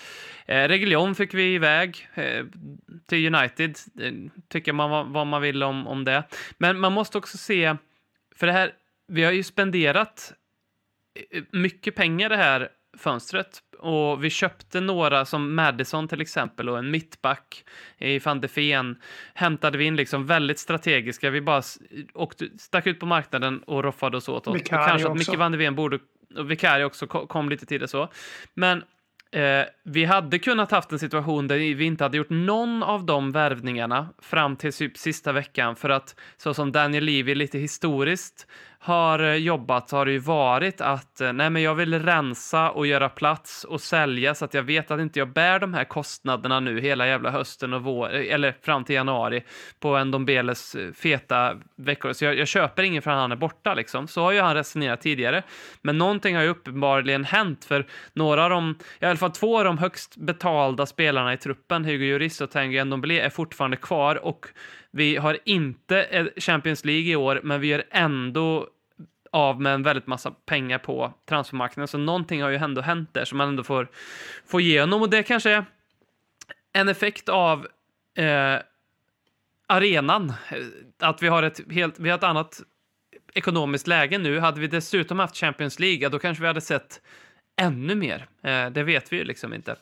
Eh, 0.45 0.67
Reguilon 0.67 1.15
fick 1.15 1.33
vi 1.33 1.53
iväg 1.53 2.07
eh, 2.13 2.45
till 3.05 3.35
United, 3.35 3.77
eh, 4.01 4.13
tycker 4.47 4.73
man 4.73 4.89
vad, 4.89 5.07
vad 5.07 5.27
man 5.27 5.41
vill 5.41 5.63
om, 5.63 5.87
om 5.87 6.05
det. 6.05 6.23
Men 6.57 6.79
man 6.79 6.93
måste 6.93 7.17
också 7.17 7.37
se, 7.37 7.75
för 8.35 8.47
det 8.47 8.53
här, 8.53 8.71
vi 9.07 9.23
har 9.23 9.31
ju 9.31 9.43
spenderat 9.43 10.33
eh, 11.31 11.43
mycket 11.51 11.95
pengar 11.95 12.29
det 12.29 12.37
här 12.37 12.69
fönstret 12.97 13.63
och 13.79 14.23
vi 14.23 14.29
köpte 14.29 14.81
några 14.81 15.25
som 15.25 15.55
Madison 15.55 16.07
till 16.07 16.21
exempel 16.21 16.69
och 16.69 16.77
en 16.77 16.91
mittback 16.91 17.63
i 17.97 18.19
van 18.19 18.41
de 18.41 18.47
Ven 18.55 18.97
hämtade 19.33 19.77
vi 19.77 19.85
in 19.85 19.95
liksom 19.95 20.25
väldigt 20.25 20.59
strategiska. 20.59 21.29
Vi 21.29 21.41
bara 21.41 21.61
åkte, 22.13 22.47
stack 22.57 22.87
ut 22.87 22.99
på 22.99 23.05
marknaden 23.05 23.63
och 23.63 23.83
roffade 23.83 24.17
oss 24.17 24.29
åt 24.29 24.47
oss. 24.47 24.61
Kanske 24.65 24.91
att 24.91 25.05
också. 25.05 25.13
Micke 25.31 25.39
van 25.39 25.51
de 25.51 25.57
Ven 25.57 25.75
borde, 25.75 25.99
och 26.37 26.51
Vicario 26.51 26.85
också 26.85 27.07
ko- 27.07 27.27
kom 27.27 27.49
lite 27.49 27.65
tidigare 27.65 27.87
så. 27.87 28.09
Men 28.53 28.83
eh, 29.31 29.65
vi 29.83 30.05
hade 30.05 30.39
kunnat 30.39 30.71
haft 30.71 30.91
en 30.91 30.99
situation 30.99 31.47
där 31.47 31.57
vi 31.57 31.85
inte 31.85 32.03
hade 32.03 32.17
gjort 32.17 32.29
någon 32.29 32.83
av 32.83 33.05
de 33.05 33.31
värvningarna 33.31 34.09
fram 34.21 34.55
till 34.55 34.73
typ 34.73 34.97
sista 34.97 35.31
veckan 35.31 35.75
för 35.75 35.89
att 35.89 36.15
så 36.37 36.53
som 36.53 36.71
Daniel 36.71 37.03
Levy 37.03 37.35
lite 37.35 37.57
historiskt 37.57 38.47
har 38.81 39.19
eh, 39.19 39.35
jobbat 39.35 39.89
så 39.89 39.97
har 39.97 40.05
det 40.05 40.11
ju 40.11 40.19
varit 40.19 40.81
att 40.81 41.21
eh, 41.21 41.33
nej 41.33 41.49
men 41.49 41.61
jag 41.61 41.75
vill 41.75 42.03
rensa 42.03 42.71
och 42.71 42.87
göra 42.87 43.09
plats 43.09 43.63
och 43.63 43.81
sälja 43.81 44.35
så 44.35 44.45
att 44.45 44.53
jag 44.53 44.63
vet 44.63 44.91
att 44.91 44.99
inte 44.99 45.19
jag 45.19 45.33
bär 45.33 45.59
de 45.59 45.73
här 45.73 45.83
kostnaderna 45.83 46.59
nu 46.59 46.81
hela 46.81 47.07
jävla 47.07 47.31
hösten 47.31 47.73
och 47.73 47.83
vår, 47.83 48.15
eh, 48.15 48.33
eller 48.33 48.55
fram 48.61 48.83
till 48.83 48.95
januari 48.95 49.43
på 49.79 50.03
Ndombeles 50.03 50.75
feta 50.95 51.55
veckor. 51.75 52.13
Så 52.13 52.25
jag, 52.25 52.37
jag 52.37 52.47
köper 52.47 52.83
ingen 52.83 53.01
förrän 53.01 53.17
han 53.17 53.31
är 53.31 53.35
borta 53.35 53.73
liksom. 53.73 54.07
Så 54.07 54.21
har 54.21 54.31
ju 54.31 54.41
han 54.41 54.55
resonerat 54.55 55.01
tidigare. 55.01 55.43
Men 55.81 55.97
någonting 55.97 56.35
har 56.35 56.43
ju 56.43 56.49
uppenbarligen 56.49 57.25
hänt 57.25 57.65
för 57.65 57.85
några 58.13 58.43
av 58.43 58.49
de, 58.49 58.75
i 58.99 59.05
alla 59.05 59.17
fall 59.17 59.31
två 59.31 59.57
av 59.57 59.63
de 59.63 59.77
högst 59.77 60.15
betalda 60.17 60.85
spelarna 60.85 61.33
i 61.33 61.37
truppen, 61.37 61.85
Hugo 61.85 62.11
Lloris 62.11 62.41
och 62.41 62.51
Tanguy 62.51 62.83
Ndombele, 62.83 63.21
är 63.21 63.29
fortfarande 63.29 63.77
kvar 63.77 64.25
och 64.25 64.45
vi 64.91 65.17
har 65.17 65.37
inte 65.45 66.29
Champions 66.37 66.85
League 66.85 67.11
i 67.11 67.15
år, 67.15 67.41
men 67.43 67.61
vi 67.61 67.67
gör 67.67 67.83
ändå 67.91 68.67
av 69.31 69.61
med 69.61 69.73
en 69.73 69.83
väldigt 69.83 70.07
massa 70.07 70.31
pengar 70.31 70.77
på 70.77 71.13
transfermarknaden. 71.25 71.87
Så 71.87 71.97
någonting 71.97 72.41
har 72.41 72.49
ju 72.49 72.55
ändå 72.55 72.81
hänt 72.81 73.13
där 73.13 73.25
som 73.25 73.37
man 73.37 73.47
ändå 73.47 73.63
får, 73.63 73.87
får 74.45 74.61
igenom. 74.61 75.01
Och 75.01 75.09
det 75.09 75.23
kanske 75.23 75.51
är 75.51 75.65
en 76.73 76.89
effekt 76.89 77.29
av 77.29 77.67
eh, 78.17 78.59
arenan. 79.67 80.33
Att 80.99 81.23
vi 81.23 81.27
har 81.27 81.43
ett 81.43 81.71
helt, 81.71 81.99
vi 81.99 82.09
har 82.09 82.17
ett 82.17 82.23
annat 82.23 82.61
ekonomiskt 83.33 83.87
läge 83.87 84.17
nu. 84.17 84.39
Hade 84.39 84.61
vi 84.61 84.67
dessutom 84.67 85.19
haft 85.19 85.37
Champions 85.37 85.79
League, 85.79 86.09
då 86.09 86.19
kanske 86.19 86.41
vi 86.41 86.47
hade 86.47 86.61
sett 86.61 87.01
ännu 87.61 87.95
mer. 87.95 88.27
Eh, 88.43 88.69
det 88.69 88.83
vet 88.83 89.13
vi 89.13 89.17
ju 89.17 89.23
liksom 89.23 89.53
inte. 89.53 89.75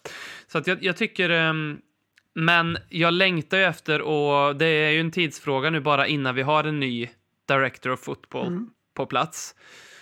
Så 0.47 0.58
att 0.58 0.68
jag, 0.68 0.84
jag 0.84 0.97
tycker... 0.97 1.30
ehm, 1.30 1.82
men 2.40 2.78
jag 2.90 3.14
längtar 3.14 3.58
ju 3.58 3.64
efter, 3.64 4.02
och 4.02 4.56
det 4.56 4.66
är 4.66 4.92
ju 4.92 5.00
en 5.00 5.12
tidsfråga 5.12 5.70
nu 5.70 5.80
bara 5.80 6.08
innan 6.08 6.36
vi 6.36 6.42
har 6.42 6.64
en 6.64 6.80
ny 6.80 7.10
Director 7.48 7.92
of 7.92 8.00
Football 8.00 8.60
på 8.96 9.06
plats. 9.06 9.56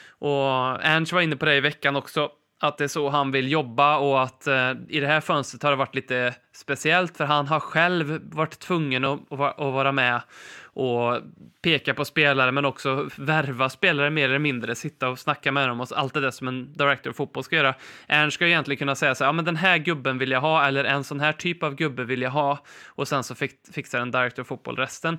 Och 0.09 0.83
Ernst 0.83 1.11
var 1.11 1.21
inne 1.21 1.35
på 1.35 1.45
det 1.45 1.55
i 1.55 1.59
veckan 1.59 1.95
också, 1.95 2.29
att 2.67 2.77
det 2.77 2.83
är 2.83 2.87
så 2.87 3.09
han 3.09 3.31
vill 3.31 3.51
jobba 3.51 3.97
och 3.97 4.23
att 4.23 4.47
eh, 4.47 4.71
i 4.89 4.99
det 4.99 5.07
här 5.07 5.21
fönstret 5.21 5.63
har 5.63 5.71
det 5.71 5.77
varit 5.77 5.95
lite 5.95 6.35
speciellt 6.53 7.17
för 7.17 7.25
han 7.25 7.47
har 7.47 7.59
själv 7.59 8.19
varit 8.23 8.59
tvungen 8.59 9.05
att, 9.05 9.19
att, 9.31 9.57
vara 9.57 9.91
med 9.91 10.21
och 10.63 11.19
peka 11.61 11.93
på 11.93 12.05
spelare 12.05 12.51
men 12.51 12.65
också 12.65 13.09
värva 13.17 13.69
spelare 13.69 14.09
mer 14.09 14.25
eller 14.29 14.39
mindre, 14.39 14.75
sitta 14.75 15.09
och 15.09 15.19
snacka 15.19 15.51
med 15.51 15.69
dem 15.69 15.81
och 15.81 15.87
allt 15.95 16.13
det 16.13 16.19
där 16.19 16.31
som 16.31 16.47
en 16.47 16.73
director 16.73 17.09
of 17.09 17.15
fotboll 17.15 17.43
ska 17.43 17.55
göra. 17.55 17.75
Ernst 18.07 18.35
ska 18.35 18.45
ju 18.45 18.51
egentligen 18.51 18.77
kunna 18.77 18.95
säga 18.95 19.15
så 19.15 19.23
här, 19.23 19.29
ja 19.29 19.33
men 19.33 19.45
den 19.45 19.55
här 19.55 19.77
gubben 19.77 20.17
vill 20.17 20.31
jag 20.31 20.41
ha 20.41 20.67
eller 20.67 20.83
en 20.83 21.03
sån 21.03 21.19
här 21.19 21.33
typ 21.33 21.63
av 21.63 21.75
gubbe 21.75 22.03
vill 22.03 22.21
jag 22.21 22.31
ha 22.31 22.59
och 22.87 23.07
sen 23.07 23.23
så 23.23 23.35
fixar 23.73 23.99
en 23.99 24.11
director 24.11 24.41
of 24.41 24.47
fotboll 24.47 24.75
resten. 24.75 25.13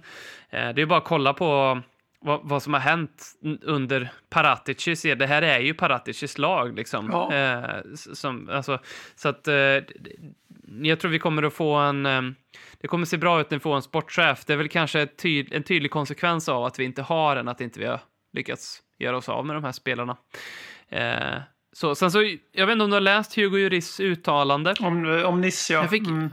Eh, 0.50 0.58
det 0.58 0.58
är 0.58 0.78
ju 0.78 0.86
bara 0.86 0.98
att 0.98 1.04
kolla 1.04 1.34
på 1.34 1.80
vad, 2.26 2.40
vad 2.42 2.62
som 2.62 2.72
har 2.74 2.80
hänt 2.80 3.32
under 3.62 4.12
Paraticis. 4.30 5.02
Det 5.02 5.26
här 5.26 5.42
är 5.42 5.60
ju 5.60 5.74
Paraticis 5.74 6.38
lag 6.38 6.76
liksom. 6.76 7.10
Ja. 7.12 7.34
Eh, 7.34 7.82
som, 7.94 8.48
alltså, 8.52 8.78
så 9.14 9.28
att 9.28 9.48
eh, 9.48 9.54
jag 10.82 11.00
tror 11.00 11.10
vi 11.10 11.18
kommer 11.18 11.42
att 11.42 11.54
få 11.54 11.74
en... 11.74 12.06
Eh, 12.06 12.22
det 12.80 12.88
kommer 12.88 13.06
se 13.06 13.16
bra 13.16 13.40
ut 13.40 13.50
när 13.50 13.58
vi 13.58 13.62
får 13.62 13.76
en 13.76 13.82
sportchef. 13.82 14.44
Det 14.44 14.52
är 14.52 14.56
väl 14.56 14.68
kanske 14.68 15.06
tyd, 15.06 15.52
en 15.52 15.62
tydlig 15.62 15.90
konsekvens 15.90 16.48
av 16.48 16.64
att 16.64 16.78
vi 16.78 16.84
inte 16.84 17.02
har 17.02 17.36
en, 17.36 17.48
att 17.48 17.60
inte 17.60 17.80
vi 17.80 17.86
har 17.86 18.00
lyckats 18.32 18.82
göra 18.98 19.16
oss 19.16 19.28
av 19.28 19.46
med 19.46 19.56
de 19.56 19.64
här 19.64 19.72
spelarna. 19.72 20.16
Eh, 20.88 21.38
så, 21.72 21.94
sen 21.94 22.10
så, 22.10 22.22
jag 22.52 22.66
vet 22.66 22.72
inte 22.72 22.84
om 22.84 22.90
du 22.90 22.96
har 22.96 23.00
läst 23.00 23.36
Hugo 23.36 23.58
Juris 23.58 24.00
uttalande. 24.00 24.74
Om, 24.80 25.22
om 25.26 25.40
Niss, 25.40 25.70
ja. 25.70 25.80
Jag 25.80 25.90
fick, 25.90 26.08
Mm. 26.08 26.30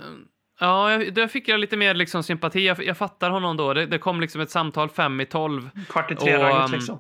Ja, 0.64 0.97
där 1.11 1.28
fick 1.28 1.47
jag 1.47 1.59
lite 1.59 1.78
mer 1.78 1.93
liksom 1.93 2.24
sympati. 2.24 2.66
Jag, 2.68 2.86
jag 2.86 2.97
fattar 2.97 3.30
honom 3.30 3.57
då. 3.57 3.74
Det, 3.74 3.86
det 3.86 3.97
kom 3.97 4.22
liksom 4.22 4.41
ett 4.41 4.49
samtal 4.49 4.89
fem 4.89 5.22
i 5.22 5.26
tolv. 5.26 5.70
Kvart 5.89 6.11
i 6.11 6.16
tre-ragget 6.16 6.66
um, 6.66 6.72
liksom. 6.72 6.99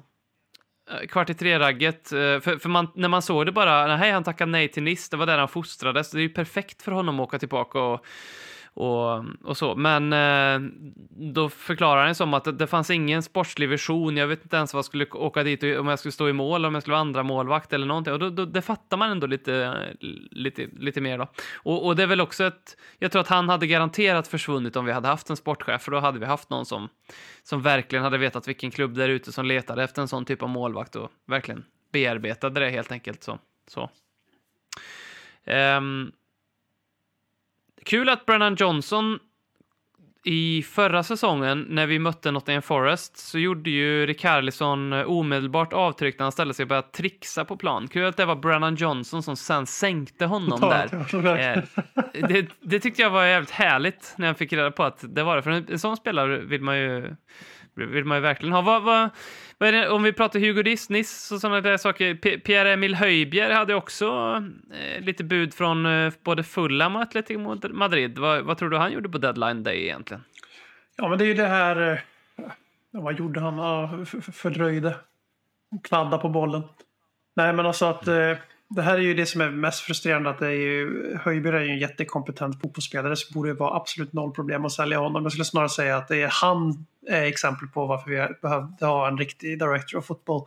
Eh, 0.91 1.07
kvart 1.07 1.29
i 1.29 1.33
tre-ragget. 1.33 2.11
eh, 2.11 2.17
För, 2.17 2.57
för 2.57 2.69
man, 2.69 2.91
när 2.95 3.09
man 3.09 3.21
såg 3.21 3.45
det 3.45 3.51
bara, 3.51 3.97
nej, 3.97 4.11
han 4.11 4.23
tackade 4.23 4.51
nej 4.51 4.67
till 4.67 4.83
Nice, 4.83 5.07
det 5.11 5.17
var 5.17 5.25
där 5.25 5.37
han 5.37 5.47
fostrades. 5.47 6.11
Det 6.11 6.19
är 6.19 6.21
ju 6.21 6.29
perfekt 6.29 6.81
för 6.81 6.91
honom 6.91 7.19
att 7.19 7.27
åka 7.27 7.39
tillbaka 7.39 7.79
och, 7.79 8.05
och, 8.73 9.25
och 9.43 9.57
så. 9.57 9.75
Men 9.75 10.13
eh, 10.13 10.71
då 11.09 11.49
förklarar 11.49 12.05
han 12.05 12.15
som 12.15 12.33
att 12.33 12.43
det, 12.43 12.51
det 12.51 12.67
fanns 12.67 12.89
ingen 12.89 13.23
sportslig 13.23 13.69
vision. 13.69 14.17
Jag 14.17 14.27
vet 14.27 14.43
inte 14.43 14.57
ens 14.57 14.73
vad 14.73 14.77
jag 14.77 14.85
skulle 14.85 15.05
åka 15.05 15.43
dit, 15.43 15.63
om 15.63 15.87
jag 15.87 15.99
skulle 15.99 16.11
stå 16.11 16.29
i 16.29 16.33
mål, 16.33 16.65
om 16.65 16.73
jag 16.73 16.83
skulle 16.83 16.91
vara 16.91 17.01
andra 17.01 17.23
målvakt 17.23 17.73
eller 17.73 17.85
någonting. 17.85 18.13
Och 18.13 18.19
då, 18.19 18.29
då, 18.29 18.45
det 18.45 18.61
fattar 18.61 18.97
man 18.97 19.11
ändå 19.11 19.27
lite, 19.27 19.77
lite, 20.31 20.67
lite 20.79 21.01
mer 21.01 21.17
då. 21.17 21.27
Och, 21.55 21.85
och 21.85 21.95
det 21.95 22.03
är 22.03 22.07
väl 22.07 22.21
också 22.21 22.43
ett, 22.43 22.77
jag 22.99 23.11
tror 23.11 23.21
att 23.21 23.27
han 23.27 23.49
hade 23.49 23.67
garanterat 23.67 24.27
försvunnit 24.27 24.75
om 24.75 24.85
vi 24.85 24.91
hade 24.91 25.07
haft 25.07 25.29
en 25.29 25.37
sportchef, 25.37 25.81
för 25.81 25.91
då 25.91 25.99
hade 25.99 26.19
vi 26.19 26.25
haft 26.25 26.49
någon 26.49 26.65
som, 26.65 26.89
som 27.43 27.61
verkligen 27.61 28.03
hade 28.03 28.17
vetat 28.17 28.47
vilken 28.47 28.71
klubb 28.71 28.95
där 28.95 29.09
ute 29.09 29.31
som 29.31 29.45
letade 29.45 29.83
efter 29.83 30.01
en 30.01 30.07
sån 30.07 30.25
typ 30.25 30.43
av 30.43 30.49
målvakt 30.49 30.95
och 30.95 31.11
verkligen 31.27 31.65
bearbetade 31.91 32.59
det 32.59 32.69
helt 32.69 32.91
enkelt. 32.91 33.23
Så. 33.23 33.39
så. 33.67 33.89
Um, 35.51 36.11
kul 37.85 38.09
att 38.09 38.25
Brennan 38.25 38.55
Johnson 38.55 39.19
i 40.25 40.63
förra 40.63 41.03
säsongen 41.03 41.65
när 41.69 41.87
vi 41.87 41.99
mötte 41.99 42.31
Nottingham 42.31 42.61
Forest 42.61 43.17
så 43.17 43.39
gjorde 43.39 43.69
ju 43.69 44.05
Rickarlison 44.05 44.93
omedelbart 44.93 45.73
avtryck 45.73 46.19
när 46.19 46.25
han 46.25 46.31
ställde 46.31 46.53
sig 46.53 46.63
och 46.63 46.67
började 46.67 46.87
trixa 46.87 47.45
på 47.45 47.57
plan. 47.57 47.87
Kul 47.87 48.05
att 48.05 48.17
det 48.17 48.25
var 48.25 48.35
Brennan 48.35 48.75
Johnson 48.75 49.23
som 49.23 49.35
sen 49.35 49.65
sänkte 49.65 50.25
honom 50.25 50.59
där. 50.59 51.05
Eh, 51.37 51.63
det, 52.27 52.47
det, 52.61 52.79
tyckte 52.79 53.01
jag 53.01 53.09
var 53.09 53.25
jävligt 53.25 53.51
härligt 53.51 54.13
när 54.17 54.27
jag 54.27 54.37
fick 54.37 54.53
reda 54.53 54.71
på 54.71 54.83
att 54.83 55.05
det 55.15 55.23
var 55.23 55.35
det. 55.35 55.41
För 55.41 55.51
en 55.51 55.79
sån 55.79 55.97
spelare 55.97 56.37
vill 56.37 56.61
man 56.61 56.77
ju, 56.77 57.15
vill 57.75 58.05
man 58.05 58.17
ju 58.17 58.21
verkligen 58.21 58.53
ha. 58.53 58.61
Vad, 58.61 58.83
vad, 58.83 59.73
det, 59.73 59.89
om 59.89 60.03
vi 60.03 60.13
pratar 60.13 60.39
Hugo 60.39 60.63
Disnis 60.63 61.31
och 61.31 61.39
sådana 61.39 61.61
där 61.61 61.77
saker. 61.77 62.15
Pierre-Emil 62.39 62.95
Höjbjer 62.95 63.49
hade 63.49 63.75
också 63.75 64.41
eh, 64.73 65.01
lite 65.01 65.23
bud 65.23 65.53
från 65.53 65.85
eh, 65.85 66.13
både 66.23 66.43
Fulham 66.43 66.95
och 66.95 67.01
Atletico 67.01 67.69
Madrid. 67.69 68.17
Vad, 68.17 68.43
vad, 68.43 68.57
tror 68.57 68.69
du 68.69 68.77
han 68.77 68.91
gjorde 68.91 69.09
på 69.09 69.17
deadline 69.17 69.63
day 69.63 69.83
egentligen? 69.83 70.23
Ja, 70.95 71.09
men 71.09 71.17
det 71.17 71.23
är 71.23 71.27
ju 71.27 71.33
det 71.33 71.47
här... 71.47 71.91
Eh, 71.91 71.97
vad 72.91 73.19
gjorde 73.19 73.39
han? 73.39 73.57
Ja, 73.57 74.05
fördröjde. 74.33 74.95
Kladda 75.83 76.17
på 76.17 76.29
bollen. 76.29 76.63
Nej, 77.35 77.53
men 77.53 77.65
alltså 77.65 77.85
att... 77.85 78.07
Eh, 78.07 78.37
det 78.75 78.81
här 78.81 78.93
är 78.93 79.01
ju 79.01 79.13
det 79.13 79.25
som 79.25 79.41
är 79.41 79.49
mest 79.49 79.79
frustrerande. 79.79 80.29
att 80.29 80.39
det 80.39 80.47
är 80.47 80.51
ju, 80.51 81.17
Höjbjerg 81.23 81.57
är 81.57 81.61
ju 81.61 81.69
en 81.69 81.79
jättekompetent 81.79 82.61
fotbollsspelare 82.61 83.15
så 83.15 83.33
borde 83.33 83.49
det 83.49 83.53
vara 83.53 83.75
absolut 83.75 84.13
noll 84.13 84.31
problem 84.31 84.65
att 84.65 84.71
sälja 84.71 84.99
honom. 84.99 85.23
Jag 85.23 85.31
skulle 85.31 85.45
snarare 85.45 85.69
säga 85.69 85.97
att 85.97 86.07
det 86.07 86.21
är 86.21 86.29
han 86.31 86.85
är 87.07 87.23
exempel 87.23 87.67
på 87.67 87.85
varför 87.85 88.09
vi 88.09 88.27
behövde 88.41 88.85
ha 88.85 89.07
en 89.07 89.17
riktig 89.17 89.59
director 89.59 89.97
of 89.97 90.05
football 90.05 90.45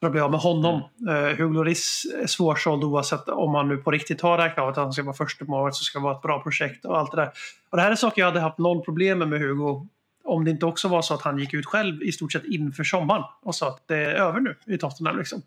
för 0.00 0.06
att 0.06 0.12
bli 0.12 0.20
av 0.20 0.30
med 0.30 0.40
honom. 0.40 0.82
Mm. 1.00 1.24
Uh, 1.24 1.36
Hugo 1.36 1.54
Lloris 1.54 2.06
är 2.22 2.26
svårsåld 2.26 2.84
oavsett 2.84 3.28
om 3.28 3.52
man 3.52 3.68
nu 3.68 3.76
på 3.76 3.90
riktigt 3.90 4.20
har 4.20 4.38
räknat 4.38 4.58
av 4.58 4.68
att 4.68 4.76
han 4.76 4.92
ska 4.92 5.02
vara 5.02 5.14
första 5.14 5.44
målet 5.44 5.74
så 5.74 5.84
ska 5.84 5.98
det 5.98 6.02
vara 6.02 6.16
ett 6.16 6.22
bra 6.22 6.42
projekt 6.42 6.84
och 6.84 6.98
allt 6.98 7.10
det 7.10 7.16
där. 7.16 7.30
Och 7.70 7.76
det 7.76 7.82
här 7.82 7.90
är 7.90 7.96
saker 7.96 8.22
jag 8.22 8.26
hade 8.26 8.40
haft 8.40 8.58
noll 8.58 8.84
problem 8.84 9.18
med 9.18 9.28
med 9.28 9.40
Hugo 9.40 9.88
om 10.24 10.44
det 10.44 10.50
inte 10.50 10.66
också 10.66 10.88
var 10.88 11.02
så 11.02 11.14
att 11.14 11.22
han 11.22 11.38
gick 11.38 11.54
ut 11.54 11.66
själv 11.66 12.02
i 12.02 12.12
stort 12.12 12.32
sett 12.32 12.44
inför 12.44 12.84
sommaren 12.84 13.22
och 13.42 13.54
sa 13.54 13.68
att 13.68 13.88
det 13.88 13.96
är 13.96 14.14
över 14.14 14.40
nu 14.40 14.56
i 14.66 14.78
Tottenham. 14.78 15.18
Liksom. 15.18 15.42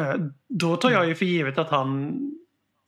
Uh, 0.00 0.14
då 0.48 0.76
tar 0.76 0.90
jag 0.90 1.08
ju 1.08 1.14
för 1.14 1.24
givet 1.24 1.58
att 1.58 1.70
han 1.70 2.16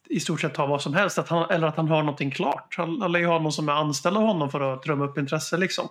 i 0.08 0.20
stort 0.20 0.40
sett 0.40 0.54
tar 0.54 0.66
vad 0.66 0.82
som 0.82 0.94
helst. 0.94 1.18
Att 1.18 1.28
han, 1.28 1.50
eller 1.50 1.66
att 1.66 1.76
han 1.76 1.88
har 1.88 2.02
någonting 2.02 2.30
klart. 2.30 2.74
Han, 2.76 3.12
lär 3.12 3.20
ju 3.20 3.26
ha 3.26 3.38
någon 3.38 3.52
som 3.52 3.68
är 3.68 3.72
anställd 3.72 4.16
av 4.16 4.22
honom 4.22 4.50
för 4.50 4.60
att 4.60 4.82
trumma 4.82 5.04
upp 5.04 5.18
intresse 5.18 5.56
liksom. 5.56 5.88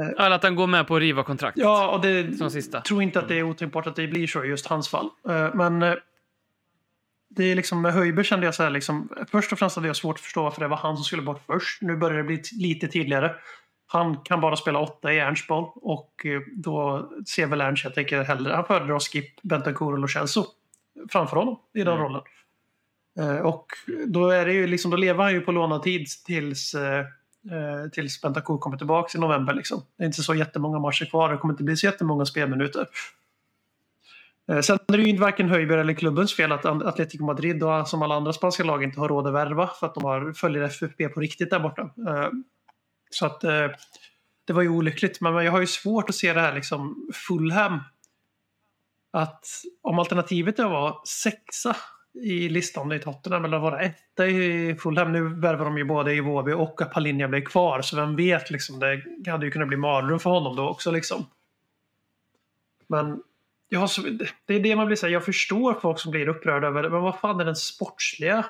Eh, 0.00 0.24
eller 0.24 0.36
att 0.36 0.42
han 0.42 0.54
går 0.54 0.66
med 0.66 0.86
på 0.86 0.96
att 0.96 1.00
riva 1.00 1.22
kontrakt. 1.22 1.58
Ja, 1.58 1.90
och 1.90 2.00
det 2.00 2.38
som 2.38 2.50
sista. 2.50 2.80
tror 2.80 3.02
inte 3.02 3.18
att 3.18 3.28
det 3.28 3.38
är 3.38 3.42
otänkbart 3.42 3.86
att 3.86 3.96
det 3.96 4.06
blir 4.06 4.26
så 4.26 4.44
i 4.44 4.48
just 4.48 4.66
hans 4.66 4.88
fall. 4.88 5.08
Eh, 5.28 5.54
men 5.54 5.82
eh, 5.82 5.94
det 7.28 7.44
är 7.44 7.54
liksom 7.54 7.82
med 7.82 7.92
Höjberg 7.92 8.24
kände 8.24 8.46
jag 8.46 8.54
så 8.54 8.62
här 8.62 8.70
liksom. 8.70 9.08
Först 9.30 9.52
och 9.52 9.58
främst 9.58 9.76
hade 9.76 9.88
jag 9.88 9.96
svårt 9.96 10.16
att 10.16 10.20
förstå 10.20 10.42
varför 10.42 10.60
det 10.60 10.68
var 10.68 10.76
han 10.76 10.96
som 10.96 11.04
skulle 11.04 11.22
bort 11.22 11.42
först. 11.46 11.82
Nu 11.82 11.96
börjar 11.96 12.16
det 12.18 12.24
bli 12.24 12.42
lite 12.52 12.88
tydligare. 12.88 13.34
Han 13.92 14.16
kan 14.16 14.40
bara 14.40 14.56
spela 14.56 14.78
åtta 14.78 15.12
i 15.12 15.18
Ernst 15.18 15.48
boll 15.48 15.70
och 15.74 16.26
då 16.56 17.08
ser 17.26 17.46
väl 17.46 17.60
Ernst, 17.60 17.84
jag 17.84 17.94
tänker 17.94 18.22
hellre, 18.22 18.54
han 18.54 18.64
föredrar 18.64 18.98
Skip, 18.98 19.42
Bentancur 19.42 19.92
och 19.92 19.98
Lo 19.98 20.08
Celso 20.08 20.44
framför 21.10 21.36
honom 21.36 21.58
i 21.74 21.78
den 21.78 21.88
mm. 21.88 22.02
rollen. 22.02 22.22
Eh, 23.18 23.36
och 23.36 23.66
då, 24.06 24.30
är 24.30 24.46
det 24.46 24.52
ju 24.52 24.66
liksom, 24.66 24.90
då 24.90 24.96
lever 24.96 25.24
han 25.24 25.32
ju 25.32 25.40
på 25.40 25.52
lånad 25.52 25.82
tid 25.82 26.06
tills, 26.26 26.74
eh, 26.74 26.98
eh 26.98 27.90
tills 27.92 28.22
Bentancur 28.22 28.58
kommer 28.58 28.76
tillbaka 28.76 29.18
i 29.18 29.20
november. 29.20 29.54
Liksom. 29.54 29.82
Det 29.96 30.04
är 30.04 30.06
inte 30.06 30.22
så 30.22 30.34
jättemånga 30.34 30.78
matcher 30.78 31.04
kvar. 31.04 31.32
Det 31.32 31.38
kommer 31.38 31.54
inte 31.54 31.64
bli 31.64 31.76
så 31.76 31.86
jättemånga 31.86 32.26
spelminuter. 32.26 32.86
Eh, 34.52 34.60
sen 34.60 34.78
är 34.88 34.96
det 34.96 35.02
ju 35.02 35.08
inte 35.08 35.22
varken 35.22 35.48
Höjberg 35.48 35.80
eller 35.80 35.94
klubbens 35.94 36.36
fel 36.36 36.52
att 36.52 36.64
Atletico 36.64 37.24
Madrid 37.24 37.62
och 37.62 37.88
som 37.88 38.02
alla 38.02 38.14
andra 38.14 38.32
spanska 38.32 38.64
lag 38.64 38.84
inte 38.84 39.00
har 39.00 39.08
råd 39.08 39.26
att 39.26 39.34
värva 39.34 39.66
för 39.66 39.86
att 39.86 39.94
de 39.94 40.04
har, 40.04 40.32
följer 40.32 40.62
FFP 40.62 41.08
på 41.08 41.20
riktigt 41.20 41.50
där 41.50 41.60
borta. 41.60 41.90
Så 43.14 43.26
att 43.26 43.44
eh, 43.44 43.68
det 44.44 44.52
var 44.52 44.62
ju 44.62 44.68
olyckligt. 44.68 45.20
Men 45.20 45.44
jag 45.44 45.52
har 45.52 45.60
ju 45.60 45.66
svårt 45.66 46.08
att 46.08 46.14
se 46.14 46.32
det 46.32 46.40
här 46.40 46.54
liksom 46.54 47.08
Fulham. 47.14 47.80
Att 49.10 49.46
om 49.82 49.98
alternativet 49.98 50.58
är 50.58 50.64
att 50.64 50.70
vara 50.70 50.94
sexa 51.04 51.76
i 52.14 52.48
listan 52.48 52.92
i 52.92 52.98
Tottenham 52.98 53.44
eller 53.44 53.58
vara 53.58 53.80
etta 53.80 54.26
i 54.26 54.76
Fulham. 54.82 55.12
Nu 55.12 55.28
värvar 55.28 55.64
de 55.64 55.78
ju 55.78 55.84
både 55.84 56.14
i 56.14 56.20
Våby 56.20 56.52
och 56.52 56.82
att 56.82 56.92
Palinja 56.92 57.28
blir 57.28 57.44
kvar 57.44 57.82
så 57.82 57.96
vem 57.96 58.16
vet 58.16 58.50
liksom. 58.50 58.78
Det 59.18 59.30
hade 59.30 59.46
ju 59.46 59.52
kunnat 59.52 59.68
bli 59.68 59.76
mardröm 59.76 60.18
för 60.18 60.30
honom 60.30 60.56
då 60.56 60.68
också 60.68 60.90
liksom. 60.90 61.26
Men 62.86 63.22
jag 63.68 63.90
så, 63.90 64.02
det 64.46 64.54
är 64.54 64.60
det 64.60 64.76
man 64.76 64.86
blir 64.86 64.96
så 64.96 65.08
jag 65.08 65.24
förstår 65.24 65.74
folk 65.74 65.98
som 65.98 66.10
blir 66.10 66.28
upprörda 66.28 66.66
över 66.66 66.82
det. 66.82 66.90
Men 66.90 67.02
vad 67.02 67.18
fan 67.18 67.40
är 67.40 67.44
den 67.44 67.56
sportsliga 67.56 68.38
eh, 68.38 68.44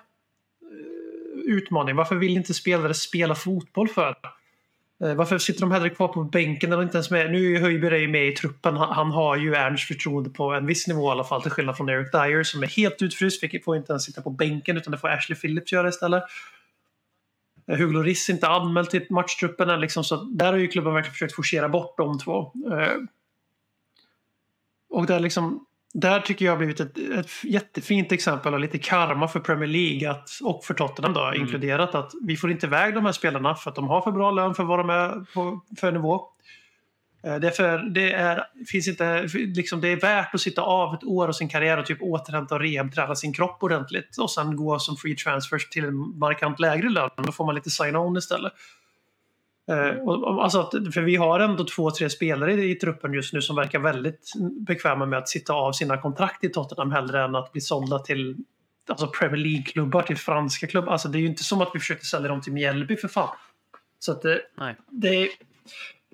utmaningen? 1.45 1.97
Varför 1.97 2.17
vill 2.17 2.37
inte 2.37 2.55
spelare 2.55 2.95
spela 2.95 3.35
fotboll 3.35 3.89
för? 3.89 4.17
Eh, 5.03 5.15
varför 5.15 5.39
sitter 5.39 5.61
de 5.61 5.71
hellre 5.71 5.91
kvar 5.91 6.09
på 6.09 6.25
bänken 6.25 6.73
eller 6.73 6.83
inte 6.83 6.97
ens 6.97 7.11
med? 7.11 7.31
Nu 7.31 7.39
är 7.39 7.51
ju 7.51 7.59
Höjberg 7.59 8.07
med 8.07 8.29
i 8.29 8.33
truppen. 8.33 8.77
Han, 8.77 9.11
har 9.11 9.37
ju 9.37 9.55
Ernsts 9.55 9.89
förtroende 9.89 10.31
på 10.31 10.53
en 10.53 10.67
viss 10.67 10.87
nivå 10.87 11.09
i 11.09 11.11
alla 11.11 11.25
fall. 11.25 11.43
Till 11.43 11.51
skillnad 11.51 11.77
från 11.77 11.89
Eric 11.89 12.13
Dyer 12.13 12.43
som 12.43 12.63
är 12.63 12.67
helt 12.67 13.03
utfryst. 13.03 13.65
Får 13.65 13.77
inte 13.77 13.93
ens 13.93 14.05
sitta 14.05 14.23
på 14.23 14.31
bänken 14.31 14.77
utan 14.77 14.91
det 14.91 14.99
får 14.99 15.09
Ashley 15.09 15.39
Phillips 15.39 15.73
göra 15.73 15.89
istället. 15.89 16.23
Eh, 17.67 17.77
Hugo 17.79 17.93
Lloris 17.93 18.29
är 18.29 18.33
inte 18.33 18.49
anmäld 18.49 18.91
till 18.91 19.07
matchtruppen 19.11 19.71
än. 19.71 19.81
Liksom, 19.81 20.05
så 20.05 20.17
där 20.17 20.53
har 20.53 20.59
ju 20.59 20.69
klubben 20.69 20.95
verkligen 20.95 21.13
försökt 21.13 21.35
forcera 21.35 21.69
bort 21.69 21.97
de 21.97 22.19
två. 22.19 22.53
Eh, 22.73 22.97
och 24.91 25.07
där 25.07 25.21
liksom 25.21 25.67
där 25.93 26.21
tycker 26.21 26.45
jag 26.45 26.53
har 26.53 26.59
blivit 26.59 26.81
ett, 26.81 26.99
ett 26.99 27.45
jättefint 27.45 28.13
exempel 28.13 28.55
av 28.55 28.61
lite 28.61 28.79
karma 28.79 29.29
för 29.29 29.41
Premier 29.41 29.69
League 29.69 30.11
att, 30.11 30.29
och 30.43 30.65
för 30.65 30.75
Tottenham 30.75 31.13
då, 31.13 31.25
mm. 31.25 31.41
inkluderat 31.41 31.95
att 31.95 32.13
vi 32.23 32.37
får 32.37 32.51
inte 32.51 32.67
iväg 32.67 32.95
de 32.95 33.05
här 33.05 33.13
spelarna 33.13 33.55
för 33.55 33.71
att 33.71 33.77
de 33.77 33.89
har 33.89 34.01
för 34.01 34.13
bra 34.13 34.31
lön 34.31 34.55
för 34.55 34.65
vad 34.65 34.79
de 34.79 34.91
är 34.91 35.35
på 35.35 35.61
för 35.81 35.93
nivå. 35.93 36.21
Eh, 37.25 37.35
det 37.35 37.47
är, 37.47 37.51
för, 37.51 37.79
det, 37.79 38.13
är, 38.13 38.45
finns 38.67 38.89
inte, 38.89 39.29
liksom, 39.35 39.81
det 39.81 39.89
är 39.89 39.97
värt 39.97 40.35
att 40.35 40.41
sitta 40.41 40.63
av 40.63 40.95
ett 40.95 41.05
år 41.05 41.29
av 41.29 41.33
sin 41.33 41.49
karriär 41.49 41.79
och 41.79 41.87
typ 41.87 42.03
återhämta 42.03 42.55
och 42.55 42.61
rehabträna 42.61 43.15
sin 43.15 43.33
kropp 43.33 43.63
ordentligt 43.63 44.19
och 44.19 44.31
sen 44.31 44.57
gå 44.57 44.79
som 44.79 44.97
free 44.97 45.17
transfers 45.17 45.69
till 45.69 45.85
en 45.85 46.19
markant 46.19 46.61
lägre 46.61 46.89
lön. 46.89 47.11
Då 47.17 47.33
får 47.33 47.47
man 47.47 47.55
lite 47.55 47.71
sign-on 47.71 48.17
istället. 48.17 48.53
Eh, 49.71 49.99
och, 50.03 50.45
alltså, 50.45 50.71
för 50.95 51.03
vi 51.03 51.17
har 51.17 51.41
ändå 51.41 51.65
två, 51.65 51.91
tre 51.91 52.11
spelare 52.11 52.53
i, 52.53 52.71
i, 52.71 52.75
truppen 52.75 53.13
just 53.13 53.33
nu 53.33 53.43
som 53.43 53.57
verkar 53.57 53.79
väldigt 53.79 54.33
bekväma 54.67 55.07
med 55.07 55.19
att 55.19 55.29
sitta 55.29 55.53
av 55.53 55.73
sina 55.73 55.99
kontrakt 55.99 56.45
i 56.45 56.49
Tottenham 56.49 56.93
hellre 56.93 57.25
än 57.25 57.35
att 57.35 57.53
bli 57.53 57.61
sålda 57.61 57.99
till 57.99 58.37
alltså 58.89 59.07
Premier 59.07 59.37
League-klubbar, 59.37 60.03
till 60.03 60.17
franska 60.17 60.67
klubbar. 60.67 60.93
Alltså, 60.93 61.09
det 61.09 61.19
är 61.19 61.21
ju 61.21 61.27
inte 61.27 61.45
som 61.45 61.61
att 61.61 61.71
vi 61.75 61.79
försökte 61.79 62.07
sälja 62.07 62.29
dem 62.29 62.41
till 62.41 62.53
Mjällby 62.53 62.97
för 62.97 63.09
fan. 63.09 63.37
Så 63.99 64.13
att 64.13 64.23
det, 64.23 64.41
det, 64.91 65.09
är, 65.09 65.29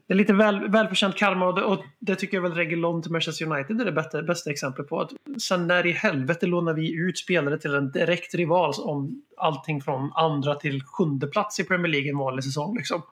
det 0.06 0.14
är 0.14 0.16
lite 0.16 0.32
väl, 0.32 0.68
välförtjänt 0.68 1.16
karma 1.16 1.46
och 1.46 1.54
det, 1.54 1.62
och 1.62 1.84
det 1.98 2.16
tycker 2.16 2.36
jag 2.36 2.42
väl 2.42 2.54
Regulon 2.54 3.02
till 3.02 3.12
Manchester 3.12 3.52
United 3.52 3.80
är 3.80 3.84
det 3.84 3.92
bästa, 3.92 4.22
bästa 4.22 4.50
exemplet 4.50 4.88
på. 4.88 5.00
Att 5.00 5.12
sen 5.42 5.66
när 5.66 5.86
i 5.86 5.92
helvete 5.92 6.46
lånar 6.46 6.74
vi 6.74 6.94
ut 6.94 7.18
spelare 7.18 7.58
till 7.58 7.74
en 7.74 7.90
direkt 7.92 8.34
rival 8.34 8.72
om 8.78 9.22
allting 9.36 9.80
från 9.80 10.12
andra 10.14 10.54
till 10.54 10.82
sjunde 10.82 11.26
plats 11.26 11.60
i 11.60 11.64
Premier 11.64 11.92
League 11.92 12.10
en 12.10 12.18
vanlig 12.18 12.44
säsong. 12.44 12.76
Liksom. 12.76 13.02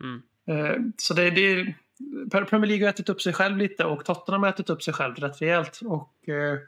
Mm. 0.00 0.22
Eh, 0.46 0.76
så 0.96 1.14
det, 1.14 1.30
det, 1.30 1.74
Premier 2.30 2.66
League 2.66 2.86
har 2.86 2.90
ätit 2.90 3.08
upp 3.08 3.22
sig 3.22 3.32
själv 3.32 3.56
lite 3.56 3.84
och 3.84 4.04
Tottenham 4.04 4.42
har 4.42 4.50
ätit 4.50 4.70
upp 4.70 4.82
sig 4.82 4.94
själv 4.94 5.14
rätt 5.14 5.42
rejält. 5.42 5.80
Och 5.84 6.28
eh, 6.28 6.58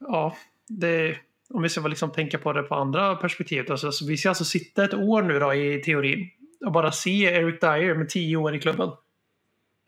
ja, 0.00 0.36
det, 0.68 1.16
om 1.50 1.62
vi 1.62 1.68
ska 1.68 1.88
liksom 1.88 2.10
tänka 2.10 2.38
på 2.38 2.52
det 2.52 2.62
på 2.62 2.74
andra 2.74 3.16
perspektiv. 3.16 3.70
Alltså, 3.70 3.92
så 3.92 4.06
vi 4.06 4.16
ska 4.16 4.28
alltså 4.28 4.44
sitta 4.44 4.84
ett 4.84 4.94
år 4.94 5.22
nu 5.22 5.38
då 5.38 5.54
i 5.54 5.82
teorin 5.82 6.30
och 6.66 6.72
bara 6.72 6.92
se 6.92 7.24
Eric 7.24 7.60
Dyer 7.60 7.94
med 7.94 8.08
10 8.08 8.36
år 8.36 8.54
i 8.54 8.60
klubben. 8.60 8.90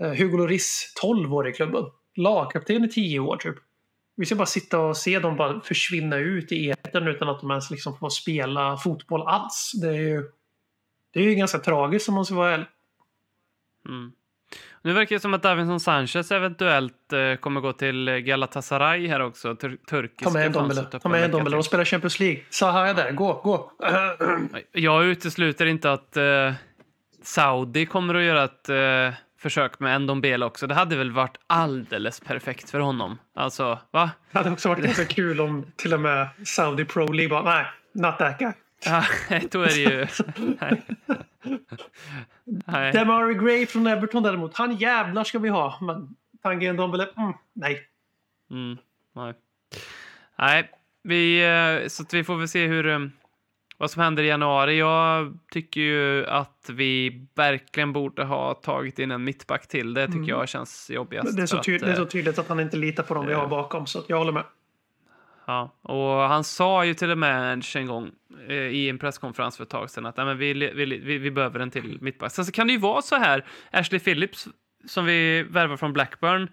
Eh, 0.00 0.12
Hugo 0.12 0.36
Lloris 0.36 0.92
12 1.00 1.34
år 1.34 1.48
i 1.48 1.52
klubben. 1.52 1.84
Lagkapten 2.16 2.84
i 2.84 2.88
10 2.88 3.20
år 3.20 3.36
typ. 3.36 3.56
Vi 4.16 4.26
ska 4.26 4.34
bara 4.34 4.46
sitta 4.46 4.78
och 4.80 4.96
se 4.96 5.18
dem 5.18 5.36
bara 5.36 5.60
försvinna 5.60 6.16
ut 6.16 6.52
i 6.52 6.70
etern 6.70 7.08
utan 7.08 7.28
att 7.28 7.40
de 7.40 7.50
ens 7.50 7.70
liksom 7.70 7.98
får 7.98 8.10
spela 8.10 8.76
fotboll 8.76 9.22
alls. 9.22 9.72
Det 9.82 9.88
är 9.88 9.92
ju 9.92 10.24
det 11.16 11.22
är 11.22 11.24
ju 11.24 11.34
ganska 11.34 11.58
tragiskt 11.58 12.08
om 12.08 12.14
man 12.14 12.24
ska 12.24 12.34
vara 12.34 12.54
ärlig. 12.54 12.66
Mm. 13.88 14.12
Nu 14.82 14.92
verkar 14.92 15.16
det 15.16 15.20
som 15.20 15.34
att 15.34 15.42
Davinson 15.42 15.80
Sanchez 15.80 16.32
eventuellt 16.32 17.12
eh, 17.12 17.34
kommer 17.40 17.60
gå 17.60 17.72
till 17.72 18.10
Galatasaray 18.10 19.08
här 19.08 19.20
också. 19.20 19.56
Tur 19.56 19.78
turkiska 19.90 20.24
Ta 20.24 20.30
med 20.30 20.52
Dombele. 20.52 20.82
Ta 20.82 21.08
med 21.08 21.30
Dombele. 21.30 21.56
De 21.56 21.62
spelar 21.62 21.84
Champions 21.84 22.20
League. 22.20 22.40
Saha 22.50 22.88
är 22.88 22.94
där. 22.94 23.12
Gå, 23.12 23.40
gå. 23.44 23.72
Jag 24.72 25.04
utesluter 25.04 25.66
inte 25.66 25.92
att 25.92 26.16
eh, 26.16 26.52
Saudi 27.22 27.86
kommer 27.86 28.14
att 28.14 28.22
göra 28.22 28.44
ett 28.44 28.68
eh, 28.68 29.18
försök 29.38 29.80
med 29.80 30.00
Ndombele 30.00 30.44
också. 30.44 30.66
Det 30.66 30.74
hade 30.74 30.96
väl 30.96 31.12
varit 31.12 31.36
alldeles 31.46 32.20
perfekt 32.20 32.70
för 32.70 32.80
honom. 32.80 33.18
Alltså, 33.34 33.78
va? 33.90 34.10
Det 34.32 34.38
hade 34.38 34.50
också 34.50 34.68
varit 34.68 34.84
ganska 34.84 35.04
kul 35.04 35.40
om 35.40 35.66
till 35.76 35.94
och 35.94 36.00
med 36.00 36.28
Saudi 36.44 36.84
Pro 36.84 37.12
League 37.12 37.30
bara, 37.30 37.54
nej, 37.54 37.66
not 37.92 38.18
that 38.18 38.38
guy. 38.38 38.52
Ja, 38.84 39.04
då 39.50 39.62
är 39.62 39.68
det 39.68 39.74
ju... 39.74 40.06
nej. 40.60 40.82
nej. 42.44 42.92
Demary 42.92 43.34
Gray 43.34 43.66
från 43.66 43.86
Everton 43.86 44.22
däremot, 44.22 44.56
han 44.56 44.76
jävlar 44.76 45.24
ska 45.24 45.38
vi 45.38 45.48
ha. 45.48 45.78
Men 45.80 46.16
Tanguy 46.42 46.72
Ndombele, 46.72 47.08
mm, 47.16 47.32
nej. 47.52 47.88
Mm, 48.50 48.78
nej. 49.14 49.34
Nej, 50.38 50.70
vi, 51.02 51.44
eh, 51.44 51.88
så 51.88 52.04
vi 52.12 52.24
får 52.24 52.36
väl 52.36 52.48
se 52.48 52.66
hur, 52.66 52.86
eh, 52.86 52.98
vad 53.78 53.90
som 53.90 54.02
händer 54.02 54.22
i 54.22 54.26
januari. 54.26 54.78
Jag 54.78 55.38
tycker 55.52 55.80
ju 55.80 56.26
att 56.26 56.70
vi 56.72 57.26
verkligen 57.34 57.92
borde 57.92 58.24
ha 58.24 58.54
tagit 58.54 58.98
in 58.98 59.10
en 59.10 59.24
mittback 59.24 59.68
till. 59.68 59.94
Det 59.94 60.06
tycker 60.06 60.18
mm. 60.18 60.28
jag 60.28 60.48
känns 60.48 60.90
jobbigast. 60.90 61.36
Det 61.36 61.42
är, 61.42 61.46
så 61.46 61.62
tydligt, 61.62 61.82
att, 61.82 61.88
det 61.88 61.92
är 61.92 61.96
så 61.96 62.02
eh, 62.02 62.08
tydligt 62.08 62.38
att 62.38 62.48
han 62.48 62.60
inte 62.60 62.76
litar 62.76 63.02
på 63.02 63.14
dem 63.14 63.26
vi 63.26 63.34
har 63.34 63.48
bakom, 63.48 63.86
så 63.86 64.02
jag 64.06 64.18
håller 64.18 64.32
med. 64.32 64.44
Ja, 65.46 65.74
och 65.82 66.14
han 66.14 66.44
sa 66.44 66.84
ju 66.84 66.94
till 66.94 67.10
och 67.10 67.18
med 67.18 67.62
en 67.76 67.86
gång 67.86 68.10
eh, 68.48 68.54
i 68.54 68.88
en 68.88 68.98
presskonferens 68.98 69.56
för 69.56 69.64
ett 69.64 69.70
tag 69.70 69.90
sedan 69.90 70.06
att 70.06 70.16
men 70.16 70.38
vi, 70.38 70.52
vi, 70.52 70.84
vi, 70.84 71.18
vi 71.18 71.30
behöver 71.30 71.60
en 71.60 71.70
till 71.70 71.98
mittback. 72.00 72.32
Sen 72.32 72.44
så 72.44 72.52
kan 72.52 72.66
det 72.66 72.72
ju 72.72 72.78
vara 72.78 73.02
så 73.02 73.16
här, 73.16 73.44
Ashley 73.70 74.00
Phillips 74.00 74.48
som 74.84 75.04
vi 75.04 75.42
värvar 75.42 75.76
från 75.76 75.92
Blackburn 75.92 76.48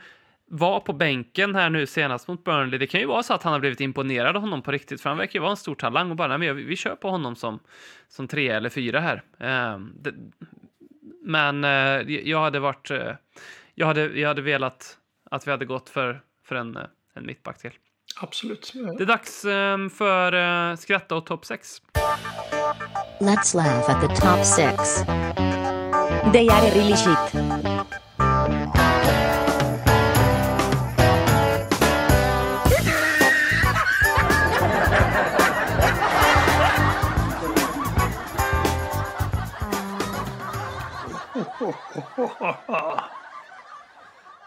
var 0.46 0.80
på 0.80 0.94
bänken 0.94 1.56
här 1.56 1.70
nu 1.70 1.86
senast 1.86 2.28
mot 2.28 2.44
Burnley. 2.44 2.80
Det 2.80 2.88
kan 2.88 3.00
ju 3.00 3.08
vara 3.08 3.24
så 3.24 3.34
att 3.34 3.44
han 3.44 3.54
har 3.54 3.60
blivit 3.60 3.82
imponerad 3.82 4.36
av 4.36 4.42
honom 4.42 4.62
på 4.62 4.72
riktigt, 4.72 5.02
för 5.02 5.10
han 5.10 5.18
verkar 5.18 5.40
ju 5.40 5.42
vara 5.42 5.52
en 5.52 5.58
stor 5.58 5.76
talang 5.76 6.10
och 6.10 6.16
bara, 6.16 6.28
nej, 6.28 6.38
men 6.38 6.56
vi, 6.56 6.64
vi 6.64 6.76
kör 6.76 6.96
på 6.96 7.10
honom 7.10 7.36
som, 7.36 7.60
som 8.08 8.28
tre 8.28 8.50
eller 8.50 8.70
fyra 8.70 9.00
här. 9.00 9.24
Eh, 9.40 9.80
det, 9.80 10.14
men 11.22 11.64
eh, 11.64 12.20
jag 12.30 12.42
hade 12.42 12.60
varit, 12.60 12.92
eh, 12.92 13.16
jag, 13.76 13.88
hade, 13.88 14.20
jag 14.20 14.28
hade 14.28 14.42
velat 14.42 14.98
att 15.32 15.48
vi 15.48 15.52
hade 15.52 15.66
gått 15.66 15.90
för, 15.90 16.22
för 16.46 16.56
en, 16.56 16.78
eh, 16.78 16.84
en 17.14 17.26
mittback 17.26 17.58
till. 17.58 17.72
Absolut. 18.22 18.74
Det 18.98 19.04
är 19.04 19.06
dags 19.06 19.46
um, 19.46 19.90
för 19.90 20.34
uh, 20.34 20.76
skratta 20.76 21.16
och 21.16 21.26
topp 21.26 21.46
6. 21.46 21.82
Let's 23.20 23.56
laugh 23.56 23.90
at 23.90 24.02
the 24.02 24.16
top 24.16 24.46
6. 24.46 25.04
They 26.34 26.50
are 26.50 26.70
really 26.72 26.96
shit. 26.96 27.44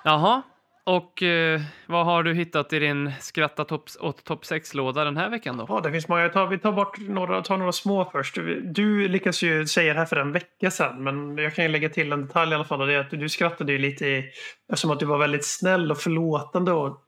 Jaha, 0.04 0.42
och 0.86 1.22
eh, 1.22 1.60
vad 1.86 2.04
har 2.04 2.22
du 2.22 2.34
hittat 2.34 2.72
i 2.72 2.78
din 2.78 3.12
skratta 3.20 3.64
topp 3.64 3.88
top 4.24 4.44
6-låda 4.44 5.04
den 5.04 5.16
här 5.16 5.30
veckan 5.30 5.56
då? 5.56 5.66
Ja, 5.68 5.80
det 5.80 5.92
finns 5.92 6.08
många. 6.08 6.28
Tar, 6.28 6.46
vi 6.46 6.58
tar 6.58 6.72
bort 6.72 6.98
några, 6.98 7.42
tar 7.42 7.56
några 7.56 7.72
små 7.72 8.10
först. 8.12 8.38
Du, 8.62 9.08
lyckas 9.08 9.42
ju 9.42 9.66
säga 9.66 9.92
det 9.92 9.98
här 9.98 10.06
för 10.06 10.16
en 10.16 10.32
vecka 10.32 10.70
sedan, 10.70 11.04
men 11.04 11.38
jag 11.38 11.54
kan 11.54 11.64
ju 11.64 11.70
lägga 11.70 11.88
till 11.88 12.12
en 12.12 12.26
detalj 12.26 12.52
i 12.52 12.54
alla 12.54 12.64
fall. 12.64 12.80
Och 12.80 12.86
det 12.86 12.94
är 12.94 12.98
att 12.98 13.10
du 13.10 13.28
skrattade 13.28 13.72
ju 13.72 13.78
lite 13.78 14.06
i, 14.06 14.30
eftersom 14.68 14.90
att 14.90 15.00
du 15.00 15.06
var 15.06 15.18
väldigt 15.18 15.46
snäll 15.46 15.90
och 15.90 15.98
förlåtande 15.98 16.72
och 16.72 17.02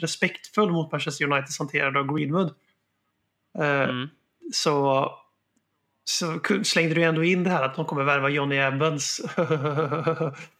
respektfull 0.00 0.70
mot 0.70 0.92
Manchester 0.92 1.24
Uniteds 1.24 1.58
hanterande 1.58 1.98
av 2.00 2.16
Greenwood. 2.16 2.54
Eh, 3.58 3.88
mm. 3.88 4.08
Så 4.52 5.10
så 6.04 6.40
slängde 6.64 6.94
du 6.94 7.02
ändå 7.02 7.24
in 7.24 7.44
det 7.44 7.50
här 7.50 7.62
att 7.62 7.76
de 7.76 7.84
kommer 7.84 8.04
värva 8.04 8.28
Johnny 8.28 8.56
Evans. 8.56 9.20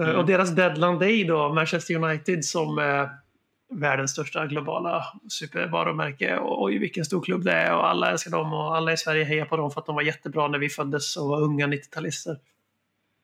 Mm. 0.00 0.16
Och 0.16 0.26
deras 0.26 0.50
deadline 0.50 0.98
day 0.98 1.24
då, 1.24 1.52
Manchester 1.52 1.94
United 1.94 2.44
som 2.44 2.78
är 2.78 3.08
världens 3.72 4.10
största 4.10 4.46
globala 4.46 5.04
supervarumärke. 5.28 6.36
Och 6.36 6.62
oj, 6.62 6.78
vilken 6.78 7.04
stor 7.04 7.22
klubb 7.22 7.44
det 7.44 7.52
är 7.52 7.74
och 7.74 7.88
alla 7.88 8.10
älskar 8.10 8.30
dem 8.30 8.52
och 8.52 8.76
alla 8.76 8.92
i 8.92 8.96
Sverige 8.96 9.24
hejar 9.24 9.44
på 9.44 9.56
dem 9.56 9.70
för 9.70 9.80
att 9.80 9.86
de 9.86 9.94
var 9.94 10.02
jättebra 10.02 10.48
när 10.48 10.58
vi 10.58 10.68
föddes 10.68 11.16
och 11.16 11.28
var 11.28 11.40
unga 11.40 11.66
90-talister. 11.66 12.36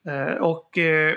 Eh, 0.06 0.34
och 0.34 0.78
eh, 0.78 1.14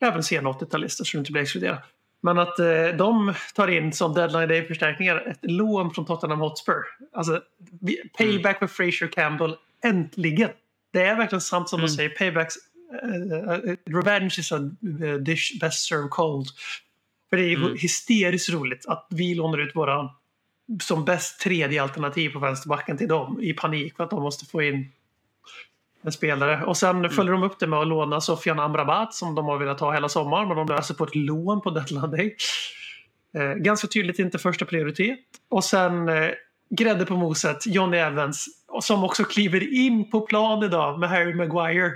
även 0.00 0.22
sena 0.22 0.52
80-talister 0.52 1.04
så 1.04 1.16
du 1.16 1.18
inte 1.18 1.32
blir 1.32 1.42
exkluderad. 1.42 1.78
Men 2.20 2.38
att 2.38 2.58
eh, 2.58 2.86
de 2.98 3.34
tar 3.54 3.68
in 3.68 3.92
som 3.92 4.14
deadline 4.14 4.48
day-förstärkningar 4.48 5.16
ett 5.16 5.50
lån 5.50 5.90
från 5.90 6.04
Tottenham 6.04 6.40
Hotspur. 6.40 6.82
Alltså 7.12 7.40
payback 8.18 8.58
för 8.58 8.66
Fraser 8.66 9.06
Campbell, 9.06 9.56
äntligen! 9.84 10.50
Det 10.92 11.02
är 11.02 11.16
verkligen 11.16 11.40
sant 11.40 11.68
som 11.68 11.78
mm. 11.78 11.86
de 11.86 11.92
säger, 11.92 12.10
paybacks 12.10 12.54
revenge 13.86 14.38
is 14.38 14.52
a 14.52 14.58
dish 15.20 15.60
best 15.60 15.88
served 15.88 16.10
cold. 16.10 16.46
För 17.30 17.36
det 17.36 17.42
är 17.42 17.56
mm. 17.56 17.76
hysteriskt 17.76 18.50
roligt 18.50 18.86
att 18.88 19.06
vi 19.10 19.34
lånar 19.34 19.58
ut 19.58 19.76
våran 19.76 20.10
som 20.82 21.04
bäst 21.04 21.40
tredje 21.40 21.82
alternativ 21.82 22.30
på 22.30 22.38
vänsterbacken 22.38 22.98
till 22.98 23.08
dem 23.08 23.40
i 23.42 23.52
panik 23.52 23.96
för 23.96 24.04
att 24.04 24.10
de 24.10 24.22
måste 24.22 24.46
få 24.46 24.62
in 24.62 24.92
en 26.02 26.12
spelare. 26.12 26.64
Och 26.64 26.76
sen 26.76 26.96
mm. 26.96 27.10
följer 27.10 27.32
de 27.32 27.42
upp 27.42 27.58
det 27.58 27.66
med 27.66 27.78
att 27.78 27.86
låna 27.86 28.20
Sofian 28.20 28.60
Amrabat 28.60 29.14
som 29.14 29.34
de 29.34 29.44
har 29.44 29.58
velat 29.58 29.80
ha 29.80 29.92
hela 29.92 30.08
sommaren 30.08 30.48
men 30.48 30.56
de 30.56 30.68
löser 30.68 30.94
på 30.94 31.04
ett 31.04 31.14
lån 31.14 31.60
på 31.60 31.70
deadline 31.70 32.10
day. 32.10 32.36
Eh, 33.34 33.54
ganska 33.54 33.88
tydligt 33.88 34.18
inte 34.18 34.38
första 34.38 34.64
prioritet. 34.64 35.18
Och 35.48 35.64
sen 35.64 36.08
eh, 36.08 36.30
grädde 36.70 37.04
på 37.04 37.16
moset, 37.16 37.66
Johnny 37.66 37.96
Evans 37.96 38.48
som 38.80 39.04
också 39.04 39.24
kliver 39.24 39.72
in 39.74 40.10
på 40.10 40.20
plan 40.20 40.64
idag 40.64 40.98
med 40.98 41.08
Harry 41.08 41.34
Maguire 41.34 41.92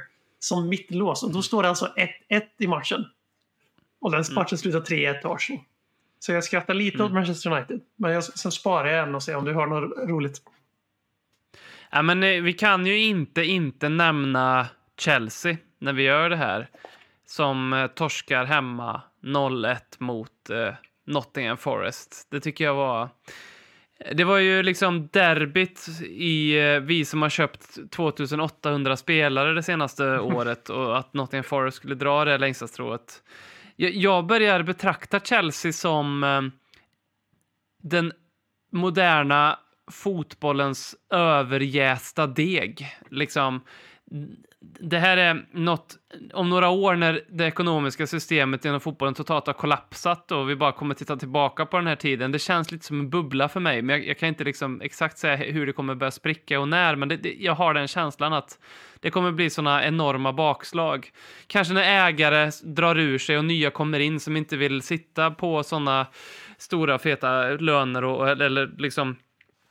som 0.46 0.68
mittlås. 0.68 1.22
Och 1.22 1.32
då 1.32 1.42
står 1.42 1.62
det 1.62 1.68
alltså 1.68 1.92
1-1 2.28 2.42
i 2.58 2.66
matchen. 2.66 3.04
Och 4.00 4.10
den 4.10 4.22
mm. 4.22 4.34
matchen 4.34 4.58
slutar 4.58 4.80
3-1 4.80 5.20
till 5.20 5.30
Arsenal. 5.30 5.62
Så 6.18 6.32
jag 6.32 6.44
skrattar 6.44 6.74
lite 6.74 6.96
mm. 6.96 7.06
åt 7.06 7.12
Manchester 7.12 7.50
United. 7.50 7.80
Men 7.96 8.12
jag, 8.12 8.24
sen 8.24 8.52
sparar 8.52 8.88
jag 8.88 9.08
en 9.08 9.14
och 9.14 9.22
ser 9.22 9.36
om 9.36 9.44
du 9.44 9.54
har 9.54 9.66
något 9.66 10.08
roligt. 10.08 10.42
Ja, 11.90 12.02
men 12.02 12.22
eh, 12.22 12.42
vi 12.42 12.52
kan 12.52 12.86
ju 12.86 12.98
inte 12.98 13.44
inte 13.44 13.88
nämna 13.88 14.66
Chelsea 14.98 15.56
när 15.78 15.92
vi 15.92 16.02
gör 16.02 16.30
det 16.30 16.36
här. 16.36 16.68
Som 17.26 17.72
eh, 17.72 17.86
torskar 17.86 18.44
hemma 18.44 19.02
0-1 19.22 19.76
mot 19.98 20.50
eh, 20.50 20.74
Nottingham 21.06 21.56
Forest. 21.56 22.26
Det 22.30 22.40
tycker 22.40 22.64
jag 22.64 22.74
var 22.74 23.08
det 24.12 24.24
var 24.24 24.38
ju 24.38 24.62
liksom 24.62 25.08
derbyt 25.12 25.88
i 26.04 26.58
eh, 26.58 26.80
vi 26.80 27.04
som 27.04 27.22
har 27.22 27.28
köpt 27.28 27.90
2800 27.90 28.96
spelare 28.96 29.54
det 29.54 29.62
senaste 29.62 30.18
året 30.20 30.68
och 30.68 30.98
att 30.98 31.14
Nottingham 31.14 31.44
Forest 31.44 31.76
skulle 31.76 31.94
dra 31.94 32.24
det 32.24 32.38
längsta 32.38 32.66
strået. 32.66 33.22
Jag 33.76 34.26
börjar 34.26 34.62
betrakta 34.62 35.20
Chelsea 35.20 35.72
som 35.72 36.24
eh, 36.24 36.42
den 37.82 38.12
moderna 38.72 39.58
fotbollens 39.90 40.96
överjästa 41.10 42.26
deg. 42.26 42.96
Liksom, 43.10 43.60
det 44.60 44.98
här 44.98 45.16
är 45.16 45.46
något, 45.50 45.96
om 46.32 46.50
några 46.50 46.68
år 46.68 46.94
när 46.94 47.20
det 47.28 47.44
ekonomiska 47.44 48.06
systemet 48.06 48.64
inom 48.64 48.80
fotbollen 48.80 49.14
totalt 49.14 49.46
har 49.46 49.54
kollapsat 49.54 50.32
och 50.32 50.50
vi 50.50 50.56
bara 50.56 50.72
kommer 50.72 50.94
titta 50.94 51.16
tillbaka 51.16 51.66
på 51.66 51.76
den 51.76 51.86
här 51.86 51.96
tiden. 51.96 52.32
Det 52.32 52.38
känns 52.38 52.72
lite 52.72 52.84
som 52.84 53.00
en 53.00 53.10
bubbla 53.10 53.48
för 53.48 53.60
mig, 53.60 53.82
men 53.82 53.96
jag, 53.96 54.08
jag 54.08 54.18
kan 54.18 54.28
inte 54.28 54.44
liksom 54.44 54.80
exakt 54.80 55.18
säga 55.18 55.36
hur 55.36 55.66
det 55.66 55.72
kommer 55.72 55.94
börja 55.94 56.10
spricka 56.10 56.60
och 56.60 56.68
när, 56.68 56.96
men 56.96 57.08
det, 57.08 57.16
det, 57.16 57.34
jag 57.38 57.54
har 57.54 57.74
den 57.74 57.88
känslan 57.88 58.32
att 58.32 58.58
det 59.00 59.10
kommer 59.10 59.32
bli 59.32 59.50
sådana 59.50 59.84
enorma 59.84 60.32
bakslag. 60.32 61.10
Kanske 61.46 61.74
när 61.74 62.08
ägare 62.08 62.50
drar 62.64 62.98
ur 62.98 63.18
sig 63.18 63.38
och 63.38 63.44
nya 63.44 63.70
kommer 63.70 64.00
in 64.00 64.20
som 64.20 64.36
inte 64.36 64.56
vill 64.56 64.82
sitta 64.82 65.30
på 65.30 65.62
sådana 65.62 66.06
stora 66.58 66.98
feta 66.98 67.48
löner 67.48 68.04
och, 68.04 68.28
eller 68.28 68.70
liksom 68.78 69.16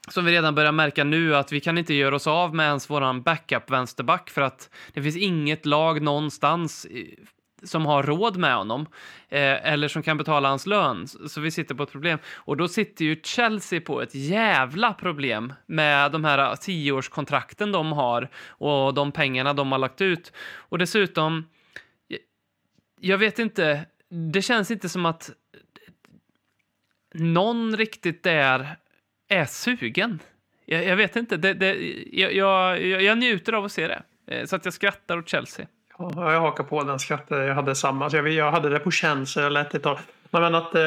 som 0.08 0.26
vi 0.26 0.32
redan 0.32 0.56
börjar 0.56 0.72
märka 0.72 1.04
nu 1.04 1.36
att 1.36 1.52
vi 1.52 1.60
kan 1.60 1.78
inte 1.78 1.94
göra 1.94 2.16
oss 2.16 2.28
av 2.28 2.56
med 2.56 2.68
ens 2.68 2.90
våran 2.90 3.22
backup 3.22 3.70
vänsterback 3.70 4.30
för 4.30 4.42
att 4.42 4.70
det 4.94 5.02
finns 5.02 5.18
inget 5.18 5.66
lag 5.66 6.02
någonstans 6.02 6.88
som 7.64 7.86
har 7.86 8.04
råd 8.04 8.38
med 8.38 8.56
honom 8.56 8.82
eh, 9.30 9.72
eller 9.72 9.88
som 9.88 10.04
kan 10.04 10.18
betala 10.18 10.50
hans 10.50 10.66
lön. 10.66 11.08
Så 11.08 11.42
vi 11.42 11.52
sitter 11.52 11.76
på 11.76 11.84
ett 11.84 11.92
problem. 11.92 12.20
Och 12.34 12.58
då 12.58 12.68
sitter 12.68 13.06
ju 13.06 13.22
Chelsea 13.24 13.82
på 13.82 14.02
ett 14.02 14.16
jävla 14.16 14.94
problem 14.94 15.54
med 15.66 16.12
de 16.12 16.24
här 16.24 16.38
eh, 16.38 16.56
tioårskontrakten 16.56 17.72
de 17.72 17.92
har 17.92 18.30
och 18.48 18.94
de 18.94 19.12
pengarna 19.12 19.54
de 19.54 19.72
har 19.72 19.80
lagt 19.80 20.02
ut. 20.02 20.34
Och 20.58 20.78
dessutom, 20.78 21.50
jag 23.00 23.18
vet 23.18 23.40
inte, 23.40 23.86
det 24.10 24.42
känns 24.42 24.72
inte 24.72 24.90
som 24.90 25.06
att 25.06 25.30
eh, 25.30 25.60
någon 27.14 27.78
riktigt 27.78 28.26
är 28.26 28.78
är 29.28 29.46
sugen. 29.46 30.20
Jag, 30.66 30.86
jag 30.86 30.96
vet 30.96 31.16
inte, 31.16 31.38
det, 31.38 31.54
det, 31.54 31.76
jag, 32.12 32.34
jag, 32.34 32.82
jag, 33.02 33.18
njuter 33.18 33.54
av 33.54 33.66
att 33.66 33.72
se 33.72 33.88
det. 33.88 34.04
Eh, 34.28 34.46
så 34.46 34.56
att 34.56 34.66
jag 34.66 34.74
skrattar 34.74 35.18
åt 35.18 35.30
Chelsea. 35.30 35.68
Ja, 35.98 36.34
jag 36.34 36.42
hakar 36.42 36.64
på 36.64 36.84
den 36.84 37.00
skatten. 37.00 37.38
Jag 37.38 37.56
hade 37.56 37.76
samma. 37.76 38.10
Så 38.10 38.16
jag, 38.18 38.30
jag 38.30 38.52
hade 38.52 38.70
det 38.70 38.80
på 38.80 38.92
Chelsea. 38.92 39.44
Jag 39.44 39.52
lät 39.52 39.76
ett 39.76 39.84
tag. 39.84 40.00
Men 40.32 40.56
att 40.56 40.76
eh, 40.76 40.82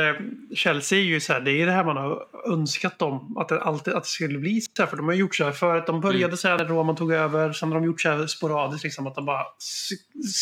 Chelsea 0.55 0.99
är 0.99 1.03
ju 1.03 1.21
så 1.21 1.33
här, 1.33 1.41
det 1.41 1.51
är 1.51 1.67
det 1.67 1.73
här 1.73 1.85
man 1.85 1.97
har 1.97 2.27
önskat 2.53 2.99
dem. 2.99 3.37
Att 3.39 3.49
det 3.49 3.61
alltid 3.61 3.95
att 3.95 4.03
det 4.03 4.09
skulle 4.09 4.39
bli 4.39 4.61
så 4.61 4.83
här. 4.83 4.87
För 4.87 4.97
de 4.97 5.07
har 5.07 5.15
gjort 5.15 5.35
så 5.35 5.45
här 5.45 5.53
för 5.53 5.77
att 5.77 5.87
de 5.87 6.01
började 6.01 6.25
mm. 6.25 6.37
så 6.37 6.49
här 6.49 6.59
när 6.59 6.65
Roman 6.65 6.97
tog 6.97 7.13
över. 7.13 7.53
Sen 7.53 7.73
har 7.73 7.81
de 7.81 7.87
gjort 7.87 8.01
så 8.01 8.09
här 8.09 8.27
sporadiskt 8.27 8.85
liksom 8.85 9.07
att 9.07 9.15
de 9.15 9.25
bara 9.25 9.45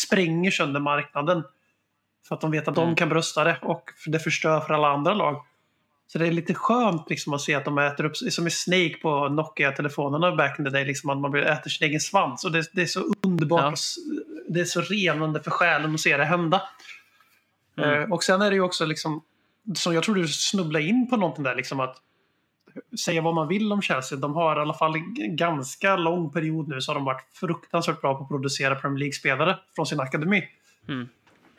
spränger 0.05 0.51
sönder 0.51 0.79
marknaden. 0.79 1.43
För 2.27 2.35
att 2.35 2.41
de 2.41 2.51
vet 2.51 2.67
att 2.67 2.77
mm. 2.77 2.89
de 2.89 2.95
kan 2.95 3.09
brösta 3.09 3.43
det 3.43 3.57
och 3.61 3.83
det 4.05 4.19
förstör 4.19 4.59
för 4.59 4.73
alla 4.73 4.87
andra 4.87 5.13
lag. 5.13 5.45
Så 6.07 6.17
det 6.17 6.27
är 6.27 6.31
lite 6.31 6.53
skönt 6.53 7.09
liksom 7.09 7.33
att 7.33 7.41
se 7.41 7.55
att 7.55 7.65
de 7.65 7.77
äter 7.77 8.05
upp, 8.05 8.17
som 8.17 8.47
i 8.47 8.51
Snake 8.51 8.97
på 9.01 9.29
Nokia-telefonerna 9.29 10.35
back 10.35 10.59
in 10.59 10.65
the 10.65 10.71
day, 10.71 10.85
liksom 10.85 11.09
att 11.09 11.17
man 11.17 11.35
äter 11.35 11.69
sin 11.69 11.87
egen 11.87 11.99
svans. 11.99 12.45
Och 12.45 12.51
det, 12.51 12.69
det 12.73 12.81
är 12.81 12.85
så 12.85 13.13
underbart, 13.25 13.61
ja. 13.61 14.13
det 14.47 14.59
är 14.59 14.65
så 14.65 14.81
renande 14.81 15.43
för 15.43 15.51
själen 15.51 15.93
att 15.93 15.99
se 15.99 16.17
det 16.17 16.25
hända. 16.25 16.61
Mm. 17.77 18.01
Eh, 18.01 18.11
och 18.11 18.23
sen 18.23 18.41
är 18.41 18.49
det 18.49 18.55
ju 18.55 18.61
också 18.61 18.85
liksom, 18.85 19.23
som 19.75 19.93
jag 19.93 20.03
tror 20.03 20.15
du 20.15 20.27
snubblade 20.27 20.85
in 20.85 21.09
på 21.09 21.17
någonting 21.17 21.43
där, 21.43 21.55
liksom 21.55 21.79
att 21.79 22.01
säga 23.05 23.21
vad 23.21 23.35
man 23.35 23.47
vill 23.47 23.71
om 23.71 23.81
Chelsea. 23.81 24.17
De 24.17 24.33
har 24.35 24.55
i 24.55 24.59
alla 24.59 24.73
fall 24.73 24.95
en 24.95 25.35
ganska 25.35 25.95
lång 25.95 26.31
period 26.31 26.67
nu 26.67 26.81
så 26.81 26.91
har 26.91 26.95
de 26.95 27.05
varit 27.05 27.27
fruktansvärt 27.33 28.01
bra 28.01 28.15
på 28.15 28.23
att 28.23 28.29
producera 28.29 28.75
Premier 28.75 28.99
League-spelare 28.99 29.57
från 29.75 29.85
sin 29.85 29.99
akademi. 29.99 30.43
Mm. 30.87 31.07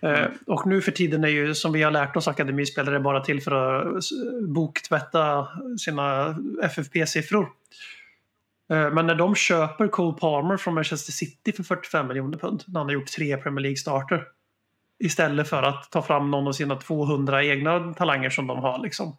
Mm. 0.03 0.33
Och 0.47 0.67
nu 0.67 0.83
för 0.83 0.93
tiden 0.93 1.25
är 1.25 1.29
ju, 1.29 1.55
som 1.55 1.73
vi 1.73 1.83
har 1.83 1.91
lärt 1.91 2.17
oss, 2.17 2.29
akademispelare 2.29 3.01
bara 3.01 3.21
till 3.21 3.43
för 3.43 3.53
att 3.53 4.05
boktvätta 4.49 5.49
sina 5.79 6.37
FFP-siffror. 6.63 7.49
Eh, 8.71 8.91
men 8.91 9.07
när 9.07 9.15
de 9.15 9.35
köper 9.35 9.89
Cole 9.89 10.19
Palmer 10.21 10.57
från 10.57 10.75
Manchester 10.75 11.13
City 11.13 11.53
för 11.53 11.63
45 11.63 12.09
miljoner 12.09 12.39
pund, 12.39 12.65
när 12.67 12.81
han 12.81 12.87
har 12.87 12.95
gjort 12.95 13.07
tre 13.07 13.37
Premier 13.37 13.63
League-starter, 13.63 14.25
istället 14.99 15.49
för 15.49 15.63
att 15.63 15.91
ta 15.91 16.03
fram 16.03 16.31
någon 16.31 16.49
av 16.49 16.53
sina 16.53 16.77
200 16.77 17.45
egna 17.45 17.95
talanger 17.95 18.31
som 18.31 18.47
de 18.47 18.59
har. 18.59 18.83
Liksom. 18.83 19.17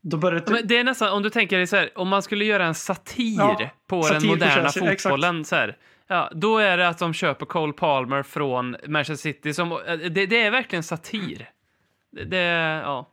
Då 0.00 0.16
börjar 0.16 0.42
det... 0.46 0.62
det 0.62 0.76
är 0.76 0.84
nästan, 0.84 1.12
om 1.12 1.22
du 1.22 1.30
tänker 1.30 1.56
dig 1.56 1.66
så 1.66 1.76
här, 1.76 1.90
om 1.94 2.08
man 2.08 2.22
skulle 2.22 2.44
göra 2.44 2.66
en 2.66 2.74
satir 2.74 3.38
ja, 3.38 3.70
på 3.86 4.02
satir 4.02 4.20
den 4.20 4.28
moderna 4.28 4.68
fotbollen. 4.68 5.44
Så 5.44 5.56
här, 5.56 5.76
Ja, 6.06 6.30
då 6.34 6.58
är 6.58 6.76
det 6.76 6.88
att 6.88 6.98
de 6.98 7.14
köper 7.14 7.46
Cole 7.46 7.72
Palmer 7.72 8.22
från 8.22 8.76
Manchester 8.86 9.32
City. 9.32 9.54
Som, 9.54 9.72
eh, 9.72 9.78
det, 9.96 10.26
det 10.26 10.42
är 10.42 10.50
verkligen 10.50 10.82
satir. 10.82 11.50
Det, 12.12 12.24
det 12.24 12.36
ja. 12.84 13.10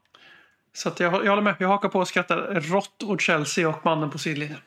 Så 0.74 0.92
jag, 0.98 1.26
jag 1.26 1.30
håller 1.30 1.42
med. 1.42 1.56
Jag 1.60 1.68
hakar 1.68 1.90
på 1.90 2.00
och 2.00 2.08
skrattar 2.08 2.62
rått 2.62 3.04
åt 3.04 3.22
Chelsea 3.22 3.70
och 3.70 3.86
mannen 3.86 4.10
på 4.10 4.18
sidlinjen. 4.18 4.60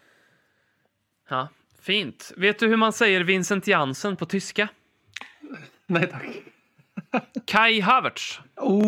Ja, 1.28 1.48
fint. 1.82 2.32
Vet 2.36 2.58
du 2.58 2.68
hur 2.68 2.76
man 2.76 2.92
säger 2.92 3.20
Vincent 3.20 3.66
Jansen 3.66 4.16
på 4.16 4.26
tyska? 4.26 4.68
Nej 5.86 6.10
tack. 6.10 6.26
Kai 7.44 7.80
Havertz. 7.80 8.40
Oh, 8.56 8.82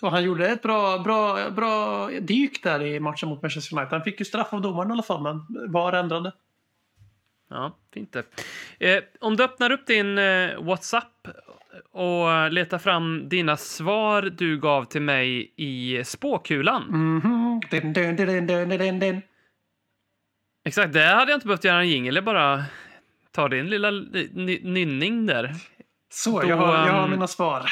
oh. 0.00 0.10
han 0.10 0.24
gjorde 0.24 0.48
ett 0.48 0.62
bra, 0.62 0.98
bra, 0.98 1.50
bra 1.50 2.08
dyk 2.20 2.62
där 2.62 2.82
i 2.82 3.00
matchen 3.00 3.28
mot 3.28 3.42
Manchester 3.42 3.76
United. 3.76 3.92
Han 3.92 4.04
fick 4.04 4.18
ju 4.18 4.24
straff 4.24 4.52
av 4.52 4.60
domaren 4.60 4.90
i 4.90 4.92
alla 4.92 5.02
fall, 5.02 5.22
men 5.22 5.46
var 5.72 5.92
ändrade. 5.92 6.32
Ja, 7.50 7.78
fint 7.94 8.12
det. 8.12 8.24
Eh, 8.78 9.02
om 9.20 9.36
du 9.36 9.44
öppnar 9.44 9.70
upp 9.70 9.86
din 9.86 10.18
eh, 10.18 10.62
WhatsApp 10.62 11.28
och 11.90 12.52
letar 12.52 12.78
fram 12.78 13.28
dina 13.28 13.56
svar 13.56 14.22
du 14.22 14.58
gav 14.58 14.84
till 14.84 15.02
mig 15.02 15.52
i 15.56 16.04
spåkulan. 16.04 16.82
Mm 16.82 17.20
-hmm. 17.20 17.60
Exakt, 20.64 20.92
det 20.92 21.04
hade 21.04 21.30
jag 21.30 21.36
inte 21.36 21.46
behövt 21.46 21.64
göra 21.64 21.80
en 21.80 21.88
jingel, 21.88 22.22
bara 22.22 22.64
ta 23.30 23.48
din 23.48 23.66
lilla 23.66 23.90
nynning 23.90 25.26
där. 25.26 25.54
Så, 26.10 26.40
då, 26.40 26.48
jag, 26.48 26.56
har, 26.56 26.86
jag 26.86 26.92
har 26.92 27.08
mina 27.08 27.26
svar. 27.26 27.70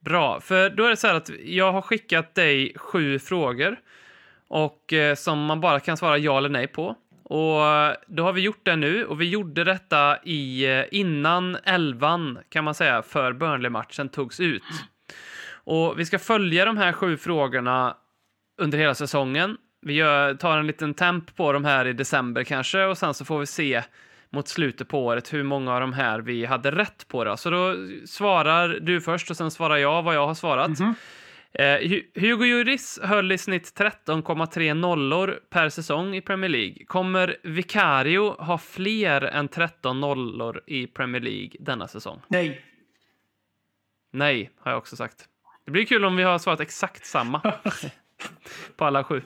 Bra, 0.00 0.40
för 0.40 0.70
då 0.70 0.84
är 0.84 0.90
det 0.90 0.96
så 0.96 1.06
här 1.06 1.14
att 1.14 1.30
jag 1.44 1.72
har 1.72 1.82
skickat 1.82 2.34
dig 2.34 2.72
sju 2.76 3.18
frågor 3.18 3.76
och 4.48 4.92
eh, 4.92 5.14
som 5.14 5.44
man 5.44 5.60
bara 5.60 5.80
kan 5.80 5.96
svara 5.96 6.18
ja 6.18 6.38
eller 6.38 6.48
nej 6.48 6.66
på. 6.66 6.96
Och 7.24 7.66
eh, 7.66 7.94
då 8.06 8.22
har 8.22 8.32
vi 8.32 8.40
gjort 8.40 8.64
det 8.64 8.76
nu 8.76 9.04
och 9.04 9.20
vi 9.20 9.28
gjorde 9.28 9.64
detta 9.64 10.18
i, 10.24 10.66
eh, 10.66 10.84
innan 10.90 11.56
elvan 11.64 12.38
kan 12.48 12.64
man 12.64 12.74
säga 12.74 13.02
för 13.02 13.32
Burnley-matchen 13.32 14.08
togs 14.08 14.40
ut. 14.40 14.62
Och 15.64 15.98
vi 15.98 16.06
ska 16.06 16.18
följa 16.18 16.64
de 16.64 16.76
här 16.76 16.92
sju 16.92 17.16
frågorna 17.16 17.96
under 18.60 18.78
hela 18.78 18.94
säsongen. 18.94 19.56
Vi 19.82 19.92
gör, 19.92 20.34
tar 20.34 20.58
en 20.58 20.66
liten 20.66 20.94
temp 20.94 21.36
på 21.36 21.52
de 21.52 21.64
här 21.64 21.86
i 21.86 21.92
december 21.92 22.44
kanske 22.44 22.84
och 22.84 22.98
sen 22.98 23.14
så 23.14 23.24
får 23.24 23.38
vi 23.38 23.46
se 23.46 23.82
mot 24.30 24.48
slutet 24.48 24.88
på 24.88 25.04
året 25.04 25.32
hur 25.32 25.42
många 25.42 25.74
av 25.74 25.80
de 25.80 25.92
här 25.92 26.18
vi 26.18 26.44
hade 26.44 26.70
rätt 26.70 27.08
på. 27.08 27.24
Då. 27.24 27.36
Så 27.36 27.50
då 27.50 27.76
svarar 28.06 28.68
du 28.68 29.00
först 29.00 29.30
och 29.30 29.36
sen 29.36 29.50
svarar 29.50 29.76
jag 29.76 30.02
vad 30.02 30.14
jag 30.14 30.26
har 30.26 30.34
svarat. 30.34 30.78
Mm 30.78 30.92
-hmm. 30.92 30.94
Eh, 31.58 32.02
Hugo 32.14 32.44
Lloris 32.44 33.00
höll 33.02 33.32
i 33.32 33.38
snitt 33.38 33.78
13,3 33.78 34.74
nollor 34.74 35.40
per 35.50 35.68
säsong 35.68 36.16
i 36.16 36.20
Premier 36.20 36.50
League. 36.50 36.84
Kommer 36.86 37.36
Vicario 37.42 38.42
ha 38.42 38.58
fler 38.58 39.22
än 39.22 39.48
13 39.48 40.00
nollor 40.00 40.62
i 40.66 40.86
Premier 40.86 41.22
League 41.22 41.50
denna 41.60 41.88
säsong? 41.88 42.20
Nej. 42.28 42.60
Nej, 44.12 44.50
har 44.58 44.70
jag 44.70 44.78
också 44.78 44.96
sagt. 44.96 45.28
Det 45.64 45.70
blir 45.70 45.84
kul 45.84 46.04
om 46.04 46.16
vi 46.16 46.22
har 46.22 46.38
svarat 46.38 46.60
exakt 46.60 47.06
samma 47.06 47.40
på 48.76 48.84
alla 48.84 49.04
sju. 49.04 49.22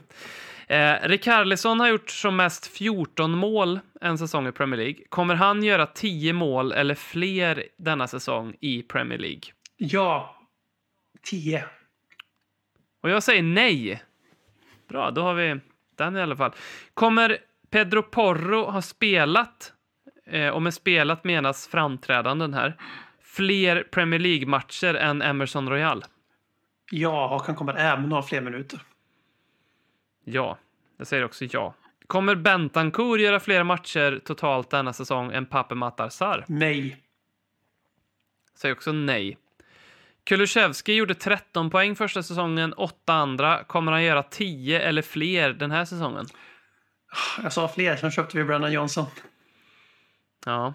Eh, 0.67 0.95
Rikarlison 1.03 1.81
har 1.81 1.89
gjort 1.89 2.11
som 2.11 2.37
mest 2.37 2.67
14 2.67 3.31
mål 3.31 3.81
en 4.01 4.19
säsong 4.19 4.47
i 4.47 4.53
Premier 4.53 4.81
League. 4.81 5.05
Kommer 5.09 5.35
han 5.35 5.63
göra 5.63 5.87
10 5.87 6.33
mål 6.33 6.73
eller 6.73 6.95
fler 6.95 7.65
denna 7.77 8.09
säsong 8.09 8.57
i 8.61 8.83
Premier 8.83 9.19
League? 9.19 9.43
Ja, 9.77 10.37
10. 11.23 11.65
Och 13.01 13.11
jag 13.11 13.23
säger 13.23 13.43
nej. 13.43 14.03
Bra, 14.89 15.11
då 15.11 15.23
har 15.23 15.35
vi 15.35 15.61
den 15.97 16.17
i 16.17 16.21
alla 16.23 16.37
fall. 16.37 16.53
Kommer 16.95 17.39
Pedro 17.71 18.03
Porro 18.03 18.65
ha 18.65 18.83
spelat, 18.83 19.73
eh, 20.27 20.49
och 20.49 20.63
med 20.63 20.75
spelat 20.75 21.25
menas 21.25 21.69
framträdanden 21.69 22.55
här, 22.55 22.77
fler 23.21 23.83
Premier 23.83 24.21
League-matcher 24.21 24.95
än 24.95 25.23
Emerson 25.23 25.69
Royal? 25.69 26.05
Ja, 26.91 27.35
och 27.35 27.43
han 27.43 27.55
kommer 27.55 27.75
även 27.75 28.13
ha 28.13 28.23
fler 28.23 28.41
minuter. 28.41 28.81
Ja, 30.25 30.59
jag 30.97 31.07
säger 31.07 31.25
också 31.25 31.45
ja. 31.45 31.75
Kommer 32.07 32.35
Bentancourt 32.35 33.21
göra 33.21 33.41
fler 33.41 33.65
matcher 33.65 34.21
totalt 34.25 34.71
denna 34.71 34.93
säsong 34.93 35.33
än 35.33 35.47
Pape 35.47 35.75
Matar 35.75 36.45
Nej. 36.47 36.97
Säger 38.55 38.75
också 38.75 38.93
nej. 38.93 39.39
Kulusevski 40.29 40.95
gjorde 40.95 41.15
13 41.15 41.71
poäng 41.71 41.97
första 41.97 42.23
säsongen, 42.23 42.73
8 42.73 43.13
andra. 43.13 43.65
Kommer 43.65 43.93
han 43.93 44.05
göra 44.05 44.23
10 44.23 44.81
eller 44.81 45.03
fler 45.03 45.51
den 45.51 45.71
här 45.71 45.85
säsongen? 45.85 46.27
Jag 47.43 47.53
sa 47.53 47.69
fler, 47.69 47.97
sen 47.97 48.11
köpte 48.11 48.37
vi 48.37 48.45
Brennan 48.45 48.73
Johnson. 48.73 49.07
Ja. 50.47 50.75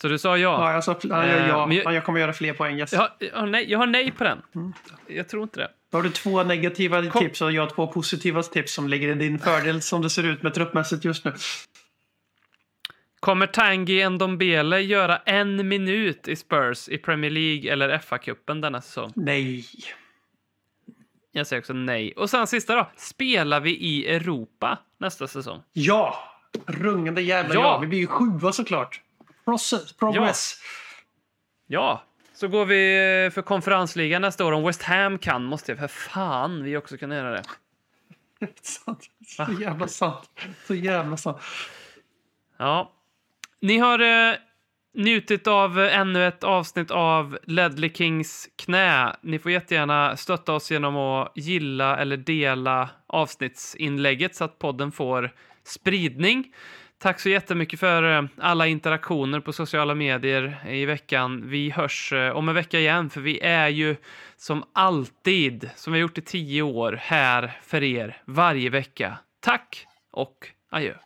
Så 0.00 0.08
du 0.08 0.18
sa 0.18 0.36
ja? 0.36 0.36
Ja, 0.38 0.72
jag 0.72 0.84
sa 0.84 0.96
ja, 1.02 1.26
ja, 1.26 1.66
men 1.66 1.76
jag, 1.76 1.94
jag 1.94 2.04
kommer 2.04 2.20
göra 2.20 2.32
fler 2.32 2.52
poäng. 2.52 2.78
Yes. 2.78 2.92
Jag, 2.92 3.00
har, 3.00 3.10
jag, 3.18 3.36
har 3.36 3.46
nej, 3.46 3.70
jag 3.70 3.78
har 3.78 3.86
nej 3.86 4.10
på 4.10 4.24
den. 4.24 4.42
Mm. 4.54 4.72
Jag 5.06 5.28
tror 5.28 5.42
inte 5.42 5.60
det. 5.60 5.68
Då 5.90 5.98
har 5.98 6.02
du 6.02 6.10
två 6.10 6.42
negativa 6.42 7.06
Kom. 7.06 7.22
tips 7.22 7.40
och 7.40 7.52
jag 7.52 7.62
har 7.62 7.70
två 7.70 7.86
positiva 7.86 8.42
tips 8.42 8.74
som 8.74 8.88
ligger 8.88 9.08
i 9.08 9.14
din 9.14 9.38
fördel 9.38 9.82
som 9.82 10.02
det 10.02 10.10
ser 10.10 10.22
ut 10.22 10.42
med 10.42 10.54
truppmässigt 10.54 11.04
just 11.04 11.24
nu. 11.24 11.32
Kommer 13.20 13.46
Tanguy 13.46 14.08
Ndombele 14.08 14.80
göra 14.80 15.16
en 15.16 15.68
minut 15.68 16.28
i 16.28 16.36
Spurs 16.36 16.88
i 16.88 16.98
Premier 16.98 17.30
League 17.30 17.72
eller 17.72 17.98
FA-cupen 17.98 18.60
denna 18.60 18.80
säsong? 18.80 19.12
Nej. 19.16 19.64
Jag 21.32 21.46
säger 21.46 21.60
också 21.60 21.72
nej. 21.72 22.12
Och 22.12 22.30
sen 22.30 22.46
sista 22.46 22.76
då. 22.76 22.90
Spelar 22.96 23.60
vi 23.60 23.76
i 23.76 24.14
Europa 24.14 24.78
nästa 24.98 25.26
säsong? 25.26 25.62
Ja! 25.72 26.18
Rungande 26.66 27.22
jävla 27.22 27.54
ja! 27.54 27.60
ja. 27.60 27.78
Vi 27.78 27.86
blir 27.86 27.98
ju 27.98 28.06
sjua 28.06 28.52
såklart. 28.52 29.00
Process, 29.44 29.92
progress. 29.92 30.60
Ja. 31.66 31.80
ja. 31.80 32.02
Så 32.34 32.48
går 32.48 32.66
vi 32.66 33.30
för 33.30 33.42
konferensligan 33.42 34.22
nästa 34.22 34.44
år. 34.44 34.52
Om 34.52 34.64
West 34.64 34.82
Ham 34.82 35.18
kan 35.18 35.44
måste 35.44 35.72
jag 35.72 35.78
för 35.78 35.88
fan 35.88 36.62
vi 36.62 36.76
också 36.76 36.96
kunna 36.96 37.14
göra 37.14 37.30
det. 37.30 37.42
sant. 38.62 39.04
Så 39.26 39.46
jävla 39.60 39.88
sant. 39.88 40.30
Så 40.66 40.74
jävla 40.74 41.16
sant. 41.16 41.38
Ja, 42.56 42.92
ni 43.62 43.78
har 43.78 43.98
eh, 43.98 44.36
njutit 44.94 45.46
av 45.46 45.78
ännu 45.78 46.26
ett 46.26 46.44
avsnitt 46.44 46.90
av 46.90 47.38
Ledley 47.44 47.92
Kings 47.94 48.48
knä. 48.56 49.16
Ni 49.22 49.38
får 49.38 49.52
jättegärna 49.52 50.16
stötta 50.16 50.52
oss 50.52 50.70
genom 50.70 50.96
att 50.96 51.32
gilla 51.34 51.96
eller 51.96 52.16
dela 52.16 52.90
avsnittsinlägget 53.06 54.34
så 54.34 54.44
att 54.44 54.58
podden 54.58 54.92
får 54.92 55.32
spridning. 55.64 56.54
Tack 56.98 57.20
så 57.20 57.28
jättemycket 57.28 57.80
för 57.80 58.18
eh, 58.18 58.24
alla 58.38 58.66
interaktioner 58.66 59.40
på 59.40 59.52
sociala 59.52 59.94
medier 59.94 60.66
i 60.68 60.84
veckan. 60.84 61.42
Vi 61.48 61.70
hörs 61.70 62.12
eh, 62.12 62.36
om 62.36 62.48
en 62.48 62.54
vecka 62.54 62.78
igen, 62.78 63.10
för 63.10 63.20
vi 63.20 63.40
är 63.40 63.68
ju 63.68 63.96
som 64.36 64.64
alltid, 64.72 65.70
som 65.76 65.92
vi 65.92 65.98
har 65.98 66.02
gjort 66.02 66.18
i 66.18 66.22
tio 66.22 66.62
år, 66.62 66.98
här 67.02 67.58
för 67.62 67.82
er 67.82 68.16
varje 68.24 68.70
vecka. 68.70 69.18
Tack 69.40 69.86
och 70.12 70.48
adjö. 70.70 71.05